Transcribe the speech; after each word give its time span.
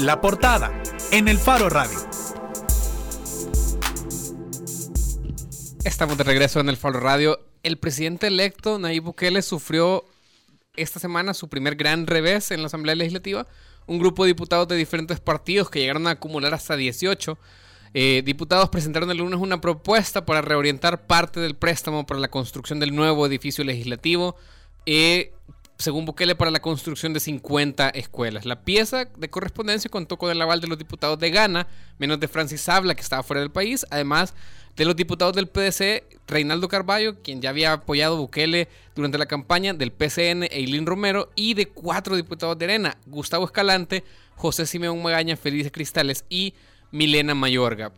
La 0.00 0.22
portada 0.22 0.72
en 1.12 1.28
el 1.28 1.36
Faro 1.36 1.68
Radio. 1.68 1.98
Estamos 5.84 6.16
de 6.16 6.24
regreso 6.24 6.58
en 6.60 6.70
el 6.70 6.78
Faro 6.78 7.00
Radio. 7.00 7.38
El 7.62 7.76
presidente 7.76 8.28
electo 8.28 8.78
Nayib 8.78 9.02
Bukele 9.02 9.42
sufrió 9.42 10.06
esta 10.74 11.00
semana 11.00 11.34
su 11.34 11.50
primer 11.50 11.76
gran 11.76 12.06
revés 12.06 12.50
en 12.50 12.62
la 12.62 12.68
Asamblea 12.68 12.94
Legislativa. 12.94 13.46
Un 13.86 13.98
grupo 13.98 14.24
de 14.24 14.28
diputados 14.28 14.66
de 14.68 14.76
diferentes 14.76 15.20
partidos 15.20 15.68
que 15.68 15.80
llegaron 15.80 16.06
a 16.06 16.12
acumular 16.12 16.54
hasta 16.54 16.76
18 16.76 17.38
eh, 17.92 18.22
diputados 18.24 18.70
presentaron 18.70 19.10
el 19.10 19.18
lunes 19.18 19.38
una 19.38 19.60
propuesta 19.60 20.24
para 20.24 20.40
reorientar 20.40 21.06
parte 21.06 21.40
del 21.40 21.56
préstamo 21.56 22.06
para 22.06 22.20
la 22.20 22.30
construcción 22.30 22.80
del 22.80 22.96
nuevo 22.96 23.26
edificio 23.26 23.64
legislativo. 23.64 24.34
Eh, 24.86 25.34
según 25.80 26.04
Bukele, 26.04 26.34
para 26.34 26.50
la 26.50 26.60
construcción 26.60 27.12
de 27.12 27.20
50 27.20 27.90
escuelas. 27.90 28.44
La 28.44 28.62
pieza 28.62 29.06
de 29.16 29.30
correspondencia 29.30 29.90
contó 29.90 30.16
con 30.18 30.30
el 30.30 30.40
aval 30.40 30.60
de 30.60 30.68
los 30.68 30.78
diputados 30.78 31.18
de 31.18 31.30
Ghana, 31.30 31.66
menos 31.98 32.20
de 32.20 32.28
Francis 32.28 32.68
Habla, 32.68 32.94
que 32.94 33.00
estaba 33.00 33.22
fuera 33.22 33.40
del 33.40 33.50
país, 33.50 33.86
además 33.90 34.34
de 34.76 34.84
los 34.84 34.96
diputados 34.96 35.34
del 35.34 35.48
PDC, 35.48 36.04
Reinaldo 36.26 36.68
Carballo, 36.68 37.20
quien 37.22 37.40
ya 37.40 37.50
había 37.50 37.72
apoyado 37.72 38.16
a 38.16 38.20
Bukele 38.20 38.68
durante 38.94 39.18
la 39.18 39.26
campaña, 39.26 39.74
del 39.74 39.92
PCN, 39.92 40.44
Eileen 40.50 40.86
Romero, 40.86 41.30
y 41.34 41.54
de 41.54 41.66
cuatro 41.66 42.16
diputados 42.16 42.58
de 42.58 42.66
Arena, 42.66 42.96
Gustavo 43.06 43.44
Escalante, 43.44 44.04
José 44.36 44.66
Simeón 44.66 45.02
Magaña, 45.02 45.36
Felices 45.36 45.72
Cristales 45.72 46.24
y 46.28 46.54
Milena 46.92 47.34
Mayorga. 47.34 47.92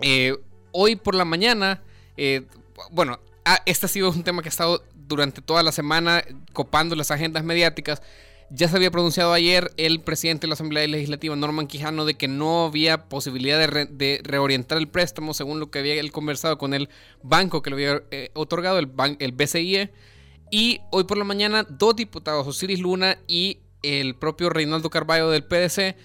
Eh, 0.00 0.36
hoy 0.72 0.96
por 0.96 1.14
la 1.14 1.24
mañana, 1.24 1.82
eh, 2.16 2.42
bueno, 2.90 3.18
ah, 3.44 3.60
este 3.66 3.86
ha 3.86 3.88
sido 3.88 4.10
un 4.10 4.24
tema 4.24 4.42
que 4.42 4.48
ha 4.48 4.50
estado 4.50 4.84
durante 5.06 5.42
toda 5.42 5.62
la 5.62 5.72
semana 5.72 6.24
copando 6.52 6.96
las 6.96 7.10
agendas 7.10 7.44
mediáticas. 7.44 8.02
Ya 8.50 8.68
se 8.68 8.76
había 8.76 8.90
pronunciado 8.90 9.32
ayer 9.32 9.72
el 9.76 10.00
presidente 10.00 10.42
de 10.42 10.48
la 10.48 10.54
Asamblea 10.54 10.86
Legislativa, 10.86 11.34
Norman 11.34 11.66
Quijano, 11.66 12.04
de 12.04 12.14
que 12.14 12.28
no 12.28 12.66
había 12.66 13.08
posibilidad 13.08 13.58
de, 13.58 14.20
reorientar 14.22 14.78
el 14.78 14.88
préstamo 14.88 15.34
según 15.34 15.60
lo 15.60 15.70
que 15.70 15.78
había 15.78 15.94
él 15.94 16.12
conversado 16.12 16.58
con 16.58 16.74
el 16.74 16.88
banco 17.22 17.62
que 17.62 17.70
lo 17.70 17.76
había 17.76 18.02
eh, 18.10 18.30
otorgado, 18.34 18.78
el, 18.78 18.90
el 19.18 19.32
BCIE. 19.32 19.90
Y 20.50 20.80
hoy 20.90 21.04
por 21.04 21.18
la 21.18 21.24
mañana, 21.24 21.66
dos 21.68 21.96
diputados, 21.96 22.46
Osiris 22.46 22.80
Luna 22.80 23.18
y 23.26 23.60
el 23.82 24.14
propio 24.14 24.50
Reinaldo 24.50 24.90
Carballo 24.90 25.30
del 25.30 25.44
PDC, 25.44 25.96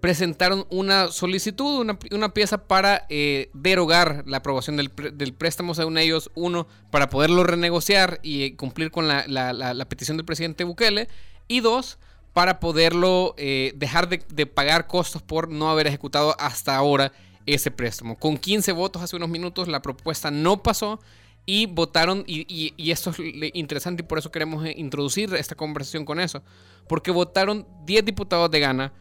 presentaron 0.00 0.66
una 0.70 1.08
solicitud, 1.08 1.86
una, 2.10 2.34
pieza 2.34 2.66
para 2.66 3.06
eh, 3.08 3.50
derogar 3.52 4.24
la 4.26 4.38
aprobación 4.38 4.76
del, 4.76 5.34
préstamo, 5.34 5.74
según 5.74 5.98
ellos, 5.98 6.30
uno, 6.34 6.66
para 6.90 7.10
poderlo 7.10 7.44
renegociar 7.44 8.18
y 8.22 8.42
eh, 8.44 8.56
cumplir 8.56 8.90
con 8.90 9.06
la, 9.08 9.86
petición 9.88 10.16
del 10.16 10.26
presidente 10.26 10.64
Bukele, 10.64 11.08
y 11.48 11.60
dos, 11.60 11.98
para 12.32 12.60
poderlo 12.60 13.34
eh, 13.36 13.72
dejar 13.76 14.08
de, 14.08 14.46
pagar 14.46 14.86
costos 14.86 15.22
por 15.22 15.50
no 15.50 15.70
haber 15.70 15.86
ejecutado 15.86 16.34
hasta 16.38 16.76
ahora 16.76 17.12
ese 17.44 17.70
préstamo. 17.70 18.18
Con 18.18 18.38
15 18.38 18.72
votos 18.72 19.02
hace 19.02 19.16
unos 19.16 19.28
minutos 19.28 19.68
la 19.68 19.82
propuesta 19.82 20.30
no 20.30 20.62
pasó 20.62 21.00
y 21.44 21.66
votaron, 21.66 22.24
y, 22.26 22.72
y 22.76 22.90
esto 22.90 23.10
es 23.10 23.16
interesante 23.54 24.02
y 24.02 24.06
por 24.06 24.18
eso 24.18 24.30
queremos 24.30 24.66
introducir 24.76 25.34
esta 25.34 25.56
conversación 25.56 26.04
con 26.04 26.20
eso, 26.20 26.42
porque 26.88 27.10
votaron 27.10 27.66
10 27.84 28.04
diputados 28.04 28.50
de 28.50 28.60
Ghana, 28.60 28.92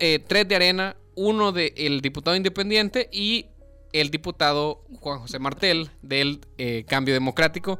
eh, 0.00 0.18
tres 0.26 0.48
de 0.48 0.56
Arena, 0.56 0.96
uno 1.14 1.52
del 1.52 2.00
diputado 2.00 2.36
independiente 2.36 3.08
y 3.12 3.46
el 3.92 4.10
diputado 4.10 4.84
Juan 5.00 5.20
José 5.20 5.38
Martel 5.38 5.90
del 6.02 6.40
eh, 6.58 6.84
Cambio 6.88 7.14
Democrático. 7.14 7.78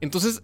Entonces, 0.00 0.42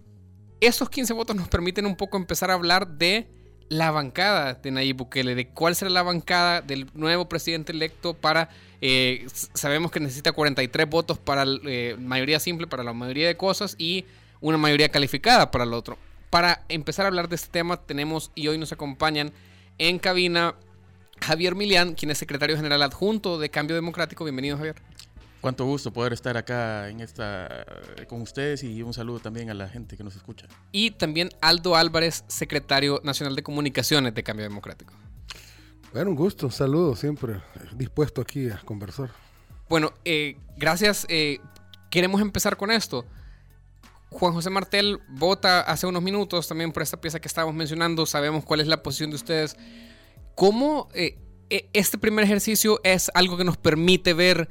esos 0.60 0.88
15 0.88 1.12
votos 1.12 1.36
nos 1.36 1.48
permiten 1.48 1.86
un 1.86 1.96
poco 1.96 2.16
empezar 2.16 2.50
a 2.50 2.54
hablar 2.54 2.88
de 2.88 3.28
la 3.68 3.90
bancada 3.90 4.54
de 4.54 4.70
Nayib 4.70 4.96
Bukele, 4.96 5.34
de 5.34 5.48
cuál 5.48 5.74
será 5.76 5.90
la 5.90 6.02
bancada 6.02 6.60
del 6.60 6.88
nuevo 6.94 7.28
presidente 7.28 7.72
electo 7.72 8.14
para... 8.14 8.48
Eh, 8.80 9.26
sabemos 9.54 9.90
que 9.90 10.00
necesita 10.00 10.32
43 10.32 10.88
votos 10.88 11.18
para 11.18 11.44
la 11.44 11.60
mayoría 11.98 12.40
simple, 12.40 12.66
para 12.66 12.82
la 12.82 12.92
mayoría 12.92 13.28
de 13.28 13.36
cosas 13.36 13.77
y 13.78 14.05
una 14.40 14.58
mayoría 14.58 14.88
calificada 14.88 15.50
para 15.50 15.64
el 15.64 15.72
otro. 15.72 15.96
Para 16.30 16.64
empezar 16.68 17.05
a 17.05 17.08
hablar 17.08 17.28
de 17.28 17.36
este 17.36 17.48
tema 17.48 17.77
tenemos 17.77 18.32
y 18.34 18.48
hoy 18.48 18.58
nos 18.58 18.72
acompañan 18.72 19.32
en 19.88 19.98
cabina 19.98 20.54
Javier 21.20 21.56
Milian, 21.56 21.94
quien 21.94 22.12
es 22.12 22.18
secretario 22.18 22.56
general 22.56 22.82
adjunto 22.82 23.36
de 23.38 23.50
Cambio 23.50 23.74
Democrático. 23.74 24.22
Bienvenido, 24.22 24.56
Javier. 24.56 24.76
Cuánto 25.40 25.64
gusto 25.64 25.92
poder 25.92 26.12
estar 26.12 26.36
acá 26.36 26.88
en 26.88 27.00
esta 27.00 27.66
con 28.08 28.22
ustedes 28.22 28.62
y 28.62 28.80
un 28.82 28.94
saludo 28.94 29.18
también 29.18 29.50
a 29.50 29.54
la 29.54 29.68
gente 29.68 29.96
que 29.96 30.04
nos 30.04 30.14
escucha. 30.14 30.46
Y 30.70 30.92
también 30.92 31.30
Aldo 31.40 31.74
Álvarez, 31.74 32.24
secretario 32.28 33.00
nacional 33.02 33.34
de 33.34 33.42
comunicaciones 33.42 34.14
de 34.14 34.22
Cambio 34.22 34.44
Democrático. 34.44 34.94
Bueno, 35.92 36.10
un 36.10 36.16
gusto, 36.16 36.46
un 36.46 36.52
saludo 36.52 36.94
siempre, 36.94 37.42
dispuesto 37.74 38.20
aquí 38.20 38.50
a 38.50 38.58
conversar. 38.58 39.10
Bueno, 39.68 39.92
eh, 40.04 40.36
gracias. 40.56 41.06
Eh, 41.08 41.40
queremos 41.90 42.20
empezar 42.20 42.56
con 42.56 42.70
esto. 42.70 43.04
Juan 44.12 44.33
José 44.34 44.50
Martel 44.50 45.00
vota 45.08 45.61
hace 45.61 45.86
unos 45.86 46.02
minutos 46.02 46.46
también 46.46 46.73
por 46.73 46.83
esta 46.83 47.00
pieza 47.00 47.20
que 47.20 47.28
estábamos 47.28 47.55
mencionando. 47.55 48.06
Sabemos 48.06 48.45
cuál 48.45 48.61
es 48.61 48.67
la 48.67 48.83
posición 48.83 49.11
de 49.11 49.17
ustedes. 49.17 49.56
¿Cómo 50.34 50.89
eh, 50.95 51.18
e, 51.50 51.68
este 51.73 51.98
primer 51.98 52.24
ejercicio 52.24 52.80
es 52.84 53.11
algo 53.14 53.36
que 53.36 53.45
nos 53.45 53.56
permite 53.56 54.14
ver 54.14 54.48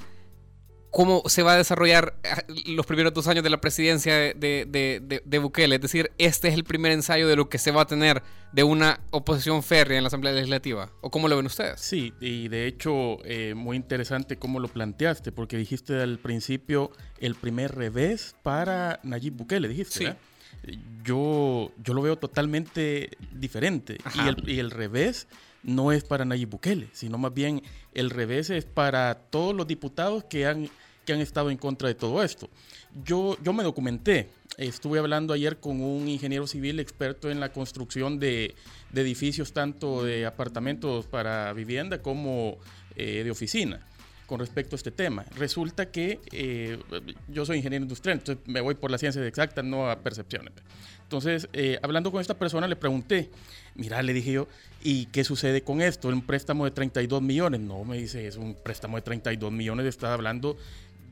cómo 0.91 1.23
se 1.25 1.41
va 1.41 1.53
a 1.53 1.57
desarrollar 1.57 2.13
ah, 2.23 2.43
los 2.67 2.85
primeros 2.85 3.13
dos 3.13 3.27
años 3.27 3.43
de 3.43 3.49
la 3.49 3.59
presidencia 3.59 4.13
de, 4.33 5.39
Bukele. 5.41 5.75
Es 5.75 5.81
decir, 5.81 6.11
este 6.17 6.49
es 6.49 6.53
el 6.53 6.65
primer 6.65 6.91
ensayo 6.91 7.27
de 7.27 7.35
lo 7.35 7.49
que 7.49 7.57
se 7.57 7.71
va 7.71 7.83
a 7.83 7.87
tener 7.87 8.21
de 8.51 8.63
una 8.63 8.99
oposición 9.09 9.63
férrea 9.63 9.97
en 9.97 10.03
la 10.03 10.07
Asamblea 10.07 10.33
Legislativa. 10.33 10.91
¿O 10.99 11.09
cómo 11.09 11.27
lo 11.27 11.37
ven 11.37 11.45
ustedes? 11.45 11.79
Sí, 11.79 12.13
y 12.19 12.49
de 12.49 12.67
hecho, 12.67 13.19
eh, 13.23 13.53
muy 13.55 13.77
interesante 13.77 14.37
cómo 14.37 14.59
lo 14.59 14.67
planteaste, 14.67 15.31
porque 15.31 15.57
dijiste 15.57 16.01
al 16.01 16.19
principio 16.19 16.91
el 17.19 17.35
primer 17.35 17.73
revés 17.73 18.35
para 18.43 18.99
Nayib 19.03 19.33
Bukele, 19.33 19.67
dijiste. 19.69 20.17
Sí. 20.63 20.79
Yo, 21.03 21.71
yo 21.77 21.93
lo 21.93 22.01
veo 22.03 22.17
totalmente 22.17 23.09
diferente. 23.31 23.97
Y 24.13 24.27
el, 24.27 24.49
y 24.49 24.59
el 24.59 24.69
revés 24.69 25.27
no 25.63 25.91
es 25.91 26.03
para 26.03 26.25
Nayib 26.25 26.49
Bukele, 26.49 26.89
sino 26.91 27.17
más 27.17 27.33
bien 27.33 27.63
el 27.93 28.09
revés 28.09 28.49
es 28.49 28.65
para 28.65 29.15
todos 29.15 29.55
los 29.55 29.67
diputados 29.67 30.23
que 30.25 30.45
han, 30.45 30.69
que 31.05 31.13
han 31.13 31.21
estado 31.21 31.49
en 31.51 31.57
contra 31.57 31.87
de 31.87 31.95
todo 31.95 32.23
esto. 32.23 32.49
Yo, 33.03 33.37
yo 33.41 33.53
me 33.53 33.63
documenté, 33.63 34.29
estuve 34.57 34.99
hablando 34.99 35.33
ayer 35.33 35.57
con 35.57 35.81
un 35.81 36.07
ingeniero 36.07 36.47
civil 36.47 36.79
experto 36.79 37.29
en 37.29 37.39
la 37.39 37.51
construcción 37.51 38.19
de, 38.19 38.55
edificios, 38.93 39.53
tanto 39.53 40.03
de 40.03 40.25
apartamentos 40.25 41.07
para 41.07 41.53
vivienda 41.53 42.01
como 42.01 42.57
eh, 42.95 43.23
de 43.23 43.31
oficina 43.31 43.85
con 44.31 44.39
respecto 44.39 44.75
a 44.75 44.77
este 44.77 44.91
tema. 44.91 45.25
Resulta 45.35 45.91
que 45.91 46.21
eh, 46.31 46.79
yo 47.27 47.45
soy 47.45 47.57
ingeniero 47.57 47.83
industrial, 47.83 48.19
entonces 48.19 48.41
me 48.47 48.61
voy 48.61 48.75
por 48.75 48.89
las 48.89 49.01
ciencias 49.01 49.25
exactas, 49.25 49.65
no 49.65 49.89
a 49.89 49.99
percepciones. 49.99 50.53
Entonces, 51.03 51.49
eh, 51.51 51.77
hablando 51.83 52.13
con 52.13 52.21
esta 52.21 52.39
persona, 52.39 52.65
le 52.69 52.77
pregunté, 52.77 53.29
mira, 53.75 54.01
le 54.01 54.13
dije 54.13 54.31
yo, 54.31 54.47
¿y 54.81 55.07
qué 55.07 55.25
sucede 55.25 55.63
con 55.63 55.81
esto? 55.81 56.07
Un 56.07 56.21
préstamo 56.21 56.63
de 56.63 56.71
32 56.71 57.21
millones. 57.21 57.59
No, 57.59 57.83
me 57.83 57.97
dice, 57.97 58.25
es 58.25 58.37
un 58.37 58.55
préstamo 58.55 58.95
de 58.95 59.01
32 59.01 59.51
millones, 59.51 59.85
está 59.85 60.13
hablando 60.13 60.55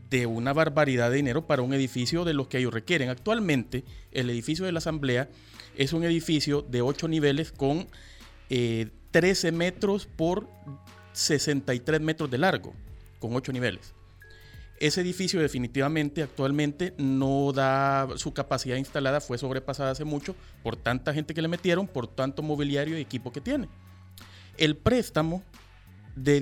de 0.10 0.26
una 0.26 0.54
barbaridad 0.54 1.10
de 1.10 1.18
dinero 1.18 1.46
para 1.46 1.62
un 1.62 1.74
edificio 1.74 2.26
de 2.26 2.34
los 2.34 2.48
que 2.48 2.58
ellos 2.58 2.74
requieren. 2.74 3.10
Actualmente, 3.10 3.84
el 4.12 4.30
edificio 4.30 4.66
de 4.66 4.72
la 4.72 4.80
Asamblea 4.80 5.30
es 5.76 5.94
un 5.94 6.04
edificio 6.04 6.62
de 6.62 6.82
8 6.82 7.08
niveles 7.08 7.52
con 7.52 7.88
13 8.50 8.90
eh, 9.48 9.52
metros 9.52 10.08
por 10.08 10.48
63 11.14 12.02
metros 12.02 12.30
de 12.32 12.38
largo 12.38 12.74
con 13.20 13.36
ocho 13.36 13.52
niveles. 13.52 13.94
Ese 14.80 15.02
edificio 15.02 15.42
definitivamente 15.42 16.24
actualmente 16.24 16.94
no 16.98 17.52
da 17.52 18.08
su 18.16 18.34
capacidad 18.34 18.78
instalada, 18.78 19.20
fue 19.20 19.38
sobrepasada 19.38 19.92
hace 19.92 20.06
mucho 20.06 20.36
por 20.64 20.78
tanta 20.78 21.14
gente 21.14 21.34
que 21.34 21.42
le 21.42 21.50
metieron, 21.50 21.86
por 21.86 22.08
tanto 22.08 22.42
mobiliario 22.42 22.98
y 22.98 23.02
equipo 23.02 23.34
que 23.34 23.42
tiene. 23.42 23.68
El 24.58 24.78
préstamo 24.78 25.44
de, 26.16 26.40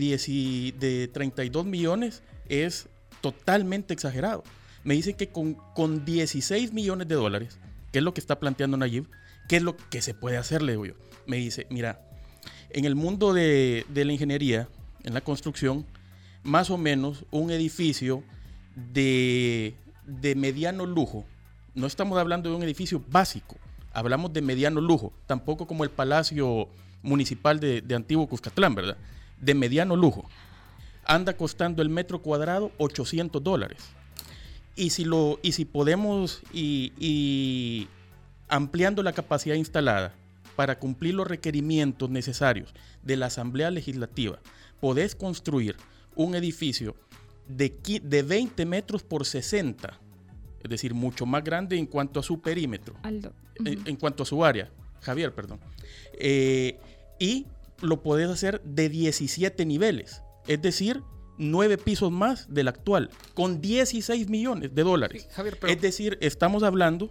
de 0.79 1.07
32 1.07 1.65
millones 1.65 2.21
es 2.47 2.89
totalmente 3.31 3.93
exagerado. 3.93 4.43
Me 4.83 4.93
dicen 4.93 5.15
que 5.15 5.27
con, 5.27 5.55
con 5.75 6.05
16 6.05 6.73
millones 6.73 7.07
de 7.07 7.15
dólares, 7.15 7.59
que 7.91 7.99
es 7.99 8.03
lo 8.03 8.13
que 8.13 8.21
está 8.21 8.39
planteando 8.39 8.77
Nayib, 8.77 9.07
¿qué 9.47 9.57
es 9.57 9.63
lo 9.63 9.75
que 9.75 10.01
se 10.01 10.13
puede 10.13 10.37
hacer? 10.37 10.61
Le 10.61 10.73
digo 10.73 10.85
yo. 10.85 10.93
Me 11.25 11.37
dice, 11.37 11.67
mira, 11.69 12.01
en 12.69 12.85
el 12.85 12.95
mundo 12.95 13.33
de, 13.33 13.85
de 13.89 14.05
la 14.05 14.13
ingeniería, 14.13 14.69
en 15.03 15.13
la 15.13 15.21
construcción, 15.21 15.85
más 16.43 16.69
o 16.69 16.77
menos 16.77 17.25
un 17.31 17.51
edificio 17.51 18.23
de, 18.93 19.75
mediano 20.35 20.85
lujo. 20.85 21.25
No 21.75 21.87
estamos 21.87 22.17
hablando 22.17 22.49
de 22.49 22.55
un 22.55 22.63
edificio 22.63 23.03
básico, 23.09 23.57
hablamos 23.93 24.33
de 24.33 24.41
mediano 24.41 24.81
lujo, 24.81 25.13
tampoco 25.25 25.67
como 25.67 25.83
el 25.83 25.89
Palacio 25.89 26.69
Municipal 27.03 27.59
de, 27.59 27.83
Antiguo 27.95 28.27
Cuscatlán, 28.27 28.75
¿verdad? 28.75 28.97
De 29.39 29.53
mediano 29.53 29.95
lujo. 29.95 30.29
Anda 31.07 31.35
costando 31.35 31.81
el 31.81 31.89
metro 31.89 32.21
cuadrado 32.21 32.71
800 32.77 33.43
dólares. 33.43 33.79
Y 34.75 34.91
si, 34.91 35.05
lo, 35.05 35.39
y 35.41 35.53
si 35.53 35.65
podemos, 35.65 36.41
y, 36.53 36.93
y 36.99 37.87
ampliando 38.47 39.01
la 39.01 39.13
capacidad 39.13 39.55
instalada, 39.55 40.13
para 40.57 40.79
cumplir 40.79 41.13
los 41.13 41.27
requerimientos 41.27 42.09
necesarios 42.09 42.73
de 43.03 43.15
la 43.15 43.27
Asamblea 43.27 43.69
Legislativa, 43.69 44.39
podés 44.79 45.15
construir 45.15 45.77
un 46.15 46.33
edificio 46.33 46.95
de, 47.47 48.01
de 48.03 48.23
20 48.23 48.65
metros 48.65 49.03
por 49.03 49.25
60, 49.25 49.99
es 50.63 50.69
decir, 50.69 50.95
mucho 50.95 51.27
más 51.27 51.43
grande 51.43 51.77
en 51.77 51.85
cuanto 51.85 52.19
a 52.19 52.23
su 52.23 52.41
perímetro, 52.41 52.95
en, 53.63 53.95
cuanto 53.97 54.23
a 54.23 54.25
su 54.25 54.43
área, 54.43 54.71
Javier, 55.01 55.33
perdón, 55.33 55.59
eh, 56.13 56.79
y 57.19 57.45
lo 57.81 58.01
podés 58.01 58.29
hacer 58.29 58.59
de 58.63 58.89
17 58.89 59.63
niveles, 59.63 60.23
es 60.47 60.61
decir, 60.61 61.03
9 61.37 61.77
pisos 61.77 62.11
más 62.11 62.51
del 62.51 62.67
actual, 62.67 63.09
con 63.33 63.61
16 63.61 64.29
millones 64.29 64.73
de 64.73 64.83
dólares. 64.83 65.27
Es 65.67 65.81
decir, 65.81 66.17
estamos 66.21 66.63
hablando 66.63 67.09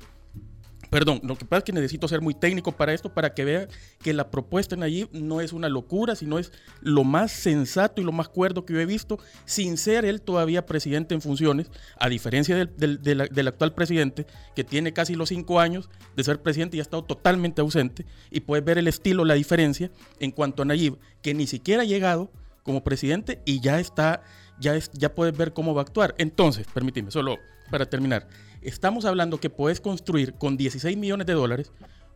Perdón, 0.90 1.20
lo 1.24 1.36
que 1.36 1.44
pasa 1.44 1.58
es 1.58 1.64
que 1.64 1.72
necesito 1.72 2.06
ser 2.06 2.20
muy 2.20 2.34
técnico 2.34 2.72
para 2.72 2.92
esto, 2.92 3.12
para 3.12 3.34
que 3.34 3.44
vean 3.44 3.68
que 4.02 4.12
la 4.12 4.30
propuesta 4.30 4.74
en 4.74 4.82
allí 4.82 5.08
no 5.12 5.40
es 5.40 5.52
una 5.52 5.68
locura, 5.68 6.14
sino 6.14 6.38
es 6.38 6.52
lo 6.80 7.04
más 7.04 7.32
sensato 7.32 8.00
y 8.00 8.04
lo 8.04 8.12
más 8.12 8.28
cuerdo 8.28 8.64
que 8.64 8.74
yo 8.74 8.80
he 8.80 8.86
visto, 8.86 9.18
sin 9.44 9.76
ser 9.76 10.04
él 10.04 10.22
todavía 10.22 10.66
presidente 10.66 11.14
en 11.14 11.20
funciones, 11.20 11.70
a 11.98 12.08
diferencia 12.08 12.66
del, 12.66 13.48
actual 13.48 13.74
presidente, 13.74 14.26
que 14.54 14.64
tiene 14.64 14.92
casi 14.92 15.14
los 15.14 15.30
cinco 15.30 15.60
años 15.60 15.90
de 16.14 16.24
ser 16.24 16.40
presidente 16.40 16.76
y 16.76 16.80
ha 16.80 16.82
estado 16.82 17.04
totalmente 17.04 17.60
ausente, 17.60 18.06
y 18.30 18.40
puedes 18.40 18.64
ver 18.64 18.78
el 18.78 18.88
estilo, 18.88 19.24
la 19.24 19.34
diferencia 19.34 19.90
en 20.20 20.30
cuanto 20.30 20.62
a 20.62 20.66
Nayib, 20.66 20.98
que 21.20 21.34
ni 21.34 21.46
siquiera 21.46 21.82
ha 21.82 21.86
llegado 21.86 22.30
como 22.66 22.84
presidente 22.84 23.40
y 23.46 23.60
ya 23.60 23.80
está, 23.80 24.22
ya, 24.60 24.76
es, 24.76 24.90
ya 24.92 25.14
puedes 25.14 25.34
ver 25.34 25.54
cómo 25.54 25.74
va 25.74 25.80
a 25.80 25.84
actuar. 25.84 26.14
Entonces, 26.18 26.66
permíteme, 26.74 27.10
solo 27.10 27.38
para 27.70 27.86
terminar 27.86 28.28
Estamos 28.66 29.04
hablando 29.04 29.38
que 29.38 29.48
puedes 29.48 29.80
construir 29.80 30.34
con 30.34 30.56
16 30.56 30.96
millones 30.96 31.28
de 31.28 31.34
dólares 31.34 31.70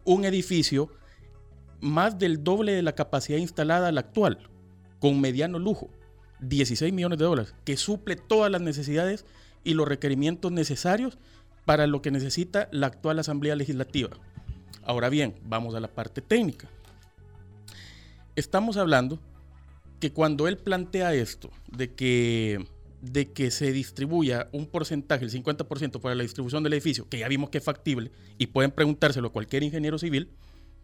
un 0.04 0.24
edificio 0.24 0.90
más 1.80 2.18
del 2.18 2.42
doble 2.42 2.72
de 2.72 2.82
la 2.82 2.96
capacidad 2.96 3.38
instalada 3.38 3.86
al 3.86 3.98
actual, 3.98 4.48
con 4.98 5.20
mediano 5.20 5.60
lujo. 5.60 5.90
16 6.40 6.92
millones 6.92 7.20
de 7.20 7.24
dólares, 7.24 7.54
que 7.64 7.76
suple 7.76 8.16
todas 8.16 8.50
las 8.50 8.60
necesidades 8.62 9.26
y 9.62 9.74
los 9.74 9.86
requerimientos 9.86 10.50
necesarios 10.50 11.18
para 11.66 11.86
lo 11.86 12.02
que 12.02 12.10
necesita 12.10 12.68
la 12.72 12.88
actual 12.88 13.20
Asamblea 13.20 13.54
Legislativa. 13.54 14.10
Ahora 14.82 15.08
bien, 15.08 15.36
vamos 15.44 15.76
a 15.76 15.80
la 15.80 15.86
parte 15.86 16.20
técnica. 16.20 16.68
Estamos 18.34 18.76
hablando 18.76 19.20
que 20.00 20.12
cuando 20.12 20.48
él 20.48 20.56
plantea 20.58 21.14
esto, 21.14 21.50
de 21.70 21.94
que 21.94 22.66
de 23.00 23.32
que 23.32 23.50
se 23.50 23.72
distribuya 23.72 24.48
un 24.52 24.66
porcentaje, 24.66 25.24
el 25.24 25.30
50% 25.30 26.00
para 26.00 26.14
la 26.14 26.22
distribución 26.22 26.62
del 26.62 26.74
edificio, 26.74 27.08
que 27.08 27.18
ya 27.18 27.28
vimos 27.28 27.50
que 27.50 27.58
es 27.58 27.64
factible, 27.64 28.10
y 28.36 28.48
pueden 28.48 28.72
preguntárselo 28.72 29.28
a 29.28 29.32
cualquier 29.32 29.62
ingeniero 29.62 29.98
civil, 29.98 30.28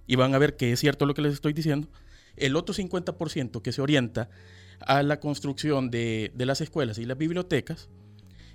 y 0.07 0.17
van 0.17 0.35
a 0.35 0.39
ver 0.39 0.57
que 0.57 0.73
es 0.73 0.81
cierto 0.81 1.05
lo 1.05 1.15
que 1.15 1.23
les 1.23 1.35
estoy 1.35 1.53
diciendo, 1.53 1.89
el 2.37 2.57
otro 2.57 2.75
50% 2.75 3.61
que 3.61 3.73
se 3.73 3.83
orienta 3.83 4.31
a 4.81 5.03
la 5.03 5.21
construcción 5.21 5.91
de, 5.91 6.33
de 6.35 6.47
las 6.47 6.61
escuelas 6.61 6.99
y 6.99 7.05
las 7.05 7.19
bibliotecas, 7.19 7.89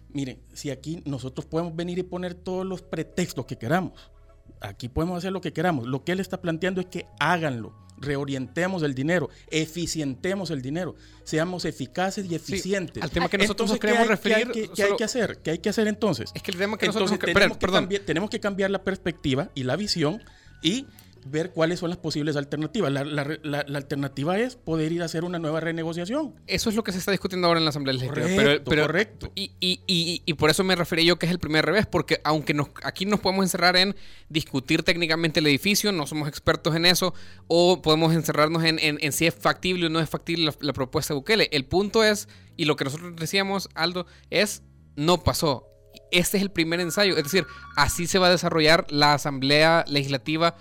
miren, 0.09 0.39
si 0.53 0.69
aquí 0.69 1.01
nosotros 1.05 1.45
podemos 1.45 1.75
venir 1.75 1.99
y 1.99 2.03
poner 2.03 2.33
todos 2.33 2.65
los 2.65 2.81
pretextos 2.81 3.45
que 3.45 3.57
queramos, 3.57 4.11
aquí 4.59 4.89
podemos 4.89 5.17
hacer 5.17 5.31
lo 5.31 5.41
que 5.41 5.53
queramos, 5.53 5.87
lo 5.87 6.03
que 6.03 6.13
él 6.13 6.19
está 6.19 6.41
planteando 6.41 6.81
es 6.81 6.87
que 6.87 7.05
háganlo, 7.19 7.75
reorientemos 8.01 8.83
el 8.83 8.93
dinero, 8.93 9.29
eficientemos 9.49 10.51
el 10.51 10.61
dinero, 10.61 10.95
seamos 11.23 11.65
eficaces 11.65 12.29
y 12.29 12.35
eficientes. 12.35 13.01
al 13.01 13.11
tema 13.11 13.29
que 13.29 13.37
nosotros 13.37 13.69
nos 13.69 13.79
queremos 13.79 14.07
referir. 14.07 14.51
¿qué 14.51 14.83
hay, 14.83 14.95
que 14.97 15.03
hacer? 15.03 15.39
¿Qué 15.43 15.51
hay 15.51 15.57
que 15.59 15.69
hacer 15.69 15.87
entonces? 15.87 16.31
Es 16.33 16.43
que 16.43 16.51
el 16.51 16.57
tema 16.57 16.77
que 16.77 16.87
nosotros 16.87 17.17
tenemos, 17.19 17.57
que 17.57 17.67
cambiar, 17.67 18.01
tenemos 18.03 18.29
que 18.29 18.39
cambiar 18.39 18.71
la 18.71 18.83
perspectiva 18.83 19.49
y 19.55 19.63
la 19.63 19.75
visión 19.75 20.21
y 20.61 20.87
ver 21.25 21.51
cuáles 21.51 21.79
son 21.79 21.89
las 21.89 21.97
posibles 21.97 22.35
alternativas. 22.35 22.91
La, 22.91 23.59
alternativa 23.59 24.39
es 24.39 24.55
poder 24.55 24.91
ir 24.91 25.01
a 25.01 25.05
hacer 25.05 25.23
una 25.23 25.39
nueva 25.39 25.59
renegociación. 25.59 26.35
Eso 26.47 26.69
es 26.69 26.75
lo 26.75 26.83
que 26.83 26.91
se 26.91 26.97
está 26.97 27.11
discutiendo 27.11 27.47
ahora 27.47 27.59
en 27.59 27.65
la 27.65 27.69
Asamblea 27.69 27.93
Legislativa. 27.93 28.35
Correcto, 28.35 28.69
pero, 28.69 28.81
correcto. 28.83 29.31
Y, 29.35 29.51
y, 29.59 30.23
y, 30.25 30.33
por 30.33 30.49
eso 30.49 30.63
me 30.63 30.75
referí 30.75 31.05
yo 31.05 31.17
que 31.17 31.25
es 31.25 31.31
el 31.31 31.39
primer 31.39 31.65
revés, 31.65 31.85
porque 31.85 32.21
aunque 32.23 32.53
nos, 32.53 32.69
aquí 32.83 33.05
nos 33.05 33.19
podemos 33.19 33.45
encerrar 33.45 33.75
en 33.77 33.95
discutir 34.29 34.83
técnicamente 34.83 35.39
el 35.39 35.47
edificio, 35.47 35.91
no 35.91 36.07
somos 36.07 36.27
expertos 36.27 36.75
en 36.75 36.85
eso, 36.85 37.13
o 37.47 37.81
podemos 37.81 38.13
encerrarnos 38.13 38.63
en, 38.63 38.79
en, 38.79 39.11
si 39.11 39.27
es 39.27 39.35
factible 39.35 39.87
o 39.87 39.89
no 39.89 39.99
es 39.99 40.09
factible 40.09 40.51
la, 40.59 40.73
propuesta 40.73 41.13
de 41.13 41.19
Bukele. 41.19 41.49
El 41.51 41.65
punto 41.65 42.03
es, 42.03 42.27
y 42.57 42.65
lo 42.65 42.75
que 42.75 42.85
nosotros 42.85 43.15
decíamos, 43.15 43.69
Aldo, 43.75 44.05
es 44.29 44.63
no 44.95 45.23
pasó. 45.23 45.67
Este 46.11 46.37
es 46.37 46.43
el 46.43 46.51
primer 46.51 46.79
ensayo, 46.79 47.15
es 47.17 47.23
decir, 47.23 47.45
así 47.75 48.07
se 48.07 48.19
va 48.19 48.27
a 48.27 48.31
desarrollar 48.31 48.85
la 48.89 49.13
Asamblea 49.13 49.85
Legislativa 49.87 50.55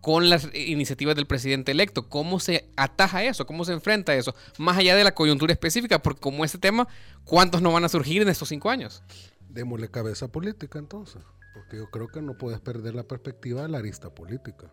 con 0.00 0.30
las 0.30 0.48
iniciativas 0.54 1.16
del 1.16 1.26
presidente 1.26 1.72
electo. 1.72 2.08
¿Cómo 2.08 2.38
se 2.40 2.70
ataja 2.76 3.24
eso? 3.24 3.46
¿Cómo 3.46 3.64
se 3.64 3.72
enfrenta 3.72 4.14
eso? 4.14 4.34
Más 4.58 4.76
allá 4.76 4.94
de 4.94 5.04
la 5.04 5.14
coyuntura 5.14 5.52
específica, 5.52 6.00
porque 6.00 6.20
como 6.20 6.44
este 6.44 6.58
tema, 6.58 6.86
¿cuántos 7.24 7.62
no 7.62 7.72
van 7.72 7.84
a 7.84 7.88
surgir 7.88 8.22
en 8.22 8.28
estos 8.28 8.48
cinco 8.48 8.70
años? 8.70 9.02
Démosle 9.48 9.90
cabeza 9.90 10.28
política 10.28 10.78
entonces, 10.78 11.22
porque 11.54 11.76
yo 11.76 11.90
creo 11.90 12.08
que 12.08 12.22
no 12.22 12.36
puedes 12.38 12.60
perder 12.60 12.94
la 12.94 13.04
perspectiva 13.04 13.62
de 13.62 13.68
la 13.68 13.78
arista 13.78 14.14
política. 14.14 14.72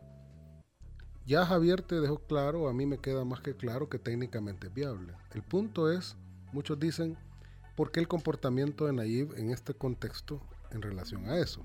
Ya 1.25 1.45
Javier 1.45 1.81
te 1.81 2.01
dejó 2.01 2.19
claro, 2.19 2.67
a 2.67 2.73
mí 2.73 2.85
me 2.85 2.97
queda 2.97 3.23
más 3.23 3.39
que 3.39 3.55
claro 3.55 3.87
que 3.87 3.97
técnicamente 3.97 4.67
es 4.67 4.73
viable. 4.73 5.13
El 5.33 5.41
punto 5.41 5.89
es, 5.89 6.17
muchos 6.51 6.77
dicen, 6.79 7.17
¿por 7.77 7.91
qué 7.91 8.01
el 8.01 8.09
comportamiento 8.09 8.85
de 8.85 8.93
Nayib 8.93 9.33
en 9.37 9.49
este 9.49 9.73
contexto 9.73 10.41
en 10.71 10.81
relación 10.81 11.29
a 11.29 11.37
eso? 11.37 11.63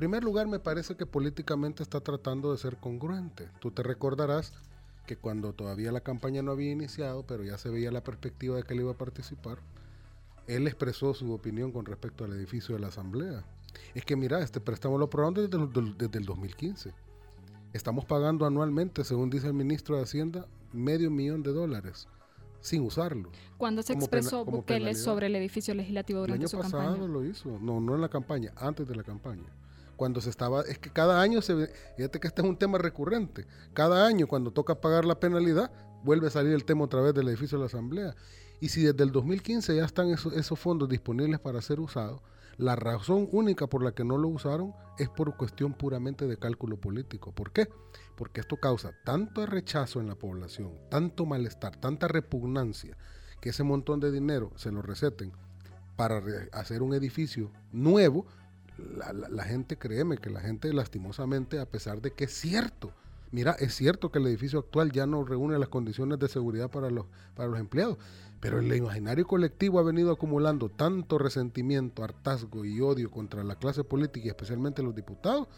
Primer 0.00 0.24
lugar, 0.24 0.46
me 0.46 0.58
parece 0.58 0.96
que 0.96 1.04
políticamente 1.04 1.82
está 1.82 2.00
tratando 2.00 2.52
de 2.52 2.56
ser 2.56 2.78
congruente. 2.78 3.50
Tú 3.60 3.70
te 3.70 3.82
recordarás 3.82 4.54
que 5.06 5.18
cuando 5.18 5.52
todavía 5.52 5.92
la 5.92 6.00
campaña 6.00 6.40
no 6.40 6.52
había 6.52 6.70
iniciado, 6.70 7.26
pero 7.26 7.44
ya 7.44 7.58
se 7.58 7.68
veía 7.68 7.92
la 7.92 8.02
perspectiva 8.02 8.56
de 8.56 8.62
que 8.62 8.72
él 8.72 8.80
iba 8.80 8.92
a 8.92 8.96
participar, 8.96 9.58
él 10.46 10.66
expresó 10.66 11.12
su 11.12 11.30
opinión 11.34 11.70
con 11.70 11.84
respecto 11.84 12.24
al 12.24 12.32
edificio 12.32 12.74
de 12.74 12.80
la 12.80 12.86
Asamblea. 12.86 13.44
Es 13.94 14.06
que 14.06 14.16
mira, 14.16 14.40
este 14.40 14.58
préstamo 14.58 14.96
lo 14.96 15.04
aprobamos 15.04 15.50
desde, 15.50 15.66
desde 15.98 16.18
el 16.18 16.24
2015. 16.24 16.94
Estamos 17.74 18.06
pagando 18.06 18.46
anualmente, 18.46 19.04
según 19.04 19.28
dice 19.28 19.48
el 19.48 19.54
ministro 19.54 19.98
de 19.98 20.04
Hacienda, 20.04 20.46
medio 20.72 21.10
millón 21.10 21.42
de 21.42 21.52
dólares 21.52 22.08
sin 22.62 22.84
usarlo. 22.84 23.30
¿Cuándo 23.58 23.82
se 23.82 23.92
expresó 23.92 24.46
Bukele 24.46 24.94
sobre 24.94 25.26
el 25.26 25.36
edificio 25.36 25.74
legislativo 25.74 26.20
durante 26.20 26.46
el 26.46 26.50
año 26.50 26.62
pasado 26.62 27.06
lo 27.06 27.22
hizo. 27.22 27.58
No, 27.60 27.82
no 27.82 27.96
en 27.96 28.00
la 28.00 28.08
campaña, 28.08 28.54
antes 28.56 28.88
de 28.88 28.96
la 28.96 29.02
campaña 29.02 29.59
cuando 30.00 30.22
se 30.22 30.30
estaba, 30.30 30.62
es 30.62 30.78
que 30.78 30.88
cada 30.88 31.20
año 31.20 31.42
se 31.42 31.68
fíjate 31.94 32.20
que 32.20 32.26
este 32.26 32.40
es 32.40 32.48
un 32.48 32.56
tema 32.56 32.78
recurrente, 32.78 33.46
cada 33.74 34.06
año 34.06 34.26
cuando 34.26 34.50
toca 34.50 34.80
pagar 34.80 35.04
la 35.04 35.20
penalidad, 35.20 35.70
vuelve 36.02 36.28
a 36.28 36.30
salir 36.30 36.54
el 36.54 36.64
tema 36.64 36.84
otra 36.84 37.02
vez 37.02 37.12
del 37.12 37.28
edificio 37.28 37.58
de 37.58 37.64
la 37.64 37.66
Asamblea. 37.66 38.14
Y 38.60 38.70
si 38.70 38.82
desde 38.82 39.04
el 39.04 39.12
2015 39.12 39.76
ya 39.76 39.84
están 39.84 40.08
esos, 40.08 40.58
fondos 40.58 40.88
disponibles 40.88 41.38
para 41.38 41.60
ser 41.60 41.80
usados, 41.80 42.22
la 42.56 42.76
razón 42.76 43.28
única 43.30 43.66
por 43.66 43.84
la 43.84 43.92
que 43.92 44.02
no 44.02 44.16
lo 44.16 44.28
usaron 44.28 44.72
es 44.96 45.10
por 45.10 45.36
cuestión 45.36 45.74
puramente 45.74 46.26
de 46.26 46.38
cálculo 46.38 46.80
político. 46.80 47.32
¿Por 47.32 47.52
qué? 47.52 47.68
Porque 48.16 48.40
esto 48.40 48.56
causa 48.56 48.92
tanto 49.04 49.44
rechazo 49.44 50.00
en 50.00 50.06
la 50.06 50.14
población, 50.14 50.78
tanto 50.88 51.26
malestar, 51.26 51.76
tanta 51.76 52.08
repugnancia, 52.08 52.96
que 53.42 53.50
ese 53.50 53.64
montón 53.64 54.00
de 54.00 54.10
dinero 54.10 54.50
se 54.56 54.72
lo 54.72 54.80
receten 54.80 55.32
para 56.00 56.22
hacer 56.52 56.80
un 56.80 56.94
edificio 56.94 57.50
nuevo, 57.72 58.24
la, 59.30 59.44
gente, 59.44 59.76
créeme 59.76 60.18
que 60.18 60.30
la 60.30 60.40
gente 60.40 60.72
lastimosamente, 60.72 61.58
a 61.58 61.66
pesar 61.66 62.00
de 62.00 62.12
que 62.12 62.24
es 62.24 62.32
cierto, 62.32 62.92
mira, 63.32 63.52
es 63.52 63.74
cierto 63.74 64.10
que 64.10 64.18
el 64.18 64.26
edificio 64.26 64.58
actual 64.58 64.92
ya 64.92 65.06
no 65.06 65.24
reúne 65.24 65.58
las 65.58 65.68
condiciones 65.68 66.18
de 66.18 66.28
seguridad 66.28 66.70
para 66.70 66.90
los, 66.90 67.06
para 67.34 67.48
los 67.48 67.60
empleados, 67.60 67.98
pero 68.40 68.58
el 68.58 68.74
imaginario 68.74 69.26
colectivo 69.26 69.78
ha 69.78 69.82
venido 69.82 70.10
acumulando 70.10 70.68
tanto 70.70 71.18
resentimiento, 71.18 72.02
hartazgo 72.02 72.64
y 72.64 72.80
odio 72.80 73.10
contra 73.10 73.44
la 73.44 73.56
clase 73.56 73.84
política 73.84 74.26
y 74.26 74.30
especialmente 74.30 74.82
los 74.82 74.94
diputados, 74.94 75.48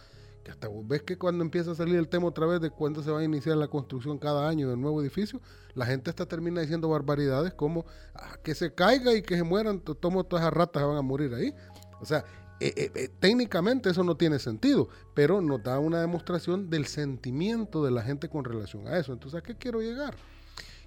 que 0.43 0.50
hasta 0.50 0.67
vos 0.67 0.87
ves 0.87 1.02
que 1.02 1.17
cuando 1.17 1.45
empieza 1.45 1.71
a 1.71 1.75
salir 1.76 1.95
el 1.95 2.09
tema 2.09 2.26
otra 2.26 2.47
vez 2.47 2.61
de 2.61 2.71
cuándo 2.71 3.02
se 3.02 3.12
va 3.12 3.21
a 3.21 3.25
iniciar 3.25 3.57
la 3.57 3.69
construcción 3.69 4.19
cada 4.19 4.49
año 4.49 4.69
del 4.69 4.81
nuevo 4.81 5.00
edificio, 5.00 5.41
la 5.75 5.87
gente 5.87 6.11
hasta 6.11 6.26
termina 6.26 6.61
diciendo 6.61 6.88
barbaridades 6.88 7.55
como 7.55 7.87
ah, 8.14 8.37
que 8.43 8.57
se 8.57 8.75
caiga 8.75 9.14
y 9.14 9.23
que 9.23 9.37
se 9.37 9.45
mueran, 9.45 9.81
tomo 9.81 10.25
todas 10.25 10.45
esas 10.45 10.55
ratas 10.55 10.85
van 10.85 10.97
a 10.97 11.02
morir 11.02 11.33
ahí. 11.35 11.55
O 12.00 12.05
sea, 12.05 12.25
eh, 12.61 12.73
eh, 12.76 12.92
eh, 12.94 13.09
técnicamente 13.18 13.90
eso 13.90 14.04
no 14.04 14.16
tiene 14.16 14.38
sentido, 14.38 14.88
pero 15.14 15.40
nos 15.40 15.62
da 15.62 15.78
una 15.78 16.00
demostración 16.00 16.71
del 16.71 16.87
sentimiento 16.87 17.85
de 17.85 17.90
la 17.90 18.02
gente 18.02 18.28
con 18.28 18.44
relación 18.44 18.87
a 18.87 18.99
eso. 18.99 19.12
Entonces, 19.12 19.40
¿a 19.40 19.42
qué 19.42 19.56
quiero 19.56 19.80
llegar? 19.80 20.14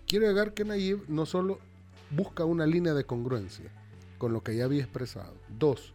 Quiero 0.08 0.28
llegar 0.28 0.54
que 0.54 0.64
Nayib 0.64 1.04
no 1.10 1.26
solo 1.26 1.60
busca 2.12 2.46
una 2.46 2.66
línea 2.66 2.94
de 2.94 3.04
congruencia 3.04 3.72
con 4.18 4.32
lo 4.32 4.42
que 4.42 4.56
ya 4.56 4.66
había 4.66 4.84
expresado. 4.84 5.34
Dos, 5.50 5.94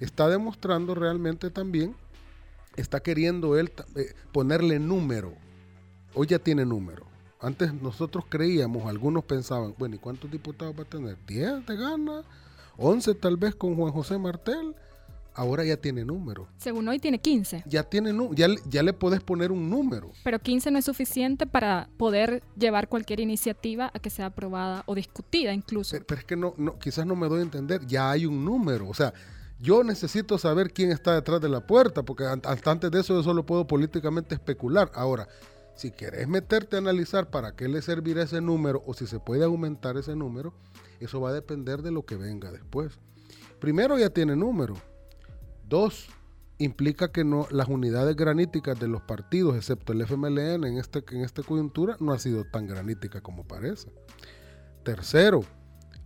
está 0.00 0.28
demostrando 0.28 0.94
realmente 0.94 1.50
también, 1.50 1.96
está 2.76 3.00
queriendo 3.00 3.58
él 3.58 3.72
ponerle 4.32 4.78
número. 4.78 5.32
Hoy 6.14 6.26
ya 6.26 6.38
tiene 6.38 6.66
número. 6.66 7.06
Antes 7.40 7.72
nosotros 7.74 8.24
creíamos, 8.28 8.86
algunos 8.86 9.24
pensaban, 9.24 9.74
bueno, 9.78 9.96
¿y 9.96 9.98
cuántos 9.98 10.30
diputados 10.30 10.74
va 10.78 10.82
a 10.82 10.88
tener? 10.88 11.16
¿10 11.26 11.64
de 11.64 11.76
gana? 11.76 12.24
¿11 12.76 13.18
tal 13.20 13.36
vez 13.36 13.54
con 13.54 13.76
Juan 13.76 13.92
José 13.92 14.18
Martel? 14.18 14.74
Ahora 15.34 15.64
ya 15.64 15.76
tiene 15.76 16.04
número. 16.04 16.48
Según 16.56 16.88
hoy 16.88 16.98
tiene 16.98 17.18
15. 17.18 17.64
Ya 17.66 17.82
tiene 17.82 18.12
ya, 18.34 18.48
ya 18.68 18.82
le 18.82 18.92
puedes 18.92 19.20
poner 19.20 19.52
un 19.52 19.68
número. 19.68 20.12
Pero 20.22 20.38
15 20.38 20.70
no 20.70 20.78
es 20.78 20.84
suficiente 20.84 21.46
para 21.46 21.88
poder 21.96 22.42
llevar 22.56 22.88
cualquier 22.88 23.20
iniciativa 23.20 23.90
a 23.92 23.98
que 23.98 24.10
sea 24.10 24.26
aprobada 24.26 24.84
o 24.86 24.94
discutida 24.94 25.52
incluso. 25.52 25.96
Pero, 26.06 26.20
es 26.20 26.26
que 26.26 26.36
no, 26.36 26.54
no, 26.56 26.78
quizás 26.78 27.06
no 27.06 27.16
me 27.16 27.28
doy 27.28 27.40
a 27.40 27.42
entender, 27.42 27.84
ya 27.86 28.10
hay 28.10 28.26
un 28.26 28.44
número. 28.44 28.88
O 28.88 28.94
sea, 28.94 29.12
yo 29.60 29.82
necesito 29.84 30.38
saber 30.38 30.72
quién 30.72 30.90
está 30.90 31.14
detrás 31.14 31.40
de 31.40 31.48
la 31.48 31.66
puerta, 31.66 32.02
porque 32.02 32.24
antes 32.24 32.90
de 32.90 33.00
eso 33.00 33.14
yo 33.14 33.22
solo 33.22 33.46
puedo 33.46 33.66
políticamente 33.66 34.34
especular. 34.34 34.90
Ahora, 34.94 35.28
si 35.74 35.90
querés 35.90 36.28
meterte 36.28 36.76
a 36.76 36.78
analizar 36.78 37.30
para 37.30 37.56
qué 37.56 37.68
le 37.68 37.82
servirá 37.82 38.22
ese 38.22 38.40
número 38.40 38.82
o 38.86 38.94
si 38.94 39.06
se 39.06 39.18
puede 39.18 39.44
aumentar 39.44 39.96
ese 39.96 40.14
número, 40.14 40.54
eso 41.00 41.20
va 41.20 41.30
a 41.30 41.32
depender 41.32 41.82
de 41.82 41.90
lo 41.90 42.04
que 42.04 42.16
venga 42.16 42.52
después. 42.52 42.98
Primero 43.58 43.98
ya 43.98 44.10
tiene 44.10 44.36
número. 44.36 44.74
Dos, 45.74 46.06
implica 46.58 47.10
que 47.10 47.24
no, 47.24 47.48
las 47.50 47.66
unidades 47.66 48.14
graníticas 48.14 48.78
de 48.78 48.86
los 48.86 49.02
partidos, 49.02 49.56
excepto 49.56 49.92
el 49.92 50.02
FMLN 50.02 50.64
en, 50.64 50.78
este, 50.78 51.02
en 51.10 51.22
esta 51.22 51.42
coyuntura, 51.42 51.96
no 51.98 52.12
ha 52.12 52.20
sido 52.20 52.44
tan 52.44 52.68
granítica 52.68 53.20
como 53.22 53.42
parece. 53.42 53.88
Tercero, 54.84 55.40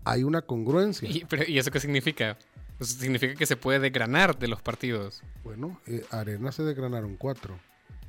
hay 0.05 0.25
una 0.25 0.41
congruencia. 0.41 1.07
¿Y, 1.07 1.59
eso 1.59 1.71
qué 1.71 1.81
significa? 1.81 2.39
significa 2.81 3.35
que 3.35 3.45
se 3.45 3.57
puede 3.57 3.79
desgranar 3.79 4.39
de 4.39 4.49
los 4.49 4.63
partidos. 4.63 5.23
Bueno, 5.45 5.79
eh, 5.87 6.03
Arena 6.13 6.51
se 6.51 6.63
desgranaron 6.63 7.17
cuatro 7.17 7.59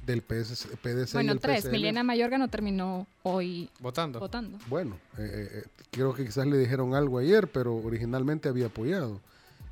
del 0.06 0.22
PS, 0.22 0.66
PDC. 0.82 1.12
Bueno, 1.12 1.40
tres. 1.40 1.70
Milena 1.70 2.04
Mayorga 2.04 2.38
no 2.38 2.48
terminó 2.48 3.06
hoy 3.24 3.70
votando. 3.82 4.22
votando. 4.22 4.60
Bueno, 4.68 4.98
eh, 5.18 5.50
eh, 5.52 5.64
creo 5.92 6.14
que 6.14 6.24
quizás 6.24 6.48
le 6.48 6.58
dijeron 6.58 6.96
algo 6.96 7.18
ayer, 7.18 7.52
pero 7.52 7.76
originalmente 7.76 8.48
había 8.48 8.68
apoyado. 8.68 9.20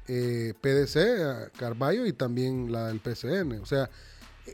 Eh, 0.07 0.53
PDC, 0.61 1.51
Carballo 1.57 2.05
y 2.05 2.13
también 2.13 2.71
la 2.71 2.87
del 2.87 2.99
PCN. 2.99 3.59
O 3.61 3.65
sea, 3.65 3.89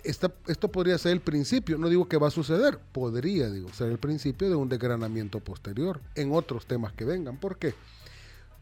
esta, 0.03 0.31
esto 0.47 0.71
podría 0.71 0.97
ser 0.97 1.11
el 1.11 1.21
principio, 1.21 1.77
no 1.77 1.89
digo 1.89 2.07
que 2.07 2.17
va 2.17 2.27
a 2.27 2.31
suceder, 2.31 2.79
podría 2.91 3.49
digo, 3.49 3.71
ser 3.73 3.91
el 3.91 3.99
principio 3.99 4.49
de 4.49 4.55
un 4.55 4.67
desgranamiento 4.69 5.39
posterior 5.39 6.01
en 6.15 6.33
otros 6.33 6.65
temas 6.65 6.93
que 6.93 7.05
vengan. 7.05 7.37
¿Por 7.37 7.57
qué? 7.57 7.75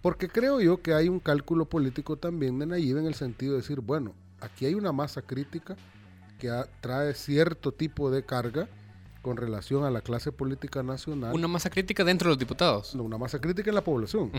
Porque 0.01 0.27
creo 0.27 0.59
yo 0.59 0.81
que 0.81 0.93
hay 0.93 1.07
un 1.07 1.19
cálculo 1.19 1.65
político 1.65 2.17
también 2.17 2.59
de 2.59 2.65
Nayib 2.65 2.97
en 2.97 3.05
el 3.05 3.13
sentido 3.13 3.53
de 3.53 3.59
decir, 3.59 3.79
bueno, 3.79 4.13
aquí 4.41 4.65
hay 4.65 4.73
una 4.73 4.91
masa 4.91 5.21
crítica 5.21 5.77
que 6.39 6.51
trae 6.81 7.13
cierto 7.13 7.71
tipo 7.71 8.09
de 8.09 8.25
carga 8.25 8.67
con 9.21 9.37
relación 9.37 9.85
a 9.85 9.91
la 9.91 10.01
clase 10.01 10.31
política 10.31 10.81
nacional. 10.81 11.33
Una 11.35 11.47
masa 11.47 11.69
crítica 11.69 12.03
dentro 12.03 12.27
de 12.27 12.31
los 12.31 12.39
diputados. 12.39 12.95
No, 12.95 13.03
una 13.03 13.19
masa 13.19 13.39
crítica 13.39 13.69
en 13.69 13.75
la 13.75 13.83
población. 13.83 14.31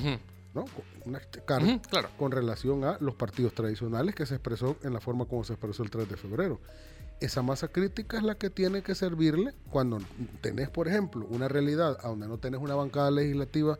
¿No? 0.54 0.64
Una 1.04 1.20
carga 1.44 1.80
claro. 1.82 2.08
con 2.18 2.32
relación 2.32 2.84
a 2.84 2.96
los 3.00 3.14
partidos 3.14 3.54
tradicionales 3.54 4.14
que 4.14 4.26
se 4.26 4.34
expresó 4.34 4.76
en 4.82 4.92
la 4.92 5.00
forma 5.00 5.26
como 5.26 5.44
se 5.44 5.52
expresó 5.54 5.82
el 5.82 5.90
3 5.90 6.08
de 6.08 6.16
febrero. 6.16 6.60
Esa 7.20 7.42
masa 7.42 7.68
crítica 7.68 8.16
es 8.16 8.24
la 8.24 8.34
que 8.34 8.50
tiene 8.50 8.82
que 8.82 8.94
servirle 8.94 9.54
cuando 9.70 9.98
tenés, 10.40 10.70
por 10.70 10.88
ejemplo, 10.88 11.26
una 11.30 11.48
realidad 11.48 11.98
a 12.02 12.08
donde 12.08 12.26
no 12.26 12.38
tenés 12.38 12.60
una 12.60 12.74
bancada 12.74 13.10
legislativa, 13.10 13.78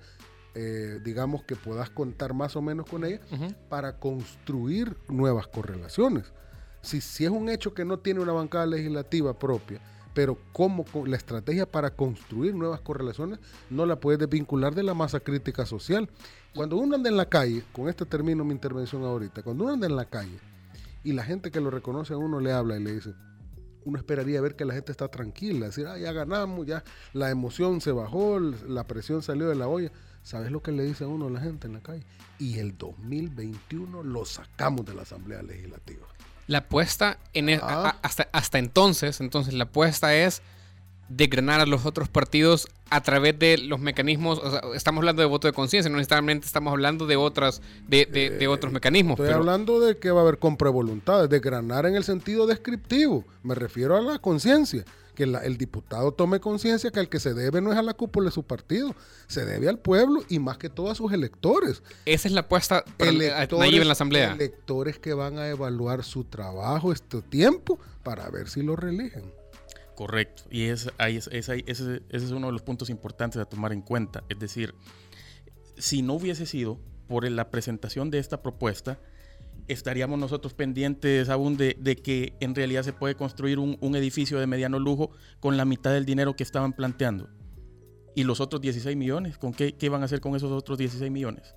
eh, 0.54 1.00
digamos 1.02 1.42
que 1.42 1.56
puedas 1.56 1.90
contar 1.90 2.34
más 2.34 2.54
o 2.54 2.62
menos 2.62 2.86
con 2.88 3.04
ella, 3.04 3.20
para 3.68 3.98
construir 3.98 4.96
nuevas 5.08 5.48
correlaciones 5.48 6.32
si, 6.82 7.00
si 7.00 7.24
es 7.24 7.30
un 7.30 7.48
hecho 7.48 7.72
que 7.72 7.84
no 7.84 7.98
tiene 7.98 8.20
una 8.20 8.32
bancada 8.32 8.66
legislativa 8.66 9.38
propia, 9.38 9.80
pero 10.12 10.36
cómo 10.52 10.84
la 11.06 11.16
estrategia 11.16 11.64
para 11.64 11.94
construir 11.94 12.54
nuevas 12.54 12.80
correlaciones 12.80 13.38
no 13.70 13.86
la 13.86 13.96
puedes 13.96 14.18
desvincular 14.18 14.74
de 14.74 14.82
la 14.82 14.92
masa 14.92 15.20
crítica 15.20 15.64
social. 15.64 16.10
Cuando 16.54 16.76
uno 16.76 16.96
anda 16.96 17.08
en 17.08 17.16
la 17.16 17.26
calle, 17.26 17.62
con 17.72 17.88
este 17.88 18.04
termino 18.04 18.44
mi 18.44 18.52
intervención 18.52 19.02
ahorita, 19.04 19.42
cuando 19.42 19.64
uno 19.64 19.72
anda 19.72 19.86
en 19.86 19.96
la 19.96 20.04
calle 20.04 20.38
y 21.02 21.12
la 21.12 21.24
gente 21.24 21.50
que 21.50 21.60
lo 21.60 21.70
reconoce 21.70 22.12
a 22.12 22.18
uno 22.18 22.40
le 22.40 22.52
habla 22.52 22.76
y 22.76 22.82
le 22.82 22.92
dice, 22.92 23.14
uno 23.84 23.98
esperaría 23.98 24.40
ver 24.40 24.54
que 24.54 24.66
la 24.66 24.74
gente 24.74 24.92
está 24.92 25.08
tranquila, 25.08 25.66
decir, 25.66 25.86
ah, 25.86 25.98
ya 25.98 26.12
ganamos, 26.12 26.66
ya 26.66 26.84
la 27.14 27.30
emoción 27.30 27.80
se 27.80 27.90
bajó, 27.90 28.38
la 28.38 28.86
presión 28.86 29.22
salió 29.22 29.48
de 29.48 29.54
la 29.54 29.66
olla. 29.66 29.90
¿Sabes 30.22 30.52
lo 30.52 30.62
que 30.62 30.70
le 30.70 30.84
dice 30.84 31.04
a 31.04 31.08
uno 31.08 31.28
la 31.30 31.40
gente 31.40 31.66
en 31.66 31.72
la 31.72 31.80
calle? 31.80 32.04
Y 32.38 32.58
el 32.58 32.76
2021 32.78 34.02
lo 34.04 34.24
sacamos 34.24 34.86
de 34.86 34.94
la 34.94 35.02
Asamblea 35.02 35.42
Legislativa. 35.42 36.06
La 36.46 36.58
apuesta 36.58 37.18
en 37.32 37.48
e, 37.48 37.60
ah. 37.60 37.96
hasta, 38.02 38.28
hasta 38.30 38.58
entonces, 38.58 39.20
entonces 39.20 39.54
la 39.54 39.64
apuesta 39.64 40.14
es 40.14 40.42
degranar 41.08 41.60
a 41.60 41.66
los 41.66 41.84
otros 41.84 42.08
partidos 42.08 42.68
a 42.90 43.02
través 43.02 43.38
de 43.38 43.58
los 43.58 43.80
mecanismos, 43.80 44.40
estamos 44.74 45.00
hablando 45.00 45.22
de 45.22 45.26
voto 45.26 45.46
de 45.46 45.52
conciencia, 45.52 45.90
no 45.90 45.96
necesariamente 45.96 46.46
estamos 46.46 46.72
hablando 46.72 47.06
de 47.06 47.16
otras, 47.16 47.62
de, 47.86 48.06
de, 48.06 48.48
otros 48.48 48.70
eh, 48.70 48.74
mecanismos. 48.74 49.18
Estoy 49.18 49.34
hablando 49.34 49.80
de 49.80 49.98
que 49.98 50.10
va 50.10 50.20
a 50.20 50.22
haber 50.22 50.38
compra 50.38 50.68
de 50.68 50.74
voluntades, 50.74 51.30
degranar 51.30 51.86
en 51.86 51.94
el 51.94 52.04
sentido 52.04 52.46
descriptivo, 52.46 53.24
me 53.42 53.54
refiero 53.54 53.96
a 53.96 54.00
la 54.00 54.18
conciencia 54.18 54.84
que 55.14 55.24
el 55.24 55.58
diputado 55.58 56.12
tome 56.12 56.40
conciencia 56.40 56.90
que 56.90 57.00
al 57.00 57.08
que 57.08 57.20
se 57.20 57.34
debe 57.34 57.60
no 57.60 57.72
es 57.72 57.78
a 57.78 57.82
la 57.82 57.94
cúpula 57.94 58.26
de 58.26 58.32
su 58.32 58.44
partido, 58.44 58.94
se 59.26 59.44
debe 59.44 59.68
al 59.68 59.78
pueblo 59.78 60.22
y 60.28 60.38
más 60.38 60.58
que 60.58 60.70
todo 60.70 60.90
a 60.90 60.94
sus 60.94 61.12
electores. 61.12 61.82
Esa 62.06 62.28
es 62.28 62.34
la 62.34 62.40
apuesta 62.40 62.84
electores, 62.98 63.74
en 63.74 63.86
la 63.86 63.92
Asamblea. 63.92 64.32
Electores 64.32 64.98
que 64.98 65.12
van 65.12 65.38
a 65.38 65.48
evaluar 65.48 66.02
su 66.02 66.24
trabajo 66.24 66.92
este 66.92 67.20
tiempo 67.22 67.78
para 68.02 68.28
ver 68.30 68.48
si 68.48 68.62
lo 68.62 68.74
reeligen. 68.74 69.41
Correcto, 69.94 70.44
y 70.50 70.64
es, 70.64 70.90
ahí 70.98 71.18
ese 71.18 72.02
es 72.10 72.30
uno 72.30 72.46
de 72.46 72.52
los 72.52 72.62
puntos 72.62 72.88
importantes 72.88 73.40
a 73.40 73.44
tomar 73.44 73.72
en 73.72 73.82
cuenta. 73.82 74.24
Es 74.28 74.38
decir, 74.38 74.74
si 75.76 76.02
no 76.02 76.14
hubiese 76.14 76.46
sido 76.46 76.78
por 77.08 77.28
la 77.30 77.50
presentación 77.50 78.10
de 78.10 78.18
esta 78.18 78.42
propuesta, 78.42 78.98
estaríamos 79.68 80.18
nosotros 80.18 80.54
pendientes 80.54 81.28
aún 81.28 81.56
de, 81.56 81.74
que 82.02 82.34
en 82.40 82.54
realidad 82.54 82.82
se 82.82 82.92
puede 82.92 83.14
construir 83.14 83.58
un, 83.58 83.96
edificio 83.96 84.38
de 84.38 84.46
mediano 84.46 84.78
lujo 84.78 85.10
con 85.40 85.56
la 85.56 85.64
mitad 85.64 85.92
del 85.92 86.04
dinero 86.04 86.34
que 86.36 86.42
estaban 86.42 86.72
planteando. 86.72 87.28
Y 88.14 88.24
los 88.24 88.40
otros 88.40 88.60
16 88.60 88.96
millones, 88.96 89.38
¿con 89.38 89.52
qué, 89.52 89.74
qué 89.74 89.88
van 89.88 90.02
a 90.02 90.04
hacer 90.04 90.20
con 90.20 90.36
esos 90.36 90.52
otros 90.52 90.78
16 90.78 91.10
millones? 91.10 91.54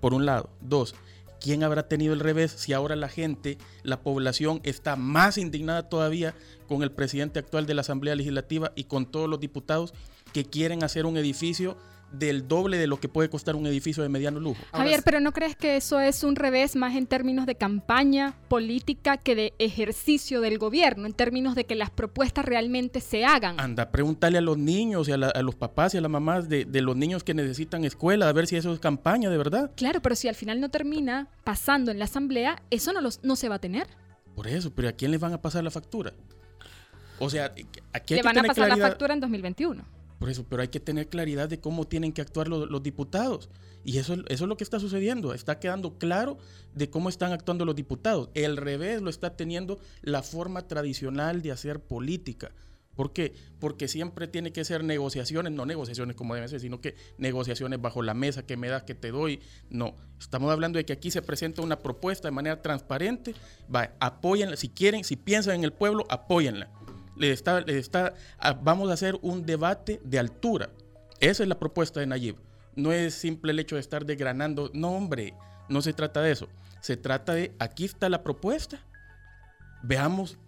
Por 0.00 0.14
un 0.14 0.24
lado. 0.24 0.50
Dos, 0.60 0.94
¿quién 1.42 1.64
habrá 1.64 1.88
tenido 1.88 2.14
el 2.14 2.20
revés 2.20 2.52
si 2.52 2.72
ahora 2.72 2.96
la 2.96 3.08
gente, 3.08 3.58
la 3.82 4.00
población 4.00 4.60
está 4.62 4.96
más 4.96 5.36
indignada 5.38 5.88
todavía 5.88 6.34
con 6.68 6.82
el 6.82 6.92
presidente 6.92 7.40
actual 7.40 7.66
de 7.66 7.74
la 7.74 7.80
Asamblea 7.80 8.14
Legislativa 8.14 8.72
y 8.76 8.84
con 8.84 9.06
todos 9.06 9.28
los 9.28 9.40
diputados 9.40 9.92
que 10.32 10.44
quieren 10.44 10.84
hacer 10.84 11.04
un 11.04 11.16
edificio 11.16 11.76
del 12.12 12.46
doble 12.46 12.78
de 12.78 12.86
lo 12.86 13.00
que 13.00 13.08
puede 13.08 13.28
costar 13.30 13.56
un 13.56 13.66
edificio 13.66 14.02
de 14.02 14.08
mediano 14.08 14.40
lujo. 14.40 14.62
Javier, 14.72 15.02
pero 15.04 15.20
¿no 15.20 15.32
crees 15.32 15.56
que 15.56 15.76
eso 15.76 16.00
es 16.00 16.24
un 16.24 16.36
revés 16.36 16.76
más 16.76 16.94
en 16.96 17.06
términos 17.06 17.46
de 17.46 17.54
campaña 17.54 18.34
política 18.48 19.16
que 19.16 19.34
de 19.34 19.54
ejercicio 19.58 20.40
del 20.40 20.58
gobierno, 20.58 21.06
en 21.06 21.14
términos 21.14 21.54
de 21.54 21.64
que 21.64 21.74
las 21.74 21.90
propuestas 21.90 22.44
realmente 22.44 23.00
se 23.00 23.24
hagan? 23.24 23.58
Anda, 23.58 23.90
pregúntale 23.90 24.38
a 24.38 24.40
los 24.40 24.58
niños 24.58 25.08
y 25.08 25.12
a, 25.12 25.16
los 25.16 25.54
papás 25.54 25.94
y 25.94 25.98
a 25.98 26.00
las 26.00 26.10
mamás 26.10 26.48
de, 26.48 26.66
los 26.82 26.96
niños 26.96 27.24
que 27.24 27.34
necesitan 27.34 27.84
escuela, 27.84 28.28
a 28.28 28.32
ver 28.32 28.46
si 28.46 28.56
eso 28.56 28.72
es 28.72 28.80
campaña 28.80 29.30
de 29.30 29.38
verdad. 29.38 29.70
Claro, 29.76 30.00
pero 30.02 30.14
si 30.14 30.28
al 30.28 30.34
final 30.34 30.60
no 30.60 30.68
termina 30.68 31.28
pasando 31.44 31.90
en 31.90 31.98
la 31.98 32.04
asamblea, 32.04 32.62
eso 32.70 32.92
no, 32.92 33.00
los, 33.00 33.22
no 33.22 33.36
se 33.36 33.48
va 33.48 33.56
a 33.56 33.60
tener. 33.60 33.86
Por 34.34 34.48
eso, 34.48 34.70
pero 34.74 34.88
¿a 34.88 34.92
quién 34.92 35.10
les 35.10 35.20
van 35.20 35.32
a 35.32 35.40
pasar 35.40 35.62
la 35.62 35.70
factura? 35.70 36.12
O 37.18 37.30
sea, 37.30 37.54
¿a 37.92 38.00
quién 38.00 38.18
Le 38.18 38.22
van 38.22 38.38
a 38.38 38.42
pasar 38.42 38.68
la 38.68 38.76
factura 38.76 39.14
en 39.14 39.20
2021. 39.20 40.01
Por 40.22 40.30
eso, 40.30 40.46
pero 40.48 40.62
hay 40.62 40.68
que 40.68 40.78
tener 40.78 41.08
claridad 41.08 41.48
de 41.48 41.58
cómo 41.58 41.88
tienen 41.88 42.12
que 42.12 42.20
actuar 42.20 42.46
los, 42.46 42.80
diputados. 42.80 43.50
Y 43.82 43.98
eso, 43.98 44.14
eso 44.14 44.44
es 44.44 44.48
lo 44.48 44.56
que 44.56 44.62
está 44.62 44.78
sucediendo. 44.78 45.34
Está 45.34 45.58
quedando 45.58 45.98
claro 45.98 46.38
de 46.76 46.88
cómo 46.88 47.08
están 47.08 47.32
actuando 47.32 47.64
los 47.64 47.74
diputados. 47.74 48.30
El 48.34 48.56
revés 48.56 49.02
lo 49.02 49.10
está 49.10 49.36
teniendo 49.36 49.80
la 50.00 50.22
forma 50.22 50.68
tradicional 50.68 51.42
de 51.42 51.50
hacer 51.50 51.80
política. 51.80 52.52
¿Por 52.94 53.12
qué? 53.12 53.34
Porque 53.58 53.88
siempre 53.88 54.28
tiene 54.28 54.52
que 54.52 54.64
ser 54.64 54.84
negociaciones, 54.84 55.52
no 55.52 55.66
negociaciones 55.66 56.14
como 56.14 56.36
deben 56.36 56.48
ser, 56.48 56.60
sino 56.60 56.80
que 56.80 56.94
negociaciones 57.18 57.82
bajo 57.82 58.00
la 58.00 58.14
mesa, 58.14 58.46
que 58.46 58.56
me 58.56 58.68
das, 58.68 58.84
que 58.84 58.94
te 58.94 59.10
doy. 59.10 59.40
No, 59.70 59.96
estamos 60.20 60.52
hablando 60.52 60.76
de 60.76 60.84
que 60.84 60.92
aquí 60.92 61.10
se 61.10 61.20
presenta 61.20 61.62
una 61.62 61.80
propuesta 61.80 62.28
de 62.28 62.32
manera 62.32 62.62
transparente. 62.62 63.34
Va, 63.74 63.92
apóyenla, 63.98 64.56
si 64.56 64.68
quieren, 64.68 65.02
si 65.02 65.16
piensan 65.16 65.56
en 65.56 65.64
el 65.64 65.72
pueblo, 65.72 66.06
apóyenla 66.08 66.70
está, 67.20 67.60
está, 67.60 68.14
ah, 68.38 68.52
vamos 68.52 68.90
a 68.90 68.94
hacer 68.94 69.18
un 69.22 69.44
debate 69.44 70.00
de 70.04 70.18
altura. 70.18 70.70
Esa 71.20 71.42
es 71.42 71.48
la 71.48 71.58
propuesta 71.58 72.00
de 72.00 72.06
Nayib. 72.06 72.36
No 72.74 72.92
es 72.92 73.14
simple 73.14 73.52
el 73.52 73.58
hecho 73.58 73.76
de 73.76 73.80
estar 73.80 74.04
desgranando. 74.06 74.70
No, 74.74 74.92
hombre, 74.92 75.34
no 75.68 75.82
se 75.82 75.92
trata 75.92 76.20
de 76.22 76.32
eso. 76.32 76.48
Se 76.80 76.96
trata 76.96 77.34
de, 77.34 77.52
aquí 77.58 77.84
está 77.84 78.08
la 78.08 78.22
propuesta. 78.22 78.84
Veamos, 79.82 80.38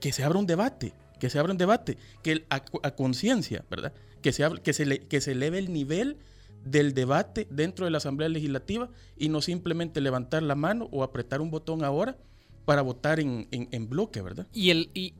que 0.00 0.12
se 0.12 0.24
abra 0.24 0.38
un 0.38 0.46
debate, 0.46 0.92
que 1.18 1.30
se 1.30 1.38
abra 1.38 1.52
un 1.52 1.58
debate, 1.58 1.98
que 2.22 2.44
a, 2.50 2.60
conciencia, 2.92 3.64
¿verdad? 3.70 3.92
Que 4.22 4.32
se, 4.32 4.48
que, 4.62 4.72
se 4.72 5.00
que 5.06 5.20
se 5.20 5.32
eleve 5.32 5.58
el 5.58 5.72
nivel 5.72 6.18
del 6.64 6.94
debate 6.94 7.46
dentro 7.50 7.84
de 7.84 7.90
la 7.90 7.98
Asamblea 7.98 8.28
Legislativa 8.28 8.88
y 9.16 9.28
no 9.28 9.40
simplemente 9.40 10.00
levantar 10.00 10.42
la 10.42 10.54
mano 10.54 10.88
o 10.92 11.02
apretar 11.02 11.40
un 11.40 11.50
botón 11.50 11.84
ahora 11.84 12.16
para 12.64 12.82
votar 12.82 13.18
en, 13.18 13.88
bloque, 13.88 14.22
¿verdad? 14.22 14.46
Y, 14.52 14.70
el, 14.70 14.90
y 14.94 15.14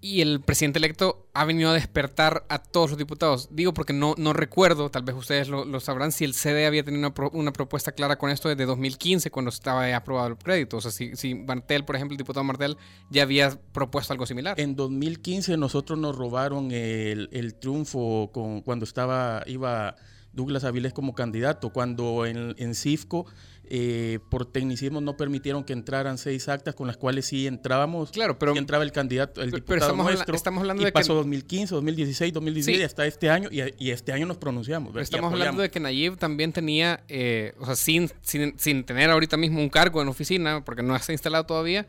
y 0.00 0.22
el 0.22 0.40
presidente 0.40 0.78
electo 0.78 1.28
ha 1.34 1.44
venido 1.44 1.70
a 1.70 1.74
despertar 1.74 2.44
a 2.48 2.58
todos 2.62 2.90
los 2.90 2.98
diputados. 2.98 3.48
Digo 3.50 3.74
porque 3.74 3.92
no, 3.92 4.14
no 4.16 4.32
recuerdo, 4.32 4.90
tal 4.90 5.02
vez 5.02 5.14
ustedes 5.14 5.48
lo, 5.48 5.80
sabrán, 5.80 6.10
si 6.12 6.24
el 6.24 6.32
CD 6.34 6.66
había 6.66 6.82
tenido 6.84 7.00
una, 7.00 7.14
pro- 7.14 7.30
una 7.34 7.52
propuesta 7.52 7.92
clara 7.92 8.16
con 8.16 8.30
esto 8.30 8.48
desde 8.48 8.64
2015, 8.64 9.30
cuando 9.30 9.50
estaba 9.50 9.94
aprobado 9.94 10.28
el 10.28 10.36
crédito. 10.38 10.78
O 10.78 10.80
sea, 10.80 10.90
si, 10.90 11.14
si 11.16 11.34
Martel, 11.34 11.84
por 11.84 11.96
ejemplo, 11.96 12.14
el 12.14 12.18
diputado 12.18 12.44
Martel, 12.44 12.76
ya 13.10 13.22
había 13.22 13.50
propuesto 13.72 14.12
algo 14.12 14.24
similar. 14.26 14.58
En 14.58 14.74
2015 14.76 15.56
nosotros 15.56 15.98
nos 15.98 16.16
robaron 16.16 16.70
el, 16.72 17.28
el 17.32 17.54
triunfo 17.54 18.30
con, 18.32 18.62
cuando 18.62 18.84
estaba 18.84 19.42
iba 19.46 19.96
Douglas 20.32 20.64
Avilés 20.64 20.92
como 20.92 21.14
candidato, 21.14 21.70
cuando 21.72 22.24
en, 22.24 22.54
en 22.56 22.74
CIFCO 22.74 23.26
eh, 23.72 24.18
por 24.28 24.46
tecnicismo 24.46 25.00
no 25.00 25.16
permitieron 25.16 25.62
que 25.62 25.72
entraran 25.72 26.18
seis 26.18 26.48
actas 26.48 26.74
con 26.74 26.88
las 26.88 26.96
cuales 26.96 27.26
sí 27.26 27.46
entrábamos, 27.46 28.10
Claro, 28.10 28.36
pero- 28.38 28.52
sí 28.52 28.58
entraba 28.58 28.82
el 28.82 28.90
candidato, 28.92 29.40
el 29.42 29.50
pero 29.50 29.56
diputado 29.58 29.78
estamos 29.86 30.04
habla- 30.06 30.16
nuestro, 30.16 30.34
estamos 30.36 30.60
hablando 30.60 30.82
y 30.82 30.84
de 30.86 30.90
que- 30.90 30.94
pasó 30.94 31.14
2015, 31.14 31.74
2016, 31.76 32.32
2017 32.32 32.78
Sí. 32.78 32.84
hasta 32.84 33.06
este 33.06 33.30
año 33.30 33.48
y, 33.52 33.62
y 33.78 33.90
este 33.92 34.12
año 34.12 34.26
nos 34.26 34.38
pronunciamos. 34.38 34.92
Pero 34.92 35.02
estamos 35.02 35.32
hablando 35.32 35.62
de 35.62 35.70
que 35.70 35.78
Nayib 35.80 36.16
también 36.16 36.52
tenía, 36.52 37.04
eh, 37.08 37.54
o 37.60 37.66
sea, 37.66 37.76
sin, 37.76 38.10
sin, 38.22 38.58
sin 38.58 38.82
tener 38.84 39.08
ahorita 39.10 39.36
mismo 39.36 39.60
un 39.60 39.68
cargo 39.70 40.02
en 40.02 40.08
oficina, 40.08 40.64
porque 40.64 40.82
no 40.82 40.96
está 40.96 41.12
instalado 41.12 41.46
todavía, 41.46 41.86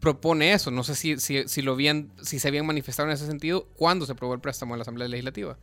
propone 0.00 0.52
eso. 0.52 0.70
No 0.70 0.84
sé 0.84 0.94
si, 0.94 1.16
si, 1.18 1.48
si 1.48 1.62
lo 1.62 1.72
habían, 1.72 2.12
si 2.22 2.38
se 2.38 2.46
habían 2.48 2.66
manifestado 2.66 3.08
en 3.08 3.14
ese 3.14 3.26
sentido 3.26 3.66
cuando 3.74 4.06
se 4.06 4.12
aprobó 4.12 4.34
el 4.34 4.40
préstamo 4.40 4.74
en 4.74 4.78
la 4.78 4.82
Asamblea 4.82 5.08
Legislativa. 5.08 5.58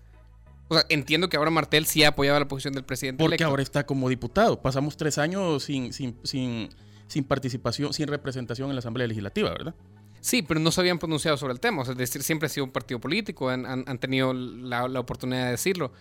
O 0.72 0.76
sea, 0.76 0.86
entiendo 0.88 1.28
que 1.28 1.36
ahora 1.36 1.52
Martel 1.52 1.86
sí 1.86 2.02
ha 2.04 2.10
apoyado 2.10 2.40
la 2.40 2.48
posición 2.48 2.74
del 2.74 2.86
presidente. 2.86 3.22
Porque 3.22 3.36
electo. 3.36 3.48
ahora 3.50 3.62
está 3.62 3.86
como 3.86 4.08
diputado. 4.08 4.62
Pasamos 4.62 4.96
tres 4.96 5.18
años 5.18 5.64
sin, 5.64 5.92
sin, 5.92 6.16
sin, 6.24 6.70
sin 7.08 7.24
participación, 7.26 7.92
sin 7.92 8.08
representación 8.08 8.70
en 8.70 8.76
la 8.76 8.80
Asamblea 8.80 9.06
Legislativa, 9.06 9.50
¿verdad? 9.50 9.76
Sí, 10.22 10.44
pero 10.44 10.60
no 10.62 10.72
se 10.72 10.80
habían 10.80 10.98
pronunciado 10.98 11.36
sobre 11.36 11.52
el 11.54 11.60
tema. 11.60 11.82
O 11.82 11.86
sea, 11.86 11.92
es 11.92 11.98
decir, 11.98 12.24
siempre 12.24 12.46
ha 12.46 12.50
sido 12.50 12.64
un 12.64 12.72
partido 12.72 13.02
político, 13.02 13.50
han, 13.50 13.66
han- 13.66 13.84
han 13.86 13.98
tenido 14.00 14.34
la, 14.34 14.88
la 14.88 15.00
oportunidad 15.02 15.46
de 15.46 15.52
decirlo. 15.52 15.92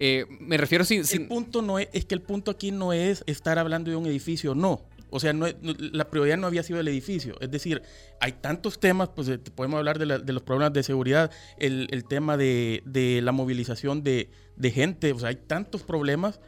Eh, 0.00 0.24
me 0.40 0.56
refiero 0.56 0.84
sin... 0.84 1.04
sin- 1.04 1.22
El 1.22 1.28
punto 1.28 1.60
no 1.60 1.78
es, 1.78 1.88
es 1.92 2.06
que 2.06 2.14
el 2.14 2.22
punto 2.22 2.50
aquí 2.50 2.70
no 2.70 2.94
es 2.94 3.22
estar 3.26 3.58
hablando 3.58 3.90
de 3.90 3.96
un 3.96 4.06
edificio, 4.06 4.54
no. 4.54 4.80
O 5.10 5.20
sea, 5.20 5.32
no 5.32 5.46
la 5.62 6.10
prioridad 6.10 6.36
no 6.36 6.46
había 6.46 6.62
sido 6.62 6.80
el 6.80 6.88
edificio. 6.88 7.36
Es 7.40 7.50
decir, 7.50 7.82
hay 8.20 8.32
tantos 8.32 8.80
temas, 8.80 9.10
pues 9.10 9.28
eh, 9.28 9.38
podemos 9.38 9.78
hablar 9.78 9.98
de, 9.98 10.18
de 10.18 10.32
los 10.32 10.42
problemas 10.42 10.72
de 10.72 10.82
seguridad, 10.82 11.30
el, 11.58 12.04
tema 12.08 12.36
de, 12.36 13.20
la 13.22 13.32
movilización 13.32 14.02
de, 14.02 14.30
gente, 14.72 15.12
o 15.12 15.18
sea, 15.18 15.28
hay 15.28 15.36
tantos 15.36 15.82
problemas 15.82 16.40